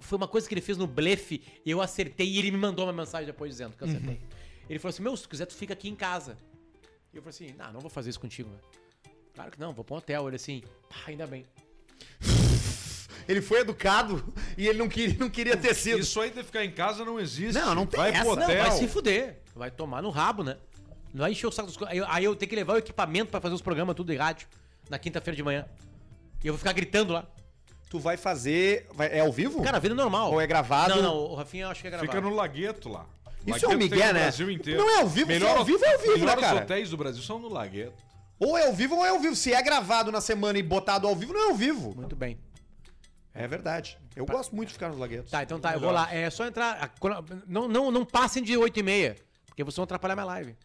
[0.00, 2.84] foi uma coisa que ele fez no blefe e eu acertei e ele me mandou
[2.84, 4.20] uma mensagem depois dizendo que eu acertei.
[4.68, 6.36] Ele falou assim, meu, se tu quiser tu fica aqui em casa.
[7.12, 8.58] E eu falei assim, não, não vou fazer isso contigo, né?
[9.34, 10.26] Claro que não, vou pra um hotel.
[10.28, 11.44] Ele assim, "Pá, ainda bem.
[13.26, 14.22] Ele foi educado
[14.56, 15.98] e ele não queria, não queria ter sido.
[15.98, 17.54] Isso aí de ficar em casa não existe.
[17.58, 18.20] Não, não tem Vai essa.
[18.20, 18.62] pro Não, hotel.
[18.62, 19.38] Não, vai se fuder.
[19.56, 20.58] Vai tomar no rabo, né?
[21.12, 23.30] Não vai encher o saco dos Aí eu, aí eu tenho que levar o equipamento
[23.30, 24.46] pra fazer os programas tudo de rádio
[24.90, 25.64] na quinta-feira de manhã.
[26.42, 27.24] E eu vou ficar gritando lá.
[27.88, 28.86] Tu vai fazer.
[28.92, 29.62] vai- é ao vivo?
[29.62, 30.30] Cara, vida normal.
[30.32, 30.94] Ou é gravado?
[30.96, 32.10] Não, não, o Rafinha eu acho que é gravado.
[32.12, 33.06] Fica no Lagueto lá.
[33.46, 34.20] Isso é um Lagueto migué, tem no né?
[34.20, 34.80] Brasil inteiro.
[34.80, 36.56] Não é ao vivo, se é ao vivo, é ao vivo, né, melhores cara?
[36.60, 37.94] hotéis do Brasil são no Lagueto.
[38.44, 39.34] Ou é ao vivo ou é ao vivo.
[39.36, 41.94] Se é gravado na semana e botado ao vivo, não é ao vivo.
[41.96, 42.38] Muito bem.
[43.32, 43.98] É verdade.
[44.14, 45.30] Eu gosto muito de ficar nos laguetos.
[45.30, 46.12] Tá, então tá, eu vou lá.
[46.14, 46.72] É só entrar.
[46.80, 49.16] a- quando- Não, não, não passem de 8 e meia,
[49.46, 50.56] porque vocês vão atrapalhar minha live.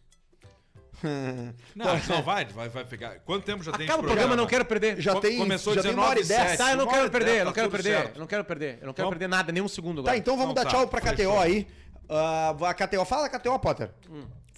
[1.74, 3.20] Não, não vai, vai, vai pegar.
[3.20, 5.00] Quanto tempo já tem Acaba o esse programa, não quero perder.
[5.00, 6.48] Já Co- tem, começou já tem uma 19 hora e dez.
[6.50, 6.58] sete.
[6.58, 7.96] Tá, eu não quero perder, eu não tá quero perder.
[7.96, 8.16] certo.
[8.16, 8.78] Eu não quero perder.
[8.82, 10.12] Eu não quero Então- perder nada, nem um segundo agora.
[10.14, 11.40] Tá, então vamos Então dar tá, tchau pra KTO fechou.
[11.40, 11.66] aí.
[12.06, 13.90] Ah, a KTO, fala KTO, Potter.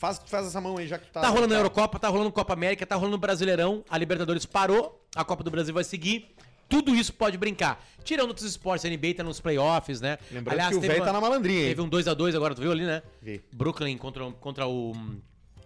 [0.03, 1.21] Faz, faz essa mão aí, já que tá...
[1.21, 5.25] Tá rolando a Eurocopa, tá rolando Copa América, tá rolando Brasileirão, a Libertadores parou, a
[5.25, 6.35] Copa do Brasil vai seguir.
[6.69, 7.81] Tudo isso pode brincar.
[8.03, 10.19] Tirando outros esportes, a NBA tá nos playoffs, né?
[10.29, 11.69] Lembrando que o velho tá na malandrinha, hein?
[11.69, 13.01] Teve um 2x2 agora, tu viu ali, né?
[13.23, 13.41] Vi.
[13.55, 14.91] Brooklyn contra, contra o,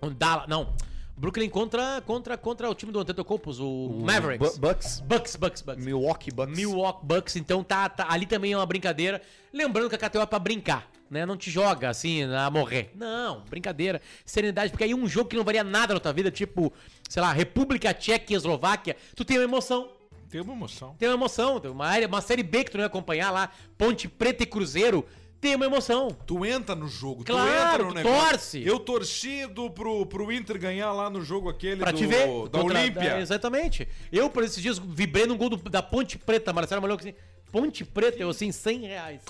[0.03, 0.47] o Dallas.
[0.49, 0.75] Não.
[1.17, 4.59] Brooklyn contra, contra, contra o time do Antetokounmpo, o, Mavericks.
[4.59, 5.01] Bu- Bucks.
[5.01, 5.83] Bucks, Bucks, Bucks.
[5.83, 6.55] Milwaukee Bucks.
[6.55, 9.23] Milwaukee Bucks, então tá, tá- ali também é uma brincadeira.
[9.51, 11.25] Lembrando que a KTO é pra brincar, né?
[11.27, 12.91] Não te joga assim a morrer.
[12.95, 16.73] Não, brincadeira, serenidade, porque aí um jogo que não varia nada na tua vida, tipo,
[17.09, 19.91] sei lá, República Tcheca e Eslováquia, tu tem uma emoção.
[20.29, 20.95] Tem uma emoção.
[20.99, 23.51] Tem uma emoção, tem uma, área, uma série B que tu não ia acompanhar lá,
[23.79, 25.07] Ponte Preta e Cruzeiro,
[25.41, 26.09] tem uma emoção.
[26.27, 28.29] Tu entra no jogo, Claro, tu entra no tu negócio.
[28.31, 28.63] torce.
[28.65, 32.27] Eu torci do, pro, pro Inter ganhar lá no jogo aquele Pra do, te ver.
[32.49, 33.11] da Olímpia.
[33.11, 33.87] da- exatamente.
[34.11, 37.15] Eu, por esses dias, vibrei num gol do- da Ponte Preta, Marcelo Malhou assim,
[37.57, 39.23] Ponte Preta, eu assim, 100 reais.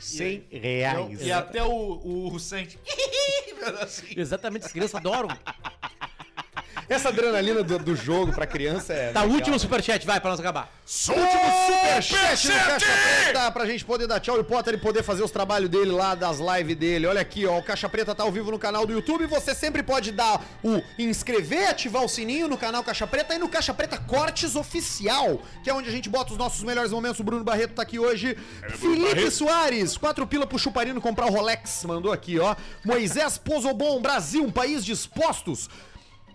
[0.00, 1.20] 100 reais.
[1.22, 2.76] E até o, o Sente.
[3.80, 4.06] assim.
[4.18, 5.28] Exatamente, as crianças adoram.
[6.88, 9.12] Essa adrenalina do, do jogo pra criança é.
[9.12, 9.36] Tá, legal.
[9.36, 10.72] último superchat, vai, pra nós acabar.
[10.86, 11.26] Último
[11.66, 15.22] superchat no Caixa Preta pra gente poder dar tchau e o Potter e poder fazer
[15.22, 17.06] os trabalhos dele lá, das lives dele.
[17.06, 19.26] Olha aqui, ó, o Caixa Preta tá ao vivo no canal do YouTube.
[19.26, 23.48] Você sempre pode dar o inscrever, ativar o sininho no canal Caixa Preta e no
[23.48, 27.20] Caixa Preta Cortes Oficial, que é onde a gente bota os nossos melhores momentos.
[27.20, 28.34] O Bruno Barreto tá aqui hoje.
[28.78, 32.56] Felipe Soares, quatro pila pro Chuparino comprar o Rolex, mandou aqui, ó.
[32.82, 35.68] Moisés Pozobon, Brasil, um país dispostos.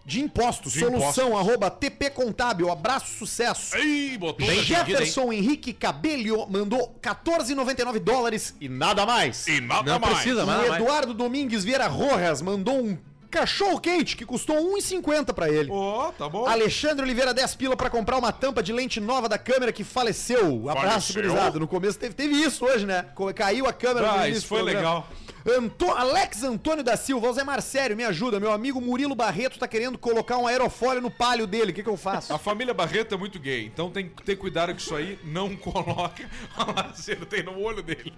[0.06, 3.78] De impostos, De solução, arroba TP Contábil, abraço, sucesso.
[3.78, 4.45] Ih, botou.
[4.45, 9.47] Bem Jefferson Henrique Cabello mandou 14,99 dólares e nada mais.
[9.47, 10.16] E nada Não mais.
[10.16, 12.97] precisa, mas- mas- Eduardo Domingues Vieira Rojas mandou um
[13.34, 15.69] cachorro quente que custou 1,50 pra ele.
[15.71, 16.45] Ó, tá bom.
[16.45, 20.69] Alexandre Oliveira 10 pila pra comprar uma tampa de lente nova da câmera que faleceu.
[20.69, 21.59] Abraço, gurizada.
[21.59, 23.05] No começo teve, teve isso hoje, né?
[23.36, 24.79] Caiu a câmera Ah, isso foi programa.
[24.79, 25.07] legal.
[25.45, 28.39] Anto- Alex Antônio da Silva, o Zé Marcério, me ajuda.
[28.39, 31.71] Meu amigo Murilo Barreto tá querendo colocar um aerofólio no palio dele.
[31.71, 32.34] O que, que eu faço?
[32.34, 35.53] A família Barreto é muito gay, então tem que ter cuidado que isso aí não
[35.57, 38.13] coloca a laceira tem no olho dele.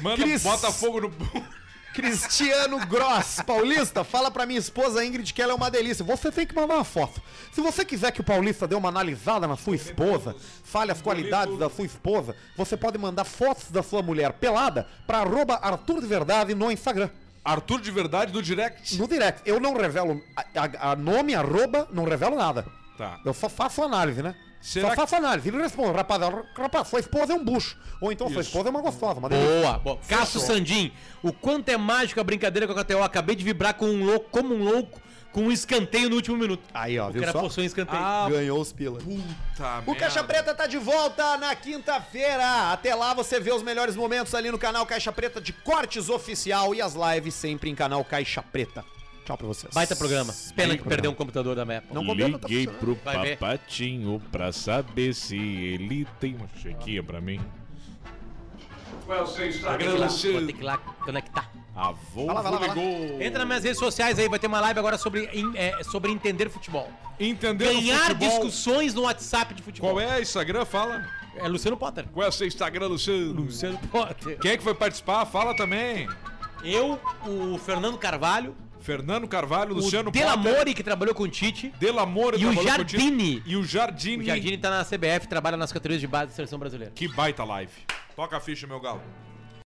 [0.00, 1.12] Manda, Cris- bota fogo no.
[1.94, 6.04] Cristiano Gross, paulista, fala pra minha esposa Ingrid que ela é uma delícia.
[6.04, 7.20] Você tem que mandar uma foto.
[7.52, 10.34] Se você quiser que o paulista dê uma analisada na sua esposa,
[10.64, 15.18] fale as qualidades da sua esposa, você pode mandar fotos da sua mulher pelada pra
[15.18, 17.10] arroba Arthur de Verdade no Instagram.
[17.44, 18.98] Arthur de verdade do direct.
[18.98, 19.40] No direct.
[19.46, 20.44] Eu não revelo a,
[20.88, 22.66] a- a nome, arroba, não revelo nada.
[22.98, 23.18] Tá.
[23.24, 24.34] Eu só faço análise, né?
[24.60, 25.48] Será só que- faço análise.
[25.48, 26.20] Ele responde, rapaz,
[26.56, 27.76] rapaz, sua esposa é um bucho.
[28.00, 28.50] Ou então sua Isso.
[28.50, 29.18] esposa é uma gostosa.
[29.18, 29.60] Uma delícia.
[29.62, 29.98] Boa, boa.
[30.08, 30.92] Cássio Sandim,
[31.22, 33.02] o quanto é mágico a brincadeira com a KTO.
[33.02, 35.00] Acabei de vibrar com um louco, como um louco,
[35.32, 36.62] com um escanteio no último minuto.
[36.74, 37.40] Aí, ó, O viu cara só?
[37.40, 38.02] postou um escanteio.
[38.02, 39.02] Ah, Ganhou os pilas.
[39.02, 42.72] puta O Caixa Preta tá de volta na quinta-feira.
[42.72, 46.74] Até lá você vê os melhores momentos ali no canal Caixa Preta de cortes oficial
[46.74, 48.84] e as lives sempre em canal Caixa Preta.
[49.30, 49.72] Tchau pra vocês.
[49.72, 50.34] Baita programa.
[50.56, 51.94] Pena que perdeu um computador da Apple.
[51.94, 52.32] Não tá Liguei
[52.66, 52.78] funcionando.
[52.80, 53.38] pro Vai ver.
[53.38, 57.40] papatinho pra saber se ele tem uma chequinha pra mim.
[59.06, 60.46] Qual é o seu Vou Instagram, ter que ir lá, vou Luciano?
[60.46, 61.50] ter que ir lá conectar.
[61.76, 62.74] A Vai lá, vai lá, vai lá.
[62.74, 63.22] ligou.
[63.22, 66.50] Entra nas minhas redes sociais aí, vai ter uma live agora sobre, é, sobre entender
[66.50, 66.90] futebol.
[67.18, 68.28] Entendeu Ganhar futebol?
[68.28, 69.92] discussões no WhatsApp de futebol.
[69.92, 70.64] Qual é o Instagram?
[70.64, 71.06] Fala.
[71.36, 72.06] É Luciano Potter.
[72.12, 73.42] Qual é o seu Instagram, Luciano?
[73.42, 74.38] Luciano Potter.
[74.40, 75.24] Quem é que foi participar?
[75.26, 76.08] Fala também.
[76.64, 81.72] Eu, o Fernando Carvalho, Fernando Carvalho, Luciano o Delamore, que trabalhou com o Tite.
[81.78, 82.52] Delamore E o.
[82.62, 83.42] Jardine.
[83.46, 84.22] E o Jardine.
[84.24, 86.92] O Jardine tá na CBF, trabalha nas categorias de base da seleção brasileira.
[86.94, 87.72] Que baita live.
[88.16, 89.02] Toca a ficha, meu galo.